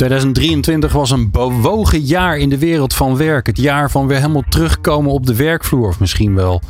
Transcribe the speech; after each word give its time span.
2023 0.00 0.92
was 0.92 1.10
een 1.10 1.30
bewogen 1.30 2.00
jaar 2.00 2.38
in 2.38 2.48
de 2.48 2.58
wereld 2.58 2.94
van 2.94 3.16
werk. 3.16 3.46
Het 3.46 3.58
jaar 3.58 3.90
van 3.90 4.06
weer 4.06 4.16
helemaal 4.16 4.44
terugkomen 4.48 5.12
op 5.12 5.26
de 5.26 5.36
werkvloer. 5.36 5.88
Of 5.88 6.00
misschien 6.00 6.34
wel 6.34 6.60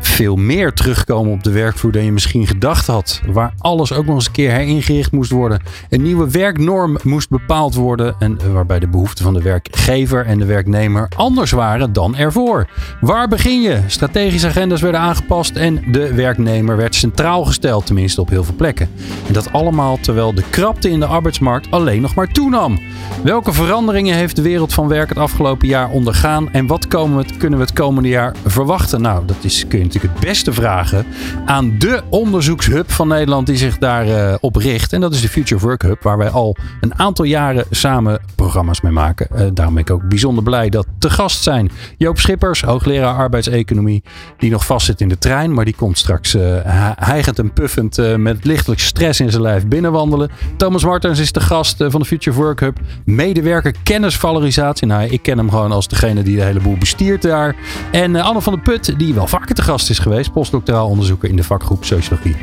veel 0.00 0.36
meer 0.36 0.72
terugkomen 0.72 1.32
op 1.32 1.42
de 1.42 1.50
werkvloer 1.50 1.92
dan 1.92 2.04
je 2.04 2.12
misschien 2.12 2.46
gedacht 2.46 2.86
had. 2.86 3.20
Waar 3.26 3.54
alles 3.58 3.92
ook 3.92 4.06
nog 4.06 4.14
eens 4.14 4.26
een 4.26 4.32
keer 4.32 4.50
heringericht 4.50 5.12
moest 5.12 5.30
worden. 5.30 5.62
Een 5.88 6.02
nieuwe 6.02 6.30
werknorm 6.30 6.98
moest 7.02 7.28
bepaald 7.28 7.74
worden. 7.74 8.14
En 8.18 8.52
waarbij 8.52 8.78
de 8.78 8.88
behoeften 8.88 9.24
van 9.24 9.34
de 9.34 9.42
werkgever 9.42 10.26
en 10.26 10.38
de 10.38 10.44
werknemer 10.44 11.08
anders 11.16 11.50
waren 11.50 11.92
dan 11.92 12.16
ervoor. 12.16 12.66
Waar 13.00 13.28
begin 13.28 13.60
je? 13.60 13.80
Strategische 13.86 14.46
agendas 14.46 14.80
werden 14.80 15.00
aangepast 15.00 15.56
en 15.56 15.84
de 15.92 16.14
werknemer 16.14 16.76
werd 16.76 16.94
centraal 16.94 17.44
gesteld. 17.44 17.86
Tenminste 17.86 18.20
op 18.20 18.28
heel 18.28 18.44
veel 18.44 18.54
plekken. 18.54 18.88
En 19.26 19.32
dat 19.32 19.52
allemaal 19.52 19.98
terwijl 20.00 20.34
de 20.34 20.44
krapte 20.50 20.90
in 20.90 21.00
de 21.00 21.06
arbeidsmarkt 21.06 21.70
alleen 21.70 22.00
nog 22.00 22.14
maar 22.14 22.32
toenam. 22.32 22.79
Welke 23.24 23.52
veranderingen 23.52 24.16
heeft 24.16 24.36
de 24.36 24.42
wereld 24.42 24.74
van 24.74 24.88
werk 24.88 25.08
het 25.08 25.18
afgelopen 25.18 25.68
jaar 25.68 25.90
ondergaan 25.90 26.52
en 26.52 26.66
wat 26.66 26.86
we, 26.88 27.24
kunnen 27.38 27.58
we 27.58 27.64
het 27.64 27.74
komende 27.74 28.08
jaar 28.08 28.34
verwachten? 28.46 29.00
Nou, 29.00 29.26
dat 29.26 29.36
is, 29.40 29.66
kun 29.68 29.78
je 29.78 29.84
natuurlijk 29.84 30.14
het 30.14 30.24
beste 30.24 30.52
vragen 30.52 31.06
aan 31.44 31.78
de 31.78 32.02
onderzoekshub 32.08 32.90
van 32.90 33.08
Nederland 33.08 33.46
die 33.46 33.56
zich 33.56 33.78
daarop 33.78 34.08
uh, 34.08 34.34
op 34.40 34.56
richt. 34.56 34.92
En 34.92 35.00
dat 35.00 35.14
is 35.14 35.20
de 35.20 35.28
Future 35.28 35.60
Work 35.60 35.82
Hub, 35.82 36.02
waar 36.02 36.18
wij 36.18 36.28
al 36.28 36.56
een 36.80 36.98
aantal 36.98 37.24
jaren 37.24 37.64
samen 37.70 38.20
programma's 38.34 38.80
mee 38.80 38.92
maken. 38.92 39.28
Uh, 39.32 39.46
daarom 39.52 39.74
ben 39.74 39.82
ik 39.82 39.90
ook 39.90 40.08
bijzonder 40.08 40.44
blij 40.44 40.68
dat 40.68 40.86
te 40.98 41.10
gast 41.10 41.42
zijn 41.42 41.70
Joop 41.96 42.18
Schippers, 42.18 42.62
hoogleraar 42.62 43.14
arbeidseconomie, 43.14 44.02
die 44.38 44.50
nog 44.50 44.66
vastzit 44.66 45.00
in 45.00 45.08
de 45.08 45.18
trein, 45.18 45.54
maar 45.54 45.64
die 45.64 45.74
komt 45.76 45.98
straks 45.98 46.34
uh, 46.34 46.42
hijgend 46.96 47.38
en 47.38 47.52
puffend 47.52 48.16
met 48.16 48.44
lichtelijk 48.44 48.80
stress 48.80 49.20
in 49.20 49.30
zijn 49.30 49.42
lijf 49.42 49.66
binnenwandelen. 49.66 50.30
Thomas 50.56 50.84
Martens 50.84 51.18
is 51.18 51.32
de 51.32 51.40
gast 51.40 51.76
van 51.88 52.00
de 52.00 52.06
Future 52.06 52.36
Work 52.36 52.60
Hub. 52.60 52.69
Medewerker 53.04 53.74
kennisvalorisatie. 53.82 54.86
Nou, 54.86 55.04
ik 55.04 55.22
ken 55.22 55.38
hem 55.38 55.50
gewoon 55.50 55.72
als 55.72 55.88
degene 55.88 56.22
die 56.22 56.36
de 56.36 56.42
hele 56.42 56.60
boel 56.60 56.76
bestiert 56.76 57.22
daar. 57.22 57.56
En 57.92 58.14
uh, 58.14 58.24
Anne 58.24 58.40
van 58.40 58.52
der 58.52 58.62
Put, 58.62 58.98
die 58.98 59.14
wel 59.14 59.26
vaker 59.26 59.54
te 59.54 59.62
gast 59.62 59.90
is 59.90 59.98
geweest. 59.98 60.32
Postdoctoraal 60.32 60.88
onderzoeker 60.88 61.28
in 61.28 61.36
de 61.36 61.44
vakgroep 61.44 61.84
Sociologie. 61.84 62.36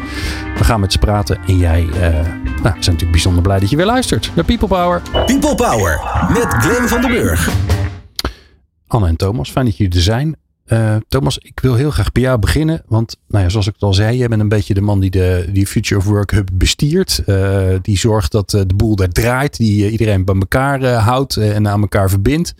We 0.58 0.64
gaan 0.64 0.80
met 0.80 0.92
ze 0.92 1.00
praten. 1.00 1.38
En 1.48 1.58
jij, 1.58 1.82
uh, 1.82 2.00
nou, 2.00 2.16
we 2.54 2.62
zijn 2.62 2.74
natuurlijk 2.74 3.12
bijzonder 3.12 3.42
blij 3.42 3.60
dat 3.60 3.70
je 3.70 3.76
weer 3.76 3.86
luistert 3.86 4.32
naar 4.36 4.46
People 4.46 4.68
Power. 4.68 5.02
People 5.26 5.56
Power 5.56 6.02
met 6.34 6.48
Glenn 6.48 6.88
van 6.88 7.02
den 7.02 7.10
Burg. 7.10 7.50
Anne 8.88 9.08
en 9.08 9.16
Thomas, 9.16 9.52
fijn 9.52 9.66
dat 9.66 9.78
jullie 9.78 9.96
er 9.96 10.02
zijn. 10.02 10.36
Uh, 10.68 10.96
Thomas, 11.08 11.38
ik 11.38 11.60
wil 11.60 11.76
heel 11.76 11.92
graag 11.92 12.12
bij 12.12 12.24
jou 12.24 12.40
beginnen. 12.40 12.84
Want 12.88 13.18
nou 13.28 13.44
ja, 13.44 13.50
zoals 13.50 13.68
ik 13.68 13.74
het 13.74 13.84
al 13.84 13.94
zei, 13.94 14.18
jij 14.18 14.28
bent 14.28 14.42
een 14.42 14.50
beetje 14.50 14.74
de 14.74 14.82
man 14.82 15.00
die 15.00 15.10
de 15.10 15.50
die 15.54 15.68
Future 15.68 16.00
of 16.00 16.06
Work 16.06 16.32
Hub 16.32 16.50
bestiert. 16.54 17.24
Uh, 17.26 17.68
die 17.82 17.98
zorgt 17.98 18.32
dat 18.32 18.54
uh, 18.54 18.62
de 18.68 18.76
boel 18.76 18.96
daar 18.96 19.10
draait. 19.10 19.58
Die 19.58 19.92
iedereen 19.92 20.26
bij 20.26 20.36
elkaar 20.36 20.94
houdt 20.94 21.38
en 21.38 21.68
aan 21.68 21.82
elkaar 21.82 22.10
verbindt. 22.10 22.56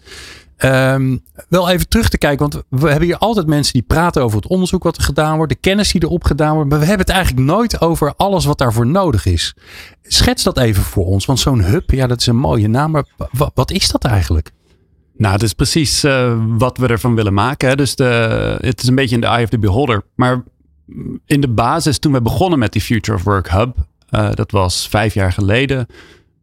Um, 0.66 1.24
wel 1.50 1.70
even 1.70 1.88
terug 1.88 2.10
te 2.10 2.18
kijken, 2.18 2.50
want 2.50 2.64
we 2.70 2.90
hebben 2.90 3.08
hier 3.08 3.18
altijd 3.18 3.48
mensen 3.48 3.74
die 3.74 3.82
praten 3.82 4.24
over 4.24 4.38
het 4.38 4.48
onderzoek 4.48 4.84
wat 4.84 4.98
er 4.98 5.04
gedaan 5.04 5.36
wordt, 5.36 5.52
de 5.52 5.60
kennis 5.60 5.92
die 5.92 6.04
erop 6.04 6.24
gedaan 6.24 6.54
wordt, 6.54 6.70
maar 6.70 6.80
we 6.80 6.86
hebben 6.86 7.06
het 7.06 7.16
eigenlijk 7.16 7.46
nooit 7.48 7.82
over 7.82 8.14
alles 8.16 8.46
wat 8.46 8.58
daarvoor 8.58 8.88
nodig 8.88 9.26
is. 9.26 9.56
Schets 10.04 10.44
dat 10.44 10.58
even 10.58 10.84
voor 10.84 11.06
ons, 11.06 11.26
want 11.26 11.40
zo'n 11.40 11.64
hub, 11.64 11.92
ja, 11.92 12.08
dat 12.08 12.20
is 12.20 12.28
een 12.28 12.36
mooie 12.36 12.68
naam, 12.68 12.92
maar 12.92 13.06
wat 13.54 13.72
is 13.72 13.92
dat 13.92 14.06
eigenlijk? 14.06 14.52
Nou, 15.18 15.34
het 15.34 15.44
is 15.44 15.54
precies 15.54 16.04
uh, 16.04 16.38
wat 16.48 16.78
we 16.78 16.88
ervan 16.88 17.16
willen 17.16 17.34
maken. 17.34 17.70
Hè. 17.70 17.76
Dus 17.76 17.96
de, 17.96 18.58
het 18.62 18.82
is 18.82 18.88
een 18.88 18.96
beetje 18.96 19.16
in 19.16 19.22
de 19.22 19.28
eye 19.28 19.44
of 19.44 19.50
the 19.50 19.60
beholder. 19.60 20.04
Maar 20.16 20.44
in 21.26 21.42
de 21.42 21.50
basis, 21.50 22.00
toen 22.00 22.12
we 22.12 22.22
begonnen 22.22 22.60
met 22.60 22.72
die 22.72 22.82
Future 22.82 23.18
of 23.18 23.24
Work 23.24 23.50
Hub, 23.50 23.76
uh, 24.12 24.32
dat 24.34 24.52
was 24.52 24.88
vijf 24.88 25.14
jaar 25.14 25.34
geleden, 25.34 25.88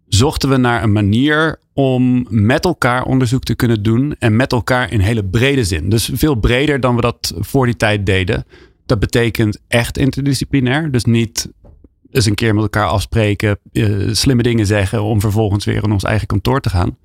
zochten 0.08 0.48
we 0.48 0.56
naar 0.56 0.82
een 0.82 0.92
manier 0.92 1.58
om 1.72 2.26
met 2.28 2.64
elkaar 2.64 3.04
onderzoek 3.04 3.42
te 3.42 3.54
kunnen 3.54 3.82
doen. 3.82 4.14
En 4.18 4.36
met 4.36 4.52
elkaar 4.52 4.92
in 4.92 5.00
hele 5.00 5.24
brede 5.24 5.64
zin. 5.64 5.90
Dus 5.90 6.10
veel 6.14 6.34
breder 6.34 6.80
dan 6.80 6.94
we 6.94 7.00
dat 7.00 7.34
voor 7.38 7.66
die 7.66 7.76
tijd 7.76 8.06
deden. 8.06 8.44
Dat 8.86 8.98
betekent 8.98 9.60
echt 9.68 9.98
interdisciplinair. 9.98 10.90
Dus 10.90 11.04
niet 11.04 11.52
eens 12.10 12.26
een 12.26 12.34
keer 12.34 12.54
met 12.54 12.62
elkaar 12.62 12.86
afspreken, 12.86 13.58
uh, 13.72 14.08
slimme 14.12 14.42
dingen 14.42 14.66
zeggen 14.66 15.02
om 15.02 15.20
vervolgens 15.20 15.64
weer 15.64 15.84
in 15.84 15.92
ons 15.92 16.04
eigen 16.04 16.26
kantoor 16.26 16.60
te 16.60 16.70
gaan. 16.70 16.96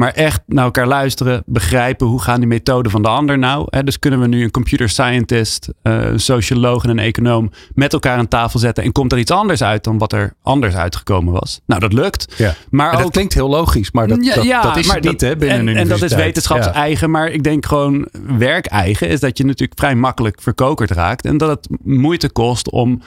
Maar 0.00 0.12
echt 0.12 0.42
naar 0.46 0.64
elkaar 0.64 0.86
luisteren, 0.86 1.42
begrijpen 1.46 2.06
hoe 2.06 2.22
gaan 2.22 2.40
die 2.40 2.48
methoden 2.48 2.90
van 2.90 3.02
de 3.02 3.08
ander 3.08 3.38
nou. 3.38 3.66
Hè? 3.70 3.84
Dus 3.84 3.98
kunnen 3.98 4.20
we 4.20 4.26
nu 4.26 4.42
een 4.42 4.50
computer 4.50 4.88
scientist, 4.88 5.68
uh, 5.82 6.04
een 6.04 6.20
socioloog 6.20 6.84
en 6.84 6.90
een 6.90 6.98
econoom 6.98 7.50
met 7.74 7.92
elkaar 7.92 8.18
aan 8.18 8.28
tafel 8.28 8.58
zetten. 8.58 8.84
En 8.84 8.92
komt 8.92 9.12
er 9.12 9.18
iets 9.18 9.30
anders 9.30 9.62
uit 9.62 9.84
dan 9.84 9.98
wat 9.98 10.12
er 10.12 10.34
anders 10.42 10.74
uitgekomen 10.74 11.32
was. 11.32 11.60
Nou, 11.66 11.80
dat 11.80 11.92
lukt. 11.92 12.34
Ja. 12.36 12.54
Maar 12.70 12.98
dat 12.98 13.10
klinkt 13.10 13.34
heel 13.34 13.48
logisch, 13.48 13.90
maar 13.90 14.08
dat, 14.08 14.24
dat, 14.24 14.44
ja, 14.44 14.62
dat 14.62 14.76
is 14.76 14.86
maar 14.86 14.96
het 14.96 15.04
niet 15.04 15.20
hè, 15.20 15.36
binnen 15.36 15.58
en, 15.58 15.68
een 15.68 15.76
En 15.76 15.88
dat 15.88 16.02
is 16.02 16.14
wetenschapseigen. 16.14 17.10
Maar 17.10 17.28
ik 17.28 17.42
denk 17.42 17.66
gewoon 17.66 18.08
werkeigen 18.38 19.08
is 19.08 19.20
dat 19.20 19.38
je 19.38 19.44
natuurlijk 19.44 19.78
vrij 19.78 19.94
makkelijk 19.94 20.40
verkokerd 20.40 20.90
raakt. 20.90 21.24
En 21.24 21.36
dat 21.36 21.48
het 21.48 21.68
moeite 21.84 22.30
kost 22.30 22.70
om 22.70 23.02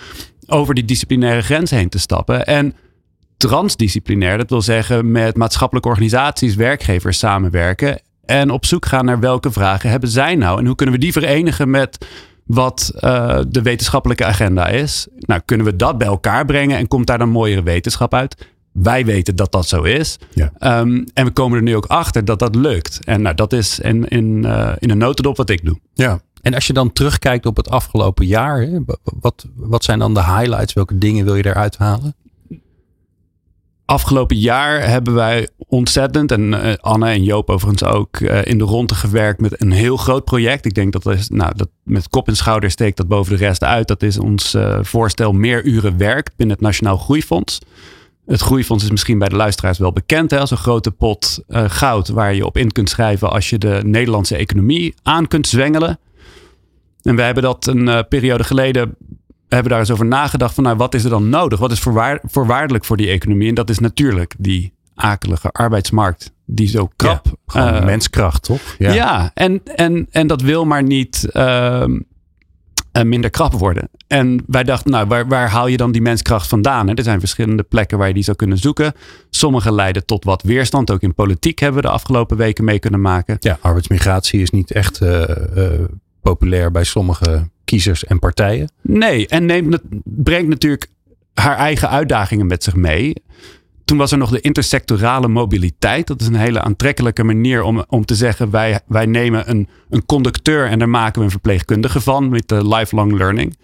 over 0.47 0.73
die 0.73 0.85
disciplinaire 0.85 1.41
grens 1.41 1.71
heen 1.71 1.89
te 1.89 1.99
stappen. 1.99 2.45
En 2.45 2.75
transdisciplinair. 3.37 4.37
Dat 4.37 4.49
wil 4.49 4.61
zeggen 4.61 5.11
met 5.11 5.35
maatschappelijke 5.37 5.89
organisaties, 5.89 6.55
werkgevers 6.55 7.17
samenwerken. 7.17 8.01
En 8.25 8.49
op 8.49 8.65
zoek 8.65 8.85
gaan 8.85 9.05
naar 9.05 9.19
welke 9.19 9.51
vragen 9.51 9.89
hebben 9.89 10.09
zij 10.09 10.35
nou? 10.35 10.59
En 10.59 10.65
hoe 10.65 10.75
kunnen 10.75 10.95
we 10.95 11.01
die 11.01 11.11
verenigen 11.11 11.69
met 11.69 12.05
wat 12.45 12.91
uh, 12.95 13.39
de 13.47 13.61
wetenschappelijke 13.61 14.25
agenda 14.25 14.67
is? 14.67 15.07
Nou, 15.19 15.41
kunnen 15.45 15.65
we 15.65 15.75
dat 15.75 15.97
bij 15.97 16.07
elkaar 16.07 16.45
brengen 16.45 16.77
en 16.77 16.87
komt 16.87 17.07
daar 17.07 17.17
dan 17.17 17.29
mooiere 17.29 17.63
wetenschap 17.63 18.13
uit? 18.13 18.47
Wij 18.71 19.05
weten 19.05 19.35
dat 19.35 19.51
dat 19.51 19.67
zo 19.67 19.81
is. 19.81 20.19
Ja. 20.33 20.79
Um, 20.79 21.05
en 21.13 21.25
we 21.25 21.31
komen 21.31 21.57
er 21.57 21.63
nu 21.63 21.75
ook 21.75 21.85
achter 21.85 22.25
dat 22.25 22.39
dat 22.39 22.55
lukt. 22.55 22.99
En 23.05 23.21
nou, 23.21 23.35
dat 23.35 23.53
is 23.53 23.79
in, 23.79 24.07
in, 24.07 24.43
uh, 24.45 24.71
in 24.79 24.89
een 24.89 24.97
notendop 24.97 25.37
wat 25.37 25.49
ik 25.49 25.65
doe. 25.65 25.79
Ja. 25.93 26.21
En 26.41 26.53
als 26.53 26.67
je 26.67 26.73
dan 26.73 26.93
terugkijkt 26.93 27.45
op 27.45 27.57
het 27.57 27.69
afgelopen 27.69 28.25
jaar, 28.25 28.61
hè, 28.61 28.79
wat, 29.03 29.45
wat 29.55 29.83
zijn 29.83 29.99
dan 29.99 30.13
de 30.13 30.23
highlights? 30.23 30.73
Welke 30.73 30.97
dingen 30.97 31.25
wil 31.25 31.35
je 31.35 31.45
eruit 31.45 31.77
halen? 31.77 32.15
Afgelopen 33.85 34.37
jaar 34.37 34.89
hebben 34.89 35.13
wij 35.13 35.49
ontzettend, 35.57 36.31
en 36.31 36.51
uh, 36.51 36.73
Anne 36.75 37.09
en 37.09 37.23
Joop 37.23 37.49
overigens 37.49 37.83
ook, 37.83 38.19
uh, 38.19 38.45
in 38.45 38.57
de 38.57 38.63
ronde 38.63 38.95
gewerkt 38.95 39.41
met 39.41 39.61
een 39.61 39.71
heel 39.71 39.97
groot 39.97 40.25
project. 40.25 40.65
Ik 40.65 40.73
denk 40.73 41.03
dat, 41.03 41.29
nou, 41.29 41.53
dat 41.55 41.69
met 41.83 42.09
kop 42.09 42.27
en 42.27 42.35
schouder 42.35 42.71
steekt 42.71 42.97
dat 42.97 43.07
boven 43.07 43.37
de 43.37 43.45
rest 43.45 43.63
uit. 43.63 43.87
Dat 43.87 44.03
is 44.03 44.19
ons 44.19 44.55
uh, 44.55 44.79
voorstel 44.81 45.31
meer 45.31 45.63
uren 45.63 45.97
werk 45.97 46.29
binnen 46.35 46.55
het 46.55 46.65
Nationaal 46.65 46.97
Groeifonds. 46.97 47.59
Het 48.25 48.41
Groeifonds 48.41 48.83
is 48.83 48.91
misschien 48.91 49.19
bij 49.19 49.29
de 49.29 49.35
luisteraars 49.35 49.77
wel 49.77 49.93
bekend 49.93 50.31
hè, 50.31 50.39
als 50.39 50.51
een 50.51 50.57
grote 50.57 50.91
pot 50.91 51.43
goud 51.47 52.07
waar 52.07 52.33
je 52.33 52.45
op 52.45 52.57
in 52.57 52.71
kunt 52.71 52.89
schrijven 52.89 53.31
als 53.31 53.49
je 53.49 53.57
de 53.57 53.81
Nederlandse 53.85 54.35
economie 54.35 54.93
aan 55.01 55.27
kunt 55.27 55.47
zwengelen. 55.47 55.99
En 57.01 57.15
we 57.15 57.21
hebben 57.21 57.43
dat 57.43 57.67
een 57.67 58.07
periode 58.07 58.43
geleden 58.43 58.95
hebben 59.53 59.71
daar 59.71 59.79
eens 59.79 59.91
over 59.91 60.05
nagedacht 60.05 60.53
van 60.53 60.63
nou, 60.63 60.77
wat 60.77 60.93
is 60.93 61.03
er 61.03 61.09
dan 61.09 61.29
nodig? 61.29 61.59
Wat 61.59 61.71
is 61.71 61.79
voorwaar 61.79 62.19
voorwaardelijk 62.23 62.85
voor 62.85 62.97
die 62.97 63.09
economie? 63.09 63.49
En 63.49 63.55
dat 63.55 63.69
is 63.69 63.79
natuurlijk 63.79 64.35
die 64.37 64.73
akelige 64.95 65.49
arbeidsmarkt 65.51 66.33
die 66.45 66.67
zo 66.67 66.89
krap. 66.95 67.25
Ja, 67.45 67.79
uh, 67.79 67.85
menskracht, 67.85 68.43
toch? 68.43 68.61
Ja, 68.77 68.93
ja 68.93 69.31
en, 69.33 69.61
en, 69.75 70.07
en 70.11 70.27
dat 70.27 70.41
wil 70.41 70.65
maar 70.65 70.83
niet 70.83 71.29
uh, 71.33 71.85
minder 73.03 73.29
krap 73.29 73.53
worden. 73.53 73.89
En 74.07 74.43
wij 74.47 74.63
dachten, 74.63 74.91
nou, 74.91 75.07
waar, 75.07 75.27
waar 75.27 75.49
haal 75.49 75.67
je 75.67 75.77
dan 75.77 75.91
die 75.91 76.01
menskracht 76.01 76.47
vandaan? 76.47 76.89
Er 76.89 77.03
zijn 77.03 77.19
verschillende 77.19 77.63
plekken 77.63 77.97
waar 77.97 78.07
je 78.07 78.13
die 78.13 78.23
zou 78.23 78.37
kunnen 78.37 78.57
zoeken. 78.57 78.93
Sommige 79.29 79.71
leiden 79.71 80.05
tot 80.05 80.23
wat 80.23 80.41
weerstand. 80.41 80.91
Ook 80.91 81.01
in 81.01 81.13
politiek 81.13 81.59
hebben 81.59 81.81
we 81.81 81.87
de 81.87 81.93
afgelopen 81.93 82.37
weken 82.37 82.63
mee 82.63 82.79
kunnen 82.79 83.01
maken. 83.01 83.37
Ja, 83.39 83.57
arbeidsmigratie 83.61 84.41
is 84.41 84.49
niet 84.49 84.71
echt 84.71 85.01
uh, 85.01 85.23
populair 86.21 86.71
bij 86.71 86.83
sommige 86.83 87.49
kiezers 87.65 88.05
en 88.05 88.19
partijen. 88.19 88.71
Nee, 88.81 89.27
en 89.27 89.45
neemt, 89.45 89.79
brengt 90.03 90.49
natuurlijk 90.49 90.87
haar 91.33 91.57
eigen 91.57 91.89
uitdagingen 91.89 92.47
met 92.47 92.63
zich 92.63 92.75
mee. 92.75 93.13
Toen 93.85 93.97
was 93.97 94.11
er 94.11 94.17
nog 94.17 94.29
de 94.29 94.41
intersectorale 94.41 95.27
mobiliteit. 95.27 96.07
Dat 96.07 96.21
is 96.21 96.27
een 96.27 96.35
hele 96.35 96.61
aantrekkelijke 96.61 97.23
manier 97.23 97.63
om, 97.63 97.83
om 97.87 98.05
te 98.05 98.15
zeggen: 98.15 98.49
wij, 98.49 98.79
wij 98.87 99.05
nemen 99.05 99.49
een, 99.49 99.67
een 99.89 100.05
conducteur 100.05 100.67
en 100.67 100.79
daar 100.79 100.89
maken 100.89 101.19
we 101.19 101.25
een 101.25 101.31
verpleegkundige 101.31 102.01
van 102.01 102.29
met 102.29 102.47
de 102.47 102.67
lifelong 102.67 103.13
learning. 103.17 103.57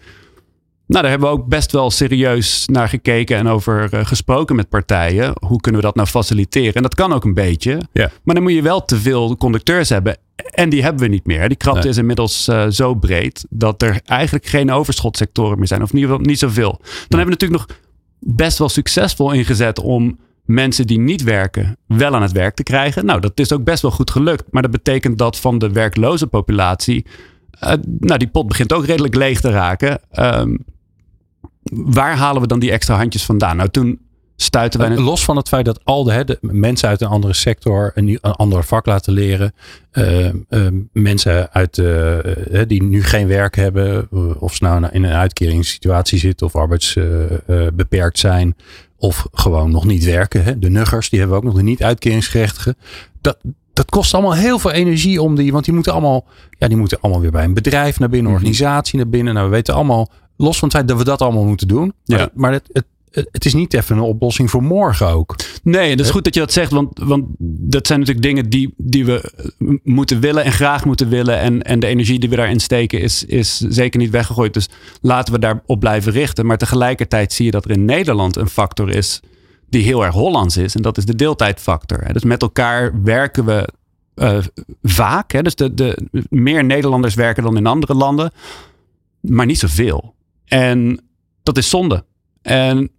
Nou, 0.90 1.02
daar 1.02 1.10
hebben 1.10 1.28
we 1.30 1.34
ook 1.36 1.46
best 1.46 1.72
wel 1.72 1.90
serieus 1.90 2.66
naar 2.66 2.88
gekeken 2.88 3.36
en 3.36 3.48
over 3.48 3.94
uh, 3.94 4.04
gesproken 4.04 4.56
met 4.56 4.68
partijen. 4.68 5.32
Hoe 5.46 5.60
kunnen 5.60 5.80
we 5.80 5.86
dat 5.86 5.96
nou 5.96 6.08
faciliteren? 6.08 6.74
En 6.74 6.82
dat 6.82 6.94
kan 6.94 7.12
ook 7.12 7.24
een 7.24 7.34
beetje. 7.34 7.80
Ja. 7.92 8.10
Maar 8.24 8.34
dan 8.34 8.44
moet 8.44 8.52
je 8.52 8.62
wel 8.62 8.84
te 8.84 8.96
veel 8.96 9.36
conducteurs 9.36 9.88
hebben. 9.88 10.16
En 10.50 10.68
die 10.68 10.82
hebben 10.82 11.02
we 11.02 11.08
niet 11.08 11.26
meer. 11.26 11.48
Die 11.48 11.56
krapte 11.56 11.80
Nee. 11.80 11.90
is 11.90 11.96
inmiddels 11.96 12.48
eh, 12.48 12.66
zo 12.68 12.94
breed 12.94 13.46
dat 13.50 13.82
er 13.82 14.00
eigenlijk 14.06 14.46
geen 14.46 14.70
overschotsectoren 14.70 15.58
meer 15.58 15.66
zijn. 15.66 15.82
Of 15.82 15.90
in 15.90 15.94
ieder 15.98 16.10
geval 16.10 16.26
niet 16.26 16.38
zoveel. 16.38 16.78
Dan 16.80 17.18
hebben 17.18 17.24
we 17.38 17.46
natuurlijk 17.46 17.68
nog 17.68 17.78
best 18.18 18.58
wel 18.58 18.68
succesvol 18.68 19.32
ingezet 19.32 19.78
om 19.80 20.18
mensen 20.44 20.86
die 20.86 20.98
niet 21.00 21.22
werken 21.22 21.76
wel 21.86 22.14
aan 22.14 22.22
het 22.22 22.32
werk 22.32 22.54
te 22.54 22.62
krijgen. 22.62 23.04
Nou, 23.06 23.20
dat 23.20 23.38
is 23.40 23.52
ook 23.52 23.64
best 23.64 23.82
wel 23.82 23.90
goed 23.90 24.10
gelukt. 24.10 24.44
Maar 24.50 24.62
dat 24.62 24.70
betekent 24.70 25.18
dat 25.18 25.38
van 25.38 25.58
de 25.58 25.70
werkloze 25.72 26.26
populatie. 26.26 27.06
eh, 27.50 27.72
nou, 27.98 28.18
die 28.18 28.28
pot 28.28 28.48
begint 28.48 28.72
ook 28.72 28.84
redelijk 28.86 29.14
leeg 29.14 29.40
te 29.40 29.50
raken. 29.50 29.98
Ehm, 30.10 30.56
waar 31.70 32.16
halen 32.16 32.42
we 32.42 32.48
dan 32.48 32.58
die 32.58 32.70
extra 32.70 32.96
handjes 32.96 33.24
vandaan? 33.24 33.56
Nou, 33.56 33.68
toen 33.68 34.00
stuiten 34.36 34.80
wij. 34.80 34.96
Los 34.96 35.24
van 35.24 35.36
het 35.36 35.48
feit 35.48 35.64
dat 35.64 35.80
al 35.84 36.04
de, 36.04 36.12
hè, 36.12 36.24
de 36.24 36.38
mensen 36.40 36.88
uit 36.88 37.00
een 37.00 37.08
andere 37.08 37.32
sector 37.32 37.90
een, 37.94 38.08
een 38.08 38.32
ander 38.32 38.64
vak 38.64 38.86
laten 38.86 39.12
leren. 39.12 39.52
eh, 39.90 40.26
eh, 40.28 40.34
mensen 40.92 41.52
uit, 41.52 41.78
eh, 41.78 42.60
eh, 42.60 42.68
die 42.68 42.82
nu 42.82 43.02
geen 43.02 43.26
werk 43.26 43.56
hebben. 43.56 44.08
eh, 44.12 44.42
of 44.42 44.54
ze 44.54 44.64
nou 44.64 44.86
in 44.90 45.02
een 45.04 45.12
uitkeringssituatie 45.12 46.18
zitten. 46.18 46.46
Of 46.46 46.56
arbeidsbeperkt 46.56 48.18
zijn. 48.18 48.56
Of 48.96 49.26
gewoon 49.32 49.70
nog 49.70 49.84
niet 49.84 50.04
werken. 50.04 50.44
Hè. 50.44 50.58
De 50.58 50.70
nuggers, 50.70 51.10
die 51.10 51.18
hebben 51.18 51.36
we 51.38 51.42
ook 51.44 51.48
nog 51.52 51.58
de 51.60 51.66
niet 51.68 51.82
uitkeringsgerechtigen. 51.82 52.76
Dat, 53.20 53.38
dat 53.72 53.90
kost 53.90 54.14
allemaal 54.14 54.34
heel 54.34 54.58
veel 54.58 54.70
energie 54.72 55.22
om 55.22 55.34
die. 55.36 55.52
Want 55.52 55.64
die 55.64 55.74
moeten 55.74 55.92
allemaal, 55.92 56.26
ja, 56.58 56.68
die 56.68 56.76
moeten 56.76 56.98
allemaal 57.00 57.20
weer 57.22 57.30
bij 57.30 57.44
een 57.44 57.54
bedrijf 57.54 57.98
naar 57.98 58.08
binnen. 58.08 58.30
Mhm. 58.32 58.40
Organisatie 58.40 58.98
naar 58.98 59.08
binnen. 59.08 59.34
Nou, 59.34 59.46
we 59.46 59.52
weten 59.52 59.74
allemaal. 59.74 60.10
Los 60.40 60.58
van 60.58 60.68
het 60.68 60.76
feit 60.76 60.88
dat 60.88 60.98
we 60.98 61.04
dat 61.04 61.22
allemaal 61.22 61.44
moeten 61.44 61.68
doen. 61.68 61.92
Maar, 62.04 62.18
Ja. 62.18 62.30
maar 62.34 62.52
het, 62.52 62.68
het, 62.72 62.84
het 63.32 63.44
is 63.44 63.54
niet 63.54 63.74
even 63.74 63.96
een 63.96 64.02
oplossing 64.02 64.50
voor 64.50 64.62
morgen 64.62 65.08
ook. 65.08 65.36
Nee, 65.62 65.96
dat 65.96 66.06
is 66.06 66.12
goed 66.12 66.24
dat 66.24 66.34
je 66.34 66.40
dat 66.40 66.52
zegt. 66.52 66.72
Want, 66.72 66.98
want 66.98 67.24
dat 67.38 67.86
zijn 67.86 67.98
natuurlijk 67.98 68.26
dingen 68.26 68.50
die, 68.50 68.74
die 68.76 69.04
we 69.04 69.32
eh, 69.36 69.68
moeten 69.82 70.20
willen 70.20 70.44
en 70.44 70.52
graag 70.52 70.84
moeten 70.84 71.08
willen. 71.08 71.38
En, 71.38 71.62
en 71.62 71.80
de 71.80 71.86
energie 71.86 72.18
die 72.18 72.28
we 72.28 72.36
daarin 72.36 72.60
steken 72.60 73.00
is, 73.00 73.24
is 73.24 73.56
zeker 73.58 74.00
niet 74.00 74.10
weggegooid. 74.10 74.54
Dus 74.54 74.68
laten 75.00 75.32
we 75.34 75.38
daarop 75.40 75.80
blijven 75.80 76.12
richten. 76.12 76.46
Maar 76.46 76.58
tegelijkertijd 76.58 77.32
zie 77.32 77.44
je 77.44 77.50
dat 77.50 77.64
er 77.64 77.70
in 77.70 77.84
Nederland 77.84 78.36
een 78.36 78.48
factor 78.48 78.90
is 78.90 79.20
die 79.68 79.82
heel 79.84 80.04
erg 80.04 80.14
Hollands 80.14 80.56
is. 80.56 80.74
En 80.74 80.82
dat 80.82 80.96
is 80.98 81.04
de 81.04 81.16
deeltijdfactor. 81.16 82.12
Dus 82.12 82.24
met 82.24 82.42
elkaar 82.42 83.02
werken 83.02 83.44
we 83.44 83.68
eh, 84.14 84.38
vaak. 84.82 85.32
Hè. 85.32 85.42
Dus 85.42 85.54
de, 85.54 85.74
de, 85.74 85.98
meer 86.28 86.64
Nederlanders 86.64 87.14
werken 87.14 87.42
dan 87.42 87.56
in 87.56 87.66
andere 87.66 87.94
landen. 87.94 88.32
Maar 89.20 89.46
niet 89.46 89.58
zoveel. 89.58 90.14
En 90.50 91.00
dat 91.42 91.58
is 91.58 91.68
zonde. 91.68 92.04
En 92.42 92.90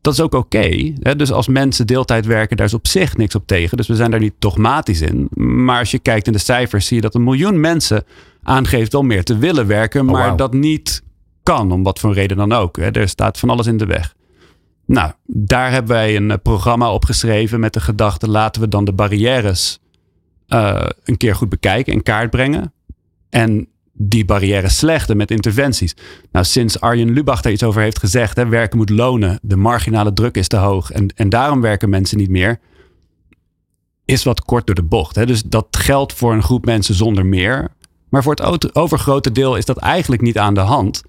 dat 0.00 0.12
is 0.12 0.20
ook 0.20 0.34
oké. 0.34 0.92
dus 1.16 1.32
als 1.32 1.48
mensen 1.48 1.86
deeltijd 1.86 2.26
werken, 2.26 2.56
daar 2.56 2.66
is 2.66 2.74
op 2.74 2.86
zich 2.86 3.16
niks 3.16 3.34
op 3.34 3.46
tegen. 3.46 3.76
Dus 3.76 3.88
we 3.88 3.94
zijn 3.94 4.10
daar 4.10 4.20
niet 4.20 4.34
dogmatisch 4.38 5.00
in. 5.00 5.28
Maar 5.34 5.78
als 5.78 5.90
je 5.90 5.98
kijkt 5.98 6.26
in 6.26 6.32
de 6.32 6.38
cijfers, 6.38 6.86
zie 6.86 6.96
je 6.96 7.02
dat 7.02 7.14
een 7.14 7.24
miljoen 7.24 7.60
mensen 7.60 8.04
aangeeft 8.42 8.92
wel 8.92 9.02
meer 9.02 9.24
te 9.24 9.38
willen 9.38 9.66
werken, 9.66 10.04
maar 10.04 10.14
wauw. 10.14 10.36
dat 10.36 10.52
niet 10.52 11.02
kan, 11.42 11.72
om 11.72 11.82
wat 11.82 11.98
voor 11.98 12.12
reden 12.12 12.36
dan 12.36 12.52
ook. 12.52 12.76
Hè. 12.76 12.90
Er 12.90 13.08
staat 13.08 13.38
van 13.38 13.50
alles 13.50 13.66
in 13.66 13.76
de 13.76 13.86
weg. 13.86 14.14
Nou, 14.86 15.12
daar 15.26 15.70
hebben 15.70 15.96
wij 15.96 16.16
een 16.16 16.30
eh, 16.30 16.36
programma 16.42 16.92
op 16.92 17.04
geschreven 17.04 17.60
met 17.60 17.72
de 17.72 17.80
gedachte: 17.80 18.28
laten 18.28 18.62
we 18.62 18.68
dan 18.68 18.84
de 18.84 18.92
barrières 18.92 19.78
eh, 20.46 20.86
een 21.04 21.16
keer 21.16 21.34
goed 21.34 21.48
bekijken, 21.48 21.92
in 21.92 22.02
kaart 22.02 22.30
brengen. 22.30 22.72
En 23.30 23.68
die 24.00 24.24
barrières 24.24 24.76
slechten 24.78 25.16
met 25.16 25.30
interventies. 25.30 25.94
Nou, 26.32 26.44
sinds 26.44 26.80
Arjen 26.80 27.10
Lubach 27.10 27.40
daar 27.40 27.52
iets 27.52 27.62
over 27.62 27.82
heeft 27.82 27.98
gezegd, 27.98 28.36
hè, 28.36 28.46
werken 28.48 28.78
moet 28.78 28.90
lonen, 28.90 29.38
de 29.42 29.56
marginale 29.56 30.12
druk 30.12 30.36
is 30.36 30.48
te 30.48 30.56
hoog 30.56 30.90
en, 30.90 31.08
en 31.16 31.28
daarom 31.28 31.60
werken 31.60 31.88
mensen 31.88 32.18
niet 32.18 32.30
meer, 32.30 32.58
is 34.04 34.24
wat 34.24 34.40
kort 34.44 34.66
door 34.66 34.74
de 34.74 34.82
bocht. 34.82 35.16
Hè. 35.16 35.26
Dus 35.26 35.42
dat 35.42 35.66
geldt 35.70 36.12
voor 36.12 36.32
een 36.32 36.42
groep 36.42 36.64
mensen 36.64 36.94
zonder 36.94 37.26
meer. 37.26 37.68
Maar 38.08 38.22
voor 38.22 38.34
het 38.34 38.74
overgrote 38.74 39.32
deel 39.32 39.56
is 39.56 39.64
dat 39.64 39.76
eigenlijk 39.76 40.22
niet 40.22 40.38
aan 40.38 40.54
de 40.54 40.60
hand. 40.60 41.02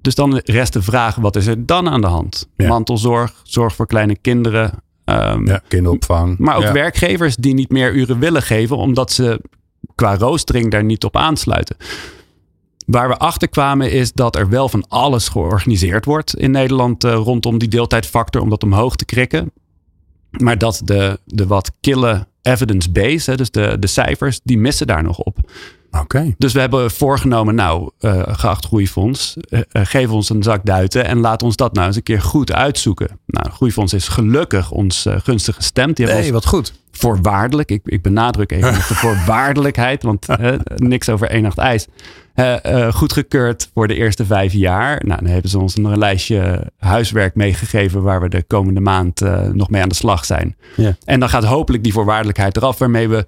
Dus 0.00 0.14
dan 0.14 0.36
rest 0.44 0.72
de 0.72 0.82
vraag, 0.82 1.14
wat 1.14 1.36
is 1.36 1.46
er 1.46 1.66
dan 1.66 1.88
aan 1.88 2.00
de 2.00 2.06
hand? 2.06 2.48
Ja. 2.56 2.68
Mantelzorg, 2.68 3.40
zorg 3.42 3.74
voor 3.74 3.86
kleine 3.86 4.16
kinderen. 4.16 4.70
ehm, 5.04 5.46
Ja, 5.46 5.60
kinderopvang. 5.68 6.38
maar 6.38 6.56
ook 6.56 6.62
ja. 6.62 6.72
werkgevers 6.72 7.36
die 7.36 7.54
niet 7.54 7.70
meer 7.70 7.92
uren 7.94 8.18
willen 8.18 8.42
geven, 8.42 8.76
omdat 8.76 9.12
ze 9.12 9.40
qua 9.94 10.16
roostering 10.16 10.70
daar 10.70 10.84
niet 10.84 11.04
op 11.04 11.16
aansluiten. 11.16 11.76
Waar 12.86 13.08
we 13.08 13.16
achter 13.16 13.48
kwamen 13.48 13.90
is 13.90 14.12
dat 14.12 14.36
er 14.36 14.48
wel 14.48 14.68
van 14.68 14.84
alles 14.88 15.28
georganiseerd 15.28 16.04
wordt 16.04 16.36
in 16.36 16.50
Nederland 16.50 17.04
eh, 17.04 17.14
rondom 17.14 17.58
die 17.58 17.68
deeltijdfactor 17.68 18.42
om 18.42 18.48
dat 18.48 18.62
omhoog 18.62 18.96
te 18.96 19.04
krikken. 19.04 19.52
Maar 20.30 20.58
dat 20.58 20.80
de, 20.84 21.20
de 21.24 21.46
wat 21.46 21.72
kille 21.80 22.26
evidence 22.42 22.90
base, 22.90 23.30
hè, 23.30 23.36
dus 23.36 23.50
de, 23.50 23.76
de 23.78 23.86
cijfers, 23.86 24.40
die 24.44 24.58
missen 24.58 24.86
daar 24.86 25.02
nog 25.02 25.18
op. 25.18 25.38
Oké. 26.00 26.34
Dus 26.38 26.52
we 26.52 26.60
hebben 26.60 26.90
voorgenomen, 26.90 27.54
nou, 27.54 27.90
eh 27.98 28.22
geacht 28.26 28.66
Groeifonds, 28.66 29.36
eh, 29.48 29.60
eh, 29.70 29.86
geef 29.86 30.10
ons 30.10 30.30
een 30.30 30.42
zak 30.42 30.64
duiten 30.64 31.04
en 31.04 31.18
laat 31.18 31.42
ons 31.42 31.56
dat 31.56 31.74
nou 31.74 31.86
eens 31.86 31.96
een 31.96 32.02
keer 32.02 32.22
goed 32.22 32.52
uitzoeken. 32.52 33.08
Nou, 33.26 33.50
Groeifonds 33.50 33.92
is 33.92 34.08
gelukkig 34.08 34.70
ons 34.70 35.06
gunstig 35.22 35.54
gestemd. 35.54 35.96
Die 35.96 36.06
Nee, 36.06 36.32
wat 36.32 36.46
goed. 36.46 36.72
voorwaardelijk, 36.90 37.70
ik, 37.70 37.80
ik 37.84 38.02
benadruk 38.02 38.52
even 38.52 38.72
de 38.88 38.94
voorwaardelijkheid, 38.94 40.02
want 40.02 40.26
niks 40.76 41.08
over 41.08 41.28
één 41.28 41.42
nacht 41.42 41.58
ijs. 41.58 41.86
Goedgekeurd 42.92 43.70
voor 43.74 43.88
de 43.88 43.94
eerste 43.94 44.24
vijf 44.24 44.52
jaar. 44.52 45.02
Nou, 45.04 45.20
dan 45.20 45.30
hebben 45.30 45.50
ze 45.50 45.58
ons 45.58 45.76
een 45.76 45.98
lijstje 45.98 46.70
huiswerk 46.78 47.34
meegegeven 47.34 48.02
waar 48.02 48.20
we 48.20 48.28
de 48.28 48.42
komende 48.42 48.80
maand 48.80 49.20
nog 49.52 49.70
mee 49.70 49.82
aan 49.82 49.88
de 49.88 49.94
slag 49.94 50.24
zijn. 50.24 50.56
Ja. 50.76 50.96
En 51.04 51.20
dan 51.20 51.28
gaat 51.28 51.44
hopelijk 51.44 51.82
die 51.82 51.92
voorwaardelijkheid 51.92 52.56
eraf, 52.56 52.78
waarmee 52.78 53.08
we 53.08 53.26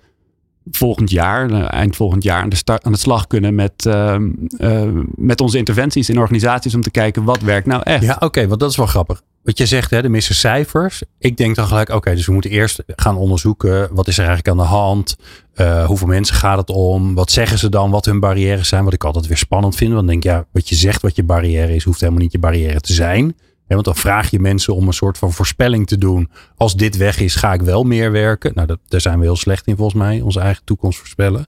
volgend 0.71 1.11
jaar, 1.11 1.51
eh, 1.51 1.73
eind 1.73 1.97
volgend 1.97 2.23
jaar, 2.23 2.43
aan 2.43 2.49
de, 2.49 2.57
start, 2.57 2.85
aan 2.85 2.93
de 2.93 2.99
slag 2.99 3.27
kunnen 3.27 3.55
met, 3.55 3.87
ehm, 3.87 4.31
eh, 4.57 4.89
met 5.15 5.41
onze 5.41 5.59
interventies 5.59 6.09
in 6.09 6.19
organisaties 6.19 6.75
om 6.75 6.83
te 6.83 6.91
kijken 6.91 7.25
wat 7.25 7.41
werkt 7.41 7.67
nou 7.67 7.83
echt. 7.85 8.05
Ja, 8.05 8.17
oké, 8.21 8.49
want 8.49 8.61
dat 8.61 8.71
is 8.71 8.77
wel 8.77 8.87
grappig. 8.87 9.23
Wat 9.43 9.59
je 9.59 9.67
zegt, 9.67 9.91
hè, 9.91 10.03
de 10.03 10.09
missen 10.09 10.35
cijfers. 10.35 11.03
Ik 11.19 11.37
denk 11.37 11.57
dan 11.57 11.67
gelijk, 11.67 11.89
oké, 11.89 12.15
dus 12.15 12.27
we 12.27 12.33
moeten 12.33 12.51
eerst 12.51 12.83
gaan 12.87 13.17
onderzoeken. 13.17 13.89
Wat 13.93 14.09
is 14.09 14.19
er 14.19 14.27
eigenlijk 14.27 14.49
aan 14.49 14.65
de 14.65 14.71
hand? 14.71 15.17
Eh, 15.55 15.85
hoeveel 15.85 16.07
mensen 16.07 16.37
gaat 16.37 16.59
het 16.59 16.71
om? 16.71 17.15
Wat 17.15 17.31
zeggen 17.31 17.59
ze 17.59 17.69
dan? 17.69 17.91
Wat 17.91 18.05
hun 18.05 18.21
barrières 18.21 18.69
zijn? 18.69 18.85
Wat 18.85 18.93
ik 18.93 19.05
altijd 19.05 19.27
weer 19.27 19.37
spannend 19.37 19.77
vind. 19.77 19.93
Want 19.93 20.07
dan 20.07 20.11
denk 20.11 20.25
ik, 20.25 20.31
ja, 20.31 20.47
wat 20.53 20.69
je 20.69 20.75
zegt 20.75 21.03
wat 21.03 21.17
je 21.17 21.23
barrière 21.23 21.75
is, 21.75 21.85
hoeft 21.85 22.01
helemaal 22.01 22.23
niet 22.23 22.33
je 22.33 22.39
barrière 22.39 22.81
te 22.81 22.93
zijn. 22.93 23.37
Want 23.67 23.85
dan 23.85 23.97
vraag 23.97 24.31
je 24.31 24.41
mensen 24.41 24.75
om 24.75 24.87
een 24.87 24.93
soort 24.93 25.19
van 25.19 25.33
voorspelling 25.33 25.87
te 25.87 25.99
doen. 25.99 26.31
Als 26.57 26.77
dit 26.77 26.97
weg 26.97 27.21
is, 27.21 27.35
ga 27.35 27.53
ik 27.53 27.63
wel 27.63 27.85
meer 27.85 28.13
werken. 28.13 28.53
Nou, 28.55 28.67
dat, 28.67 28.79
daar 28.89 29.01
zijn 29.01 29.19
we 29.19 29.25
heel 29.25 29.37
slecht 29.37 29.67
in 29.67 29.77
volgens 29.77 29.99
mij. 29.99 30.21
Onze 30.21 30.41
eigen 30.41 30.65
toekomst 30.65 30.99
voorspellen. 30.99 31.47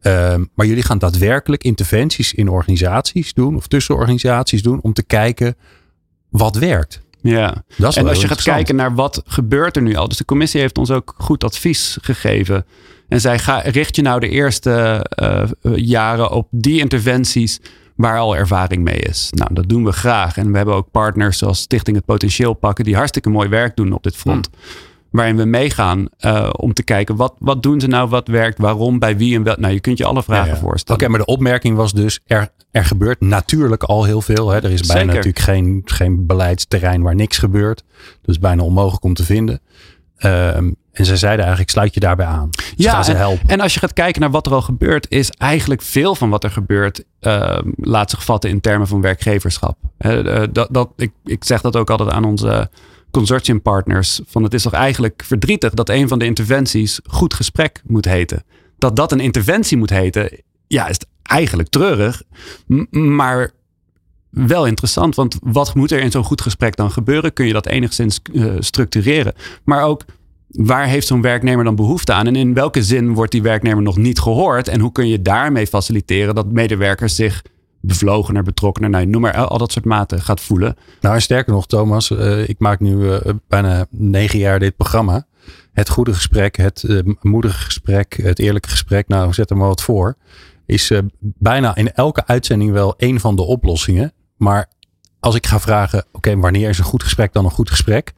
Ehm, 0.00 0.44
maar 0.54 0.66
jullie 0.66 0.82
gaan 0.82 0.98
daadwerkelijk 0.98 1.64
interventies 1.64 2.34
in 2.34 2.48
organisaties 2.48 3.32
doen. 3.32 3.56
Of 3.56 3.66
tussen 3.66 3.94
organisaties 3.94 4.62
doen. 4.62 4.82
Om 4.82 4.92
te 4.92 5.02
kijken 5.02 5.56
wat 6.28 6.56
werkt. 6.56 7.02
Ja. 7.20 7.64
Dat 7.76 7.88
is 7.88 7.94
wel 7.94 8.04
En 8.04 8.10
als 8.10 8.20
je 8.20 8.28
gaat 8.28 8.42
kijken 8.42 8.76
naar 8.76 8.94
wat 8.94 9.22
gebeurt 9.26 9.76
er 9.76 9.82
nu 9.82 9.94
al. 9.94 10.08
Dus 10.08 10.16
de 10.16 10.24
commissie 10.24 10.60
heeft 10.60 10.78
ons 10.78 10.90
ook 10.90 11.14
goed 11.18 11.44
advies 11.44 11.98
gegeven. 12.00 12.66
En 13.08 13.20
zij 13.20 13.38
ga, 13.38 13.58
richt 13.58 13.96
je 13.96 14.02
nou 14.02 14.20
de 14.20 14.28
eerste 14.28 14.70
eh, 15.08 15.42
eh, 15.42 15.48
jaren 15.74 16.30
op 16.30 16.48
die 16.50 16.80
interventies 16.80 17.60
waar 17.94 18.18
al 18.18 18.36
ervaring 18.36 18.82
mee 18.82 18.98
is. 18.98 19.28
Nou, 19.30 19.54
dat 19.54 19.68
doen 19.68 19.84
we 19.84 19.92
graag. 19.92 20.36
En 20.36 20.50
we 20.50 20.56
hebben 20.56 20.74
ook 20.74 20.90
partners 20.90 21.38
zoals 21.38 21.60
Stichting 21.60 21.96
Het 21.96 22.04
Potentieel 22.04 22.54
pakken 22.54 22.84
die 22.84 22.96
hartstikke 22.96 23.30
mooi 23.30 23.48
werk 23.48 23.76
doen 23.76 23.92
op 23.92 24.02
dit 24.02 24.16
front. 24.16 24.48
Waarin 25.10 25.36
we 25.36 25.44
meegaan 25.44 26.06
eh, 26.18 26.50
om 26.56 26.72
te 26.72 26.82
kijken 26.82 27.16
wat, 27.16 27.34
wat 27.38 27.62
doen 27.62 27.80
ze 27.80 27.86
nou, 27.86 28.08
wat 28.08 28.28
werkt, 28.28 28.58
waarom, 28.58 28.98
bij 28.98 29.16
wie 29.16 29.36
en 29.36 29.42
wel. 29.42 29.56
Nou, 29.58 29.72
je 29.72 29.80
kunt 29.80 29.98
je 29.98 30.04
alle 30.04 30.22
vragen 30.22 30.46
Ja, 30.46 30.54
ja. 30.54 30.60
voorstellen. 30.60 31.00
Oké, 31.00 31.10
maar 31.10 31.20
de 31.20 31.32
opmerking 31.32 31.76
was 31.76 31.92
dus, 31.92 32.20
er, 32.26 32.48
er 32.70 32.84
gebeurt 32.84 33.20
natuurlijk 33.20 33.82
al 33.82 34.04
heel 34.04 34.20
veel. 34.20 34.50
Hè. 34.50 34.56
Er 34.56 34.70
is 34.70 34.86
bijna 34.86 35.12
Zeker. 35.12 35.14
natuurlijk 35.14 35.38
geen, 35.44 35.82
geen 35.84 36.26
beleidsterrein 36.26 37.02
waar 37.02 37.14
niks 37.14 37.38
gebeurt. 37.38 37.84
Dus 38.22 38.38
bijna 38.38 38.62
onmogelijk 38.62 39.04
om 39.04 39.14
te 39.14 39.24
vinden. 39.24 39.60
Ehm, 40.16 40.70
en 40.94 41.04
ze 41.04 41.16
zeiden 41.16 41.40
eigenlijk, 41.40 41.70
sluit 41.70 41.94
je 41.94 42.00
daarbij 42.00 42.26
aan. 42.26 42.50
Dus 42.50 42.72
Ja, 42.76 43.02
ze 43.02 43.10
en- 43.10 43.16
helpen. 43.16 43.48
En 43.48 43.60
als 43.60 43.74
je 43.74 43.78
gaat 43.80 43.92
kijken 43.92 44.20
naar 44.20 44.30
wat 44.30 44.46
er 44.46 44.52
al 44.52 44.62
gebeurt, 44.62 45.06
is 45.10 45.30
eigenlijk 45.30 45.82
veel 45.82 46.14
van 46.14 46.30
wat 46.30 46.44
er 46.44 46.50
gebeurt, 46.50 47.04
eh, 47.20 47.58
laat 47.76 48.10
zich 48.10 48.24
vatten 48.24 48.50
in 48.50 48.60
termen 48.60 48.86
van 48.86 49.00
werkgeverschap. 49.00 49.76
Eh, 49.96 50.42
dat, 50.52 50.68
dat, 50.70 50.90
ik, 50.96 51.12
ik 51.24 51.44
zeg 51.44 51.60
dat 51.60 51.76
ook 51.76 51.90
altijd 51.90 52.10
aan 52.10 52.24
onze 52.24 52.70
consortiumpartners. 53.10 54.20
Van 54.26 54.42
het 54.42 54.54
is 54.54 54.62
toch 54.62 54.72
eigenlijk 54.72 55.22
verdrietig 55.26 55.74
dat 55.74 55.88
een 55.88 56.08
van 56.08 56.18
de 56.18 56.24
interventies 56.24 57.00
goed 57.06 57.34
gesprek 57.34 57.82
moet 57.86 58.04
heten. 58.04 58.44
Dat 58.78 58.96
dat 58.96 59.12
een 59.12 59.20
interventie 59.20 59.76
moet 59.76 59.90
heten, 59.90 60.30
ja, 60.66 60.88
is 60.88 60.96
eigenlijk 61.22 61.68
treurig. 61.68 62.22
Maar 62.90 63.50
wel 64.30 64.66
interessant, 64.66 65.14
want 65.14 65.38
wat 65.42 65.74
moet 65.74 65.90
er 65.92 66.00
in 66.00 66.10
zo'n 66.10 66.24
goed 66.24 66.40
gesprek 66.40 66.76
dan 66.76 66.90
gebeuren? 66.90 67.32
Kun 67.32 67.46
je 67.46 67.52
dat 67.52 67.66
enigszins 67.66 68.20
eh, 68.34 68.54
structureren? 68.58 69.34
Maar 69.64 69.82
ook, 69.82 70.04
waar 70.54 70.86
heeft 70.86 71.06
zo'n 71.06 71.22
werknemer 71.22 71.64
dan 71.64 71.76
behoefte 71.76 72.12
aan? 72.12 72.26
En 72.26 72.36
in 72.36 72.54
welke 72.54 72.82
zin 72.82 73.14
wordt 73.14 73.32
die 73.32 73.42
werknemer 73.42 73.82
nog 73.82 73.96
niet 73.96 74.20
gehoord? 74.20 74.68
En 74.68 74.80
hoe 74.80 74.92
kun 74.92 75.08
je 75.08 75.22
daarmee 75.22 75.66
faciliteren 75.66 76.34
dat 76.34 76.52
medewerkers 76.52 77.14
zich 77.14 77.42
bevlogener, 77.80 78.42
betrokkener, 78.42 78.90
nou, 78.90 79.06
noem 79.06 79.20
maar 79.20 79.34
al 79.46 79.58
dat 79.58 79.72
soort 79.72 79.84
maten 79.84 80.22
gaat 80.22 80.40
voelen. 80.40 80.76
Nou, 81.00 81.20
sterker 81.20 81.52
nog, 81.52 81.66
Thomas, 81.66 82.10
uh, 82.10 82.48
ik 82.48 82.58
maak 82.58 82.80
nu 82.80 82.96
uh, 82.96 83.16
bijna 83.48 83.86
negen 83.90 84.38
jaar 84.38 84.58
dit 84.58 84.76
programma. 84.76 85.26
Het 85.72 85.88
goede 85.88 86.14
gesprek, 86.14 86.56
het 86.56 86.82
uh, 86.82 87.00
moedige 87.20 87.64
gesprek, 87.64 88.18
het 88.22 88.38
eerlijke 88.38 88.68
gesprek, 88.68 89.08
nou 89.08 89.32
zet 89.32 89.50
er 89.50 89.56
maar 89.56 89.68
wat 89.68 89.82
voor. 89.82 90.16
Is 90.66 90.92
bijna 91.20 91.76
in 91.76 91.92
elke 91.92 92.26
uitzending 92.26 92.72
wel 92.72 92.94
een 92.96 93.20
van 93.20 93.36
de 93.36 93.42
oplossingen. 93.42 94.12
Maar 94.36 94.68
als 95.20 95.34
ik 95.34 95.46
ga 95.46 95.60
vragen, 95.60 96.04
oké, 96.12 96.36
wanneer 96.36 96.68
is 96.68 96.78
een 96.78 96.84
goed 96.84 97.02
gesprek 97.02 97.32
dan 97.32 97.44
een 97.44 97.50
goed 97.50 97.70
gesprek? 97.70 98.12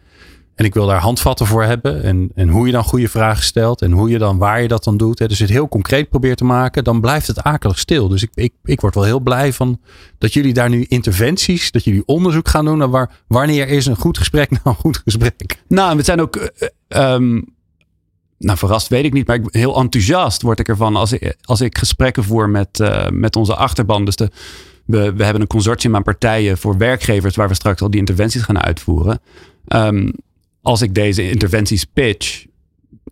En 0.57 0.65
ik 0.65 0.75
wil 0.75 0.87
daar 0.87 1.01
handvatten 1.01 1.47
voor 1.47 1.63
hebben. 1.63 2.03
En, 2.03 2.31
en 2.35 2.49
hoe 2.49 2.67
je 2.67 2.73
dan 2.73 2.85
goede 2.85 3.09
vragen 3.09 3.45
stelt. 3.45 3.83
En 3.83 3.93
hoe 3.93 4.11
je 4.11 4.19
dan, 4.19 4.39
waar 4.39 4.63
je 4.63 4.69
dat 4.69 4.85
dan 4.85 4.97
doet. 4.97 5.19
Hè. 5.19 5.29
Dus 5.29 5.39
het 5.39 5.51
heel 5.51 5.69
concreet 5.69 6.09
probeert 6.09 6.39
te 6.39 6.45
maken. 6.45 6.85
Dan 6.85 7.01
blijft 7.01 7.27
het 7.27 7.43
akelig 7.43 7.79
stil. 7.79 8.09
Dus 8.09 8.23
ik, 8.23 8.31
ik, 8.35 8.53
ik 8.65 8.81
word 8.81 8.95
wel 8.95 9.05
heel 9.05 9.21
blij 9.21 9.53
van 9.53 9.81
dat 10.19 10.33
jullie 10.33 10.53
daar 10.53 10.69
nu 10.69 10.85
interventies. 10.89 11.71
Dat 11.71 11.85
jullie 11.85 12.07
onderzoek 12.07 12.49
gaan 12.49 12.65
doen 12.65 12.79
naar 12.79 12.91
waar, 12.91 13.11
wanneer 13.27 13.69
is 13.69 13.87
een 13.87 13.97
goed 13.97 14.19
gesprek 14.19 14.51
nou 14.51 14.61
een 14.65 14.75
goed 14.75 15.01
gesprek. 15.05 15.63
Nou, 15.69 15.97
we 15.97 16.03
zijn 16.03 16.21
ook... 16.21 16.51
Um, 16.89 17.55
nou, 18.39 18.59
verrast 18.59 18.89
weet 18.89 19.05
ik 19.05 19.13
niet. 19.13 19.27
Maar 19.27 19.41
heel 19.45 19.77
enthousiast 19.77 20.43
word 20.43 20.59
ik 20.59 20.69
ervan 20.69 20.97
als 20.97 21.13
ik, 21.13 21.37
als 21.43 21.61
ik 21.61 21.79
gesprekken 21.79 22.25
voer 22.25 22.49
met, 22.49 22.79
uh, 22.79 23.09
met 23.09 23.37
onze 23.37 23.55
achterban. 23.55 24.05
Dus 24.05 24.15
we, 24.17 25.13
we 25.13 25.25
hebben 25.25 25.41
een 25.41 25.47
consortium 25.47 25.97
aan 25.97 26.03
partijen 26.03 26.59
voor 26.59 26.77
werkgevers 26.77 27.37
waar 27.37 27.49
we 27.49 27.55
straks 27.55 27.83
al 27.83 27.91
die 27.91 28.01
interventies 28.01 28.43
gaan 28.43 28.63
uitvoeren. 28.63 29.21
Um, 29.69 30.13
als 30.67 30.83
ik 30.83 30.95
deze 30.95 31.31
interventies 31.31 31.85
pitch, 31.85 32.45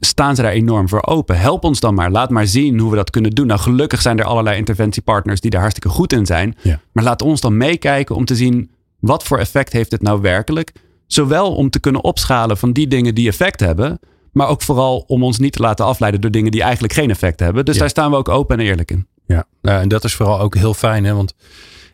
staan 0.00 0.37
ze 0.37 0.42
daar 0.42 0.52
enorm 0.52 0.88
voor 0.88 1.06
open. 1.06 1.38
Help 1.38 1.64
ons 1.64 1.80
dan 1.80 1.94
maar. 1.94 2.11
Laat 2.11 2.30
maar 2.30 2.46
zien 2.46 2.78
hoe 2.78 2.90
we 2.90 2.96
dat 2.96 3.11
kunnen 3.11 3.30
doen. 3.30 3.46
Nou, 3.46 3.61
gelukkig 3.61 4.02
zijn 4.02 4.18
er 4.18 4.25
allerlei 4.25 4.56
interventiepartners 4.56 5.40
die 5.40 5.50
daar 5.50 5.61
hartstikke 5.61 5.88
goed 5.88 6.12
in 6.12 6.26
zijn. 6.26 6.56
Ja. 6.62 6.80
Maar 6.92 7.04
laat 7.04 7.23
ons 7.23 7.40
dan 7.40 7.56
meekijken 7.56 8.16
om 8.16 8.25
te 8.25 8.37
zien 8.37 8.70
wat 9.00 9.25
voor 9.25 9.38
effect 9.38 9.73
heeft 9.73 9.92
het 9.92 10.02
nou 10.02 10.20
werkelijk. 10.20 10.73
Zowel 11.06 11.54
om 11.54 11.70
te 11.70 11.80
kunnen 11.80 12.04
opschalen 12.04 12.56
van 12.56 12.73
die 12.73 12.88
dingen 12.88 13.14
die 13.14 13.28
effect 13.28 13.61
hebben. 13.61 13.99
Maar 14.32 14.49
ook 14.49 14.62
vooral 14.62 15.04
om 15.06 15.23
ons 15.23 15.38
niet 15.38 15.52
te 15.52 15.62
laten 15.62 15.84
afleiden 15.84 16.20
door 16.20 16.30
dingen 16.30 16.50
die 16.50 16.62
eigenlijk 16.62 16.92
geen 16.92 17.11
effect 17.11 17.40
hebben. 17.40 17.64
Dus 17.64 17.78
daar 17.78 17.88
staan 17.88 18.11
we 18.11 18.16
ook 18.16 18.28
open 18.28 18.58
en 18.58 18.64
eerlijk 18.64 18.90
in. 18.90 19.06
Ja, 19.26 19.44
nou, 19.62 19.80
en 19.80 19.88
dat 19.88 20.04
is 20.04 20.14
vooral 20.14 20.40
ook 20.40 20.54
heel 20.54 20.75
fijn. 20.75 21.04
Hè? 21.04 21.14
Want 21.14 21.34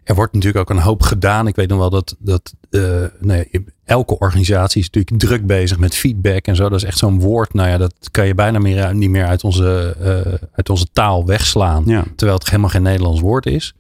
er 0.05 0.15
wordt 0.15 0.33
natuurlijk 0.33 0.71
ook 0.71 0.77
een 0.77 0.83
hoop 0.83 1.03
gedaan. 1.03 1.47
Ik 1.47 1.57
weet 1.57 1.69
nog 1.69 1.79
wel 1.79 1.91
dat, 1.91 2.17
dat 2.19 2.55
uh, 2.71 3.05
nee, 3.21 3.49
elke 3.85 4.19
organisatie 4.19 4.81
is 4.81 4.91
natuurlijk 4.91 5.23
druk 5.23 5.47
bezig 5.47 5.79
met 5.79 5.95
feedback 5.95 6.47
en 6.47 6.57
zo. 6.57 6.69
Dat 6.69 6.79
is 6.79 6.85
echt 6.85 6.99
zo'n 6.99 7.21
woord. 7.21 7.55
Nou 7.55 7.69
ja, 7.69 7.79
dat 7.79 7.95
kan 8.11 8.27
je 8.27 8.35
bijna 8.35 8.59
meer, 8.59 8.95
niet 8.95 9.11
meer 9.11 9.27
uit 9.27 9.45
onze, 9.45 9.97
uh, 10.01 10.49
uit 10.53 10.71
onze 10.71 10.87
taal 10.93 11.27
wegslaan. 11.27 11.83
Ja. 11.87 12.05
Terwijl 12.17 12.39
het 12.39 12.49
helemaal 12.49 12.71
geen 12.71 12.83
Nederlands 12.83 13.21
woord 13.21 13.47
is. 13.47 13.75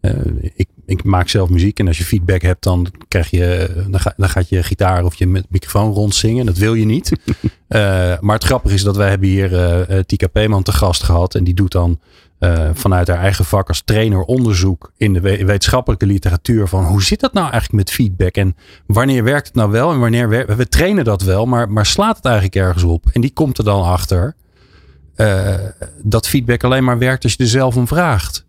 Uh, 0.00 0.12
ik, 0.54 0.68
ik 0.86 1.04
maak 1.04 1.28
zelf 1.28 1.48
muziek 1.48 1.78
en 1.78 1.86
als 1.86 1.98
je 1.98 2.04
feedback 2.04 2.42
hebt, 2.42 2.62
dan, 2.62 2.86
krijg 3.08 3.30
je, 3.30 3.70
dan, 3.90 4.00
ga, 4.00 4.14
dan 4.16 4.28
gaat 4.28 4.48
je 4.48 4.62
gitaar 4.62 5.04
of 5.04 5.14
je 5.14 5.26
met 5.26 5.46
microfoon 5.48 5.92
rondzingen. 5.92 6.46
Dat 6.46 6.58
wil 6.58 6.74
je 6.74 6.84
niet. 6.84 7.12
maar 8.20 8.34
het 8.34 8.44
grappige 8.44 8.74
is 8.74 8.82
dat 8.82 8.96
wij 8.96 9.08
hebben 9.08 9.28
hier 9.28 10.04
Tika 10.06 10.26
Peeman 10.26 10.62
te 10.62 10.72
gast 10.72 11.02
gehad. 11.02 11.34
En 11.34 11.44
die 11.44 11.54
doet 11.54 11.72
dan 11.72 11.98
uh, 12.44 12.70
vanuit 12.72 13.08
haar 13.08 13.18
eigen 13.18 13.44
vak 13.44 13.68
als 13.68 13.82
trainer 13.84 14.22
onderzoek 14.22 14.92
in 14.96 15.12
de 15.12 15.20
wetenschappelijke 15.20 16.06
literatuur 16.06 16.68
van 16.68 16.84
hoe 16.84 17.02
zit 17.02 17.20
dat 17.20 17.32
nou 17.32 17.50
eigenlijk 17.50 17.84
met 17.84 17.90
feedback 17.90 18.34
en 18.34 18.56
wanneer 18.86 19.24
werkt 19.24 19.46
het 19.46 19.56
nou 19.56 19.70
wel 19.70 19.92
en 19.92 19.98
wanneer 19.98 20.28
we, 20.28 20.54
we 20.56 20.68
trainen 20.68 21.04
dat 21.04 21.22
wel, 21.22 21.46
maar, 21.46 21.70
maar 21.70 21.86
slaat 21.86 22.16
het 22.16 22.24
eigenlijk 22.24 22.56
ergens 22.56 22.82
op? 22.82 23.06
En 23.12 23.20
die 23.20 23.32
komt 23.32 23.58
er 23.58 23.64
dan 23.64 23.82
achter 23.82 24.34
uh, 25.16 25.54
dat 26.02 26.28
feedback 26.28 26.64
alleen 26.64 26.84
maar 26.84 26.98
werkt 26.98 27.22
als 27.24 27.32
je 27.32 27.42
er 27.42 27.48
zelf 27.48 27.76
om 27.76 27.86
vraagt. 27.86 28.46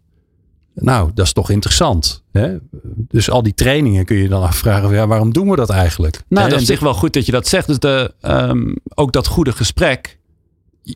Nou, 0.73 1.11
dat 1.13 1.25
is 1.25 1.33
toch 1.33 1.49
interessant. 1.49 2.23
Hè? 2.31 2.57
Dus 2.95 3.29
al 3.29 3.43
die 3.43 3.53
trainingen 3.53 4.05
kun 4.05 4.15
je 4.15 4.27
dan 4.27 4.43
afvragen, 4.43 4.93
ja, 4.93 5.07
waarom 5.07 5.33
doen 5.33 5.49
we 5.49 5.55
dat 5.55 5.69
eigenlijk? 5.69 6.21
Nou, 6.27 6.49
dat 6.49 6.61
is 6.61 6.67
zich 6.67 6.79
wel 6.79 6.93
goed 6.93 7.13
dat 7.13 7.25
je 7.25 7.31
dat 7.31 7.47
zegt. 7.47 7.67
Dus 7.67 7.79
de, 7.79 8.13
um, 8.21 8.75
ook 8.95 9.11
dat 9.11 9.27
goede 9.27 9.51
gesprek 9.51 10.19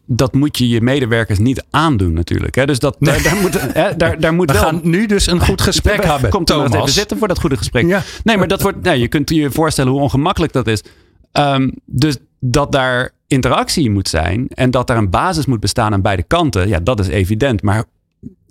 dat 0.05 0.34
moet 0.34 0.58
je 0.58 0.69
je 0.69 0.81
medewerkers 0.81 1.39
niet 1.39 1.63
aandoen 1.69 2.13
natuurlijk. 2.13 2.55
Hè? 2.55 2.65
Dus 2.65 2.79
dat, 2.79 2.96
daar, 3.00 3.24
daar, 3.24 3.36
moet, 3.36 3.62
hè, 3.74 3.96
daar, 3.96 4.19
daar 4.19 4.34
moet 4.34 4.51
We 4.51 4.53
wel... 4.53 4.63
gaan 4.63 4.79
nu 4.84 5.05
dus 5.05 5.27
een 5.27 5.39
goed 5.39 5.62
gesprek 5.72 6.03
hebben, 6.03 6.29
Komt 6.29 6.50
er 6.50 6.65
even 6.65 6.89
zitten 6.89 7.17
voor 7.17 7.27
dat 7.27 7.39
goede 7.39 7.58
gesprek. 7.58 7.88
Ja. 7.88 8.01
Nee, 8.24 8.38
maar 8.38 8.48
dat 8.48 8.62
wordt, 8.62 8.81
nee, 8.81 9.00
je 9.00 9.08
kunt 9.08 9.29
je 9.29 9.51
voorstellen 9.51 9.91
hoe 9.91 10.01
ongemakkelijk 10.01 10.53
dat 10.53 10.67
is. 10.67 10.84
Um, 11.34 11.72
dus 11.86 12.17
dat 12.39 12.72
daar 12.72 13.12
interactie 13.27 13.89
moet 13.89 14.08
zijn 14.08 14.48
en 14.48 14.72
dat 14.72 14.88
daar 14.88 14.98
een 14.98 15.10
basis 15.10 15.46
moet 15.46 15.60
bestaan 15.60 15.93
aan 15.93 16.01
beide 16.01 16.24
kanten. 16.24 16.67
Ja, 16.67 16.79
dat 16.79 17.00
is 17.00 17.08
evident. 17.08 17.62
Maar 17.62 17.84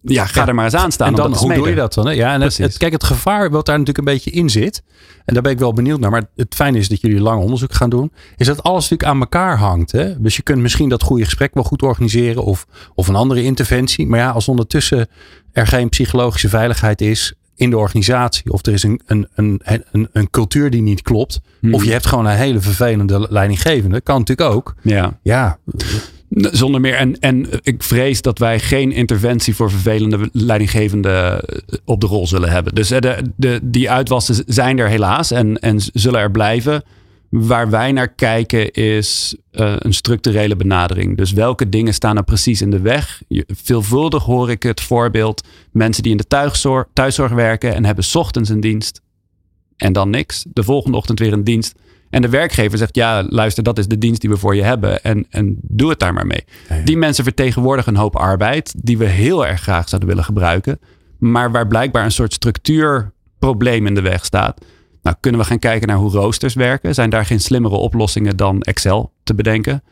ja, 0.02 0.26
ga 0.26 0.46
er 0.46 0.54
maar 0.54 0.64
eens 0.64 0.74
aan 0.74 0.92
staan. 0.92 1.08
En 1.08 1.14
dan, 1.14 1.34
hoe 1.34 1.54
doe 1.54 1.68
je 1.68 1.74
dat 1.74 1.94
dan? 1.94 2.06
Hè? 2.06 2.12
Ja, 2.12 2.32
en 2.32 2.40
het, 2.40 2.76
kijk, 2.76 2.92
het 2.92 3.04
gevaar 3.04 3.50
wat 3.50 3.66
daar 3.66 3.78
natuurlijk 3.78 4.08
een 4.08 4.14
beetje 4.14 4.30
in 4.30 4.50
zit. 4.50 4.82
En 5.24 5.34
daar 5.34 5.42
ben 5.42 5.52
ik 5.52 5.58
wel 5.58 5.72
benieuwd 5.72 6.00
naar. 6.00 6.10
Maar 6.10 6.24
het 6.36 6.54
fijne 6.54 6.78
is 6.78 6.88
dat 6.88 7.00
jullie 7.00 7.20
lang 7.20 7.42
onderzoek 7.42 7.74
gaan 7.74 7.90
doen. 7.90 8.12
Is 8.36 8.46
dat 8.46 8.62
alles 8.62 8.82
natuurlijk 8.82 9.10
aan 9.10 9.20
elkaar 9.20 9.58
hangt. 9.58 9.92
Hè? 9.92 10.20
Dus 10.20 10.36
je 10.36 10.42
kunt 10.42 10.58
misschien 10.58 10.88
dat 10.88 11.02
goede 11.02 11.24
gesprek 11.24 11.54
wel 11.54 11.64
goed 11.64 11.82
organiseren. 11.82 12.44
Of, 12.44 12.66
of 12.94 13.08
een 13.08 13.14
andere 13.14 13.42
interventie. 13.42 14.06
Maar 14.06 14.18
ja, 14.18 14.30
als 14.30 14.48
ondertussen 14.48 15.08
er 15.52 15.66
geen 15.66 15.88
psychologische 15.88 16.48
veiligheid 16.48 17.00
is 17.00 17.34
in 17.54 17.70
de 17.70 17.78
organisatie. 17.78 18.52
Of 18.52 18.66
er 18.66 18.72
is 18.72 18.82
een, 18.82 19.00
een, 19.06 19.28
een, 19.34 19.60
een, 19.92 20.08
een 20.12 20.30
cultuur 20.30 20.70
die 20.70 20.82
niet 20.82 21.02
klopt. 21.02 21.40
Hmm. 21.60 21.74
Of 21.74 21.84
je 21.84 21.92
hebt 21.92 22.06
gewoon 22.06 22.26
een 22.26 22.36
hele 22.36 22.60
vervelende 22.60 23.26
leidinggevende. 23.30 24.00
Kan 24.00 24.18
natuurlijk 24.18 24.50
ook. 24.50 24.74
Ja. 24.82 25.18
Ja. 25.22 25.58
Zonder 26.30 26.80
meer. 26.80 26.94
En, 26.94 27.18
en 27.18 27.46
ik 27.62 27.82
vrees 27.82 28.22
dat 28.22 28.38
wij 28.38 28.60
geen 28.60 28.92
interventie 28.92 29.54
voor 29.54 29.70
vervelende 29.70 30.28
leidinggevende 30.32 31.10
eh, 31.10 31.78
op 31.84 32.00
de 32.00 32.06
rol 32.06 32.26
zullen 32.26 32.50
hebben. 32.50 32.74
Dus 32.74 32.90
eh, 32.90 33.18
de, 33.36 33.60
die 33.62 33.90
uitwassen 33.90 34.44
zijn 34.46 34.78
er 34.78 34.88
helaas 34.88 35.30
en, 35.30 35.58
en 35.58 35.80
zullen 35.92 36.20
er 36.20 36.30
blijven. 36.30 36.82
Waar 37.30 37.70
wij 37.70 37.92
naar 37.92 38.08
kijken 38.08 38.72
is 38.72 39.36
uh, 39.52 39.74
een 39.78 39.94
structurele 39.94 40.56
benadering. 40.56 41.16
Dus 41.16 41.32
welke 41.32 41.68
dingen 41.68 41.94
staan 41.94 42.16
er 42.16 42.24
precies 42.24 42.62
in 42.62 42.70
de 42.70 42.80
weg? 42.80 43.22
Veelvuldig 43.46 44.24
hoor 44.24 44.50
ik 44.50 44.62
het 44.62 44.80
voorbeeld 44.80 45.46
mensen 45.72 46.02
die 46.02 46.12
in 46.12 46.18
de 46.18 46.26
thuiszorg, 46.26 46.86
thuiszorg 46.92 47.32
werken 47.32 47.74
en 47.74 47.84
hebben 47.84 48.04
ochtends 48.12 48.50
een 48.50 48.60
dienst 48.60 49.00
en 49.76 49.92
dan 49.92 50.10
niks. 50.10 50.44
De 50.48 50.62
volgende 50.62 50.96
ochtend 50.96 51.18
weer 51.18 51.32
een 51.32 51.44
dienst 51.44 51.74
en 52.10 52.22
de 52.22 52.28
werkgever 52.28 52.78
zegt, 52.78 52.94
ja, 52.94 53.24
luister, 53.28 53.62
dat 53.62 53.78
is 53.78 53.86
de 53.86 53.98
dienst 53.98 54.20
die 54.20 54.30
we 54.30 54.36
voor 54.36 54.56
je 54.56 54.62
hebben. 54.62 55.02
En, 55.02 55.26
en 55.30 55.56
doe 55.62 55.90
het 55.90 55.98
daar 55.98 56.12
maar 56.12 56.26
mee. 56.26 56.44
Die 56.84 56.96
mensen 56.96 57.24
vertegenwoordigen 57.24 57.94
een 57.94 58.00
hoop 58.00 58.16
arbeid 58.16 58.74
die 58.76 58.98
we 58.98 59.04
heel 59.04 59.46
erg 59.46 59.60
graag 59.60 59.88
zouden 59.88 60.08
willen 60.08 60.24
gebruiken. 60.24 60.78
Maar 61.18 61.50
waar 61.50 61.66
blijkbaar 61.66 62.04
een 62.04 62.10
soort 62.10 62.32
structuurprobleem 62.32 63.86
in 63.86 63.94
de 63.94 64.00
weg 64.00 64.24
staat. 64.24 64.60
Nou, 65.02 65.16
kunnen 65.20 65.40
we 65.40 65.46
gaan 65.46 65.58
kijken 65.58 65.88
naar 65.88 65.96
hoe 65.96 66.10
roosters 66.10 66.54
werken? 66.54 66.94
Zijn 66.94 67.10
daar 67.10 67.26
geen 67.26 67.40
slimmere 67.40 67.74
oplossingen 67.74 68.36
dan 68.36 68.60
Excel 68.60 69.12
te 69.22 69.34
bedenken? 69.34 69.82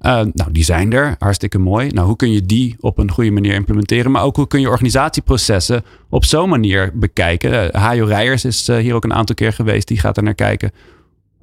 Uh, 0.00 0.12
nou, 0.12 0.52
die 0.52 0.64
zijn 0.64 0.92
er. 0.92 1.14
Hartstikke 1.18 1.58
mooi. 1.58 1.88
Nou, 1.88 2.06
hoe 2.06 2.16
kun 2.16 2.32
je 2.32 2.46
die 2.46 2.76
op 2.80 2.98
een 2.98 3.10
goede 3.10 3.30
manier 3.30 3.54
implementeren? 3.54 4.10
Maar 4.10 4.22
ook 4.22 4.36
hoe 4.36 4.46
kun 4.46 4.60
je 4.60 4.68
organisatieprocessen 4.68 5.84
op 6.08 6.24
zo'n 6.24 6.48
manier 6.48 6.90
bekijken? 6.94 7.52
Uh, 7.52 7.80
Hajo 7.82 8.04
Rijers 8.04 8.44
is 8.44 8.68
uh, 8.68 8.76
hier 8.76 8.94
ook 8.94 9.04
een 9.04 9.14
aantal 9.14 9.34
keer 9.34 9.52
geweest. 9.52 9.88
Die 9.88 9.98
gaat 9.98 10.16
er 10.16 10.22
naar 10.22 10.34
kijken. 10.34 10.72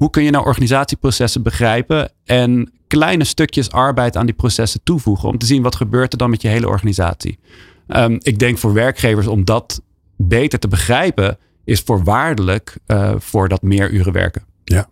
Hoe 0.03 0.11
kun 0.11 0.23
je 0.23 0.31
nou 0.31 0.45
organisatieprocessen 0.45 1.43
begrijpen 1.43 2.11
en 2.23 2.71
kleine 2.87 3.23
stukjes 3.23 3.71
arbeid 3.71 4.17
aan 4.17 4.25
die 4.25 4.35
processen 4.35 4.83
toevoegen 4.83 5.29
om 5.29 5.37
te 5.37 5.45
zien 5.45 5.61
wat 5.61 5.75
gebeurt 5.75 6.11
er 6.11 6.17
dan 6.17 6.29
met 6.29 6.41
je 6.41 6.47
hele 6.47 6.67
organisatie? 6.67 7.39
Um, 7.87 8.17
ik 8.21 8.39
denk 8.39 8.57
voor 8.57 8.73
werkgevers 8.73 9.27
om 9.27 9.45
dat 9.45 9.81
beter 10.17 10.59
te 10.59 10.67
begrijpen 10.67 11.37
is 11.63 11.79
voorwaardelijk 11.79 12.77
uh, 12.87 13.13
voor 13.17 13.49
dat 13.49 13.61
meer 13.61 13.91
uren 13.91 14.13
werken. 14.13 14.43
Ja, 14.63 14.89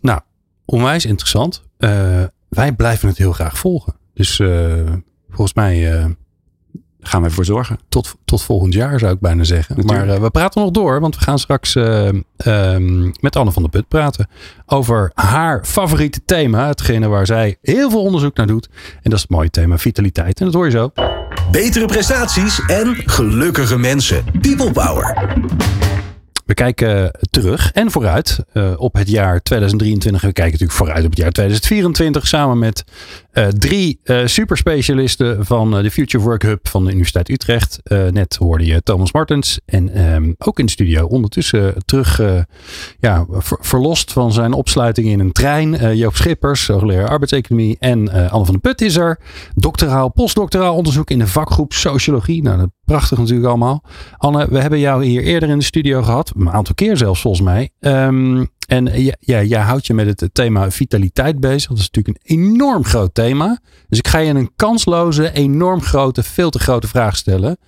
nou, 0.00 0.20
onwijs 0.64 1.04
interessant. 1.04 1.62
Uh, 1.78 1.90
wij 2.48 2.72
blijven 2.72 3.08
het 3.08 3.18
heel 3.18 3.32
graag 3.32 3.58
volgen. 3.58 3.96
Dus 4.14 4.38
uh, 4.38 4.92
volgens 5.28 5.54
mij 5.54 6.06
gaan 7.08 7.20
we 7.20 7.26
ervoor 7.26 7.44
zorgen. 7.44 7.78
Tot, 7.88 8.14
tot 8.24 8.42
volgend 8.42 8.74
jaar 8.74 8.98
zou 8.98 9.12
ik 9.12 9.20
bijna 9.20 9.44
zeggen. 9.44 9.84
Maar 9.84 10.06
uh, 10.08 10.14
we 10.14 10.30
praten 10.30 10.62
nog 10.62 10.70
door, 10.70 11.00
want 11.00 11.16
we 11.16 11.22
gaan 11.22 11.38
straks 11.38 11.74
uh, 11.74 12.08
um, 12.46 13.12
met 13.20 13.36
Anne 13.36 13.52
van 13.52 13.62
der 13.62 13.70
Put 13.70 13.88
praten 13.88 14.28
over 14.66 15.10
haar 15.14 15.64
favoriete 15.64 16.20
thema. 16.24 16.66
Hetgene 16.66 17.08
waar 17.08 17.26
zij 17.26 17.56
heel 17.62 17.90
veel 17.90 18.02
onderzoek 18.02 18.36
naar 18.36 18.46
doet. 18.46 18.68
En 18.74 19.10
dat 19.10 19.12
is 19.12 19.20
het 19.20 19.30
mooie 19.30 19.50
thema 19.50 19.78
vitaliteit. 19.78 20.38
En 20.38 20.44
dat 20.44 20.54
hoor 20.54 20.64
je 20.64 20.70
zo. 20.70 20.92
Betere 21.50 21.86
prestaties 21.86 22.60
en 22.66 22.96
gelukkige 23.04 23.78
mensen. 23.78 24.24
People 24.40 24.72
Power. 24.72 25.34
We 26.44 26.54
kijken 26.54 27.10
terug 27.30 27.72
en 27.72 27.90
vooruit 27.90 28.38
uh, 28.52 28.72
op 28.76 28.94
het 28.94 29.08
jaar 29.10 29.42
2023. 29.42 30.22
We 30.22 30.32
kijken 30.32 30.52
natuurlijk 30.52 30.78
vooruit 30.78 31.04
op 31.04 31.10
het 31.10 31.18
jaar 31.18 31.30
2024 31.30 32.26
samen 32.26 32.58
met 32.58 32.84
uh, 33.32 33.46
drie 33.46 34.00
superspecialisten 34.24 35.46
van 35.46 35.70
de 35.70 35.90
Future 35.90 36.24
Work 36.24 36.42
Hub 36.42 36.68
van 36.68 36.84
de 36.84 36.90
Universiteit 36.90 37.28
Utrecht. 37.28 37.80
net 38.10 38.36
hoorde 38.36 38.66
je 38.66 38.82
Thomas 38.82 39.12
Martens 39.12 39.60
en 39.66 40.12
um, 40.12 40.34
ook 40.38 40.58
in 40.58 40.64
de 40.64 40.70
studio 40.70 41.06
ondertussen 41.06 41.74
terug 41.84 42.20
ja, 42.98 43.26
ver 43.30 43.58
verlost 43.60 44.12
van 44.12 44.32
zijn 44.32 44.52
opsluiting 44.52 45.08
in 45.08 45.20
een 45.20 45.32
trein. 45.32 45.96
Joop 45.96 46.16
Schippers, 46.16 46.66
hoogleraar 46.66 47.08
arbeidseconomie 47.08 47.76
en 47.78 48.10
Anne 48.10 48.44
van 48.44 48.58
der 48.60 48.60
Put 48.60 48.80
is 48.80 48.96
er. 48.96 49.18
Doctoraal, 49.54 50.12
postdoctoraal 50.12 50.76
onderzoek 50.76 51.10
in 51.10 51.18
de 51.18 51.26
vakgroep 51.26 51.72
Sociologie. 51.72 52.42
Nou, 52.42 52.58
dat 52.58 52.70
Prachtig 52.84 53.18
natuurlijk 53.18 53.48
allemaal. 53.48 53.82
Anne, 54.16 54.46
we 54.50 54.58
hebben 54.58 54.78
jou 54.78 55.04
hier 55.04 55.22
eerder 55.22 55.48
in 55.48 55.58
de 55.58 55.64
studio 55.64 56.02
gehad. 56.02 56.32
Een 56.36 56.50
aantal 56.50 56.74
keer 56.74 56.96
zelfs 56.96 57.20
volgens 57.20 57.42
mij. 57.42 57.70
Um, 57.80 58.48
en 58.66 59.14
ja, 59.20 59.42
jij 59.42 59.60
houdt 59.60 59.86
je 59.86 59.94
met 59.94 60.20
het 60.20 60.34
thema 60.34 60.70
vitaliteit 60.70 61.40
bezig. 61.40 61.68
Dat 61.68 61.78
is 61.78 61.90
natuurlijk 61.90 62.18
een 62.22 62.36
enorm 62.36 62.84
groot 62.84 63.14
thema. 63.14 63.58
Dus 63.88 63.98
ik 63.98 64.08
ga 64.08 64.18
je 64.18 64.34
een 64.34 64.52
kansloze, 64.56 65.32
enorm 65.32 65.82
grote, 65.82 66.22
veel 66.22 66.50
te 66.50 66.58
grote 66.58 66.88
vraag 66.88 67.16
stellen. 67.16 67.58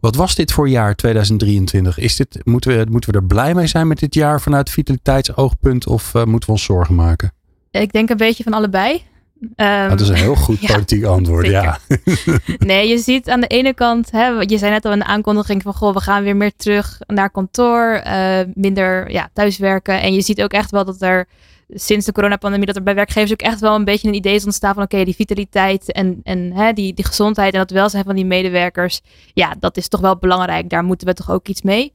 Wat 0.00 0.16
was 0.16 0.34
dit 0.34 0.52
voor 0.52 0.68
jaar 0.68 0.94
2023? 0.94 1.98
Is 1.98 2.16
dit, 2.16 2.40
moeten, 2.44 2.78
we, 2.78 2.86
moeten 2.90 3.10
we 3.12 3.18
er 3.18 3.24
blij 3.24 3.54
mee 3.54 3.66
zijn 3.66 3.88
met 3.88 3.98
dit 3.98 4.14
jaar 4.14 4.40
vanuit 4.40 4.70
vitaliteitsoogpunt? 4.70 5.86
Of 5.86 6.14
uh, 6.14 6.24
moeten 6.24 6.48
we 6.48 6.54
ons 6.54 6.64
zorgen 6.64 6.94
maken? 6.94 7.32
Ik 7.70 7.92
denk 7.92 8.10
een 8.10 8.16
beetje 8.16 8.42
van 8.42 8.52
allebei. 8.52 9.02
Um, 9.40 9.88
dat 9.88 10.00
is 10.00 10.08
een 10.08 10.14
heel 10.14 10.34
goed 10.34 10.60
politiek 10.72 11.04
antwoord, 11.04 11.46
ja. 11.46 11.78
nee, 12.58 12.88
je 12.88 12.98
ziet 12.98 13.28
aan 13.28 13.40
de 13.40 13.46
ene 13.46 13.74
kant, 13.74 14.10
hè, 14.10 14.26
je 14.28 14.58
zei 14.58 14.70
net 14.70 14.84
al 14.84 14.92
in 14.92 14.98
de 14.98 15.04
aankondiging 15.04 15.62
van, 15.62 15.74
goh, 15.74 15.94
we 15.94 16.00
gaan 16.00 16.22
weer 16.22 16.36
meer 16.36 16.52
terug 16.56 16.98
naar 17.06 17.30
kantoor, 17.30 18.02
uh, 18.06 18.38
minder 18.54 19.10
ja, 19.10 19.28
thuiswerken. 19.32 20.00
En 20.00 20.14
je 20.14 20.22
ziet 20.22 20.42
ook 20.42 20.52
echt 20.52 20.70
wel 20.70 20.84
dat 20.84 21.02
er 21.02 21.26
sinds 21.68 22.06
de 22.06 22.12
coronapandemie, 22.12 22.66
dat 22.66 22.76
er 22.76 22.82
bij 22.82 22.94
werkgevers 22.94 23.32
ook 23.32 23.40
echt 23.40 23.60
wel 23.60 23.74
een 23.74 23.84
beetje 23.84 24.08
een 24.08 24.14
idee 24.14 24.34
is 24.34 24.44
ontstaan 24.44 24.74
van, 24.74 24.82
oké, 24.82 25.04
die 25.04 25.14
vitaliteit 25.14 25.92
en, 25.92 26.20
en 26.22 26.52
hè, 26.52 26.72
die, 26.72 26.94
die 26.94 27.06
gezondheid 27.06 27.52
en 27.52 27.58
dat 27.58 27.70
welzijn 27.70 28.04
van 28.04 28.14
die 28.14 28.26
medewerkers, 28.26 29.00
ja, 29.34 29.54
dat 29.60 29.76
is 29.76 29.88
toch 29.88 30.00
wel 30.00 30.16
belangrijk. 30.16 30.70
Daar 30.70 30.84
moeten 30.84 31.06
we 31.06 31.14
toch 31.14 31.30
ook 31.30 31.48
iets 31.48 31.62
mee. 31.62 31.92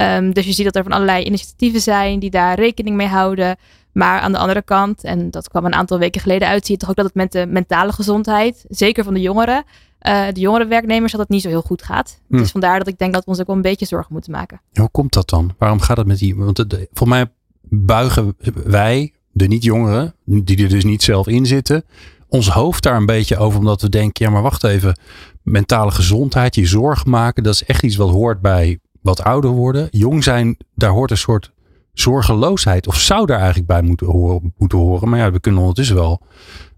Um, 0.00 0.32
dus 0.32 0.46
je 0.46 0.52
ziet 0.52 0.64
dat 0.64 0.76
er 0.76 0.82
van 0.82 0.92
allerlei 0.92 1.24
initiatieven 1.24 1.80
zijn 1.80 2.18
die 2.18 2.30
daar 2.30 2.58
rekening 2.58 2.96
mee 2.96 3.06
houden. 3.06 3.56
Maar 3.92 4.20
aan 4.20 4.32
de 4.32 4.38
andere 4.38 4.62
kant, 4.62 5.04
en 5.04 5.30
dat 5.30 5.48
kwam 5.48 5.64
een 5.64 5.74
aantal 5.74 5.98
weken 5.98 6.20
geleden 6.20 6.48
uit, 6.48 6.66
zie 6.66 6.74
je 6.74 6.80
toch 6.80 6.90
ook 6.90 6.96
dat 6.96 7.04
het 7.04 7.14
met 7.14 7.32
de 7.32 7.46
mentale 7.46 7.92
gezondheid, 7.92 8.64
zeker 8.68 9.04
van 9.04 9.14
de 9.14 9.20
jongeren, 9.20 9.64
uh, 10.02 10.26
de 10.32 10.40
jongere 10.40 10.66
werknemers, 10.66 11.12
dat 11.12 11.20
het 11.20 11.30
niet 11.30 11.42
zo 11.42 11.48
heel 11.48 11.62
goed 11.62 11.82
gaat. 11.82 12.20
Hm. 12.28 12.36
Dus 12.36 12.50
vandaar 12.50 12.78
dat 12.78 12.88
ik 12.88 12.98
denk 12.98 13.12
dat 13.12 13.24
we 13.24 13.30
ons 13.30 13.40
ook 13.40 13.46
wel 13.46 13.56
een 13.56 13.62
beetje 13.62 13.86
zorgen 13.86 14.12
moeten 14.12 14.32
maken. 14.32 14.60
hoe 14.72 14.88
komt 14.90 15.12
dat 15.12 15.28
dan? 15.28 15.54
Waarom 15.58 15.80
gaat 15.80 15.96
het 15.96 16.06
met 16.06 16.18
die? 16.18 16.36
Want 16.36 16.70
de, 16.70 16.88
voor 16.92 17.08
mij 17.08 17.26
buigen 17.62 18.36
wij, 18.64 19.12
de 19.32 19.46
niet-jongeren, 19.46 20.14
die 20.24 20.62
er 20.62 20.68
dus 20.68 20.84
niet 20.84 21.02
zelf 21.02 21.26
in 21.26 21.46
zitten, 21.46 21.84
ons 22.28 22.48
hoofd 22.48 22.82
daar 22.82 22.96
een 22.96 23.06
beetje 23.06 23.36
over, 23.36 23.58
omdat 23.58 23.82
we 23.82 23.88
denken, 23.88 24.24
ja 24.24 24.30
maar 24.30 24.42
wacht 24.42 24.64
even, 24.64 24.98
mentale 25.42 25.90
gezondheid, 25.90 26.54
je 26.54 26.66
zorg 26.66 27.04
maken, 27.04 27.42
dat 27.42 27.54
is 27.54 27.64
echt 27.64 27.82
iets 27.82 27.96
wat 27.96 28.10
hoort 28.10 28.40
bij 28.40 28.78
wat 29.04 29.22
ouder 29.22 29.50
worden. 29.50 29.88
Jong 29.90 30.24
zijn, 30.24 30.56
daar 30.74 30.90
hoort 30.90 31.10
een 31.10 31.16
soort 31.16 31.52
zorgeloosheid. 31.92 32.86
Of 32.86 32.96
zou 32.96 33.26
daar 33.26 33.38
eigenlijk 33.38 33.66
bij 33.66 33.82
moeten 33.82 34.06
horen. 34.06 34.54
Moeten 34.56 34.78
horen. 34.78 35.08
Maar 35.08 35.18
ja, 35.18 35.30
we 35.30 35.40
kunnen 35.40 35.60
ondertussen 35.60 35.96
wel 35.96 36.20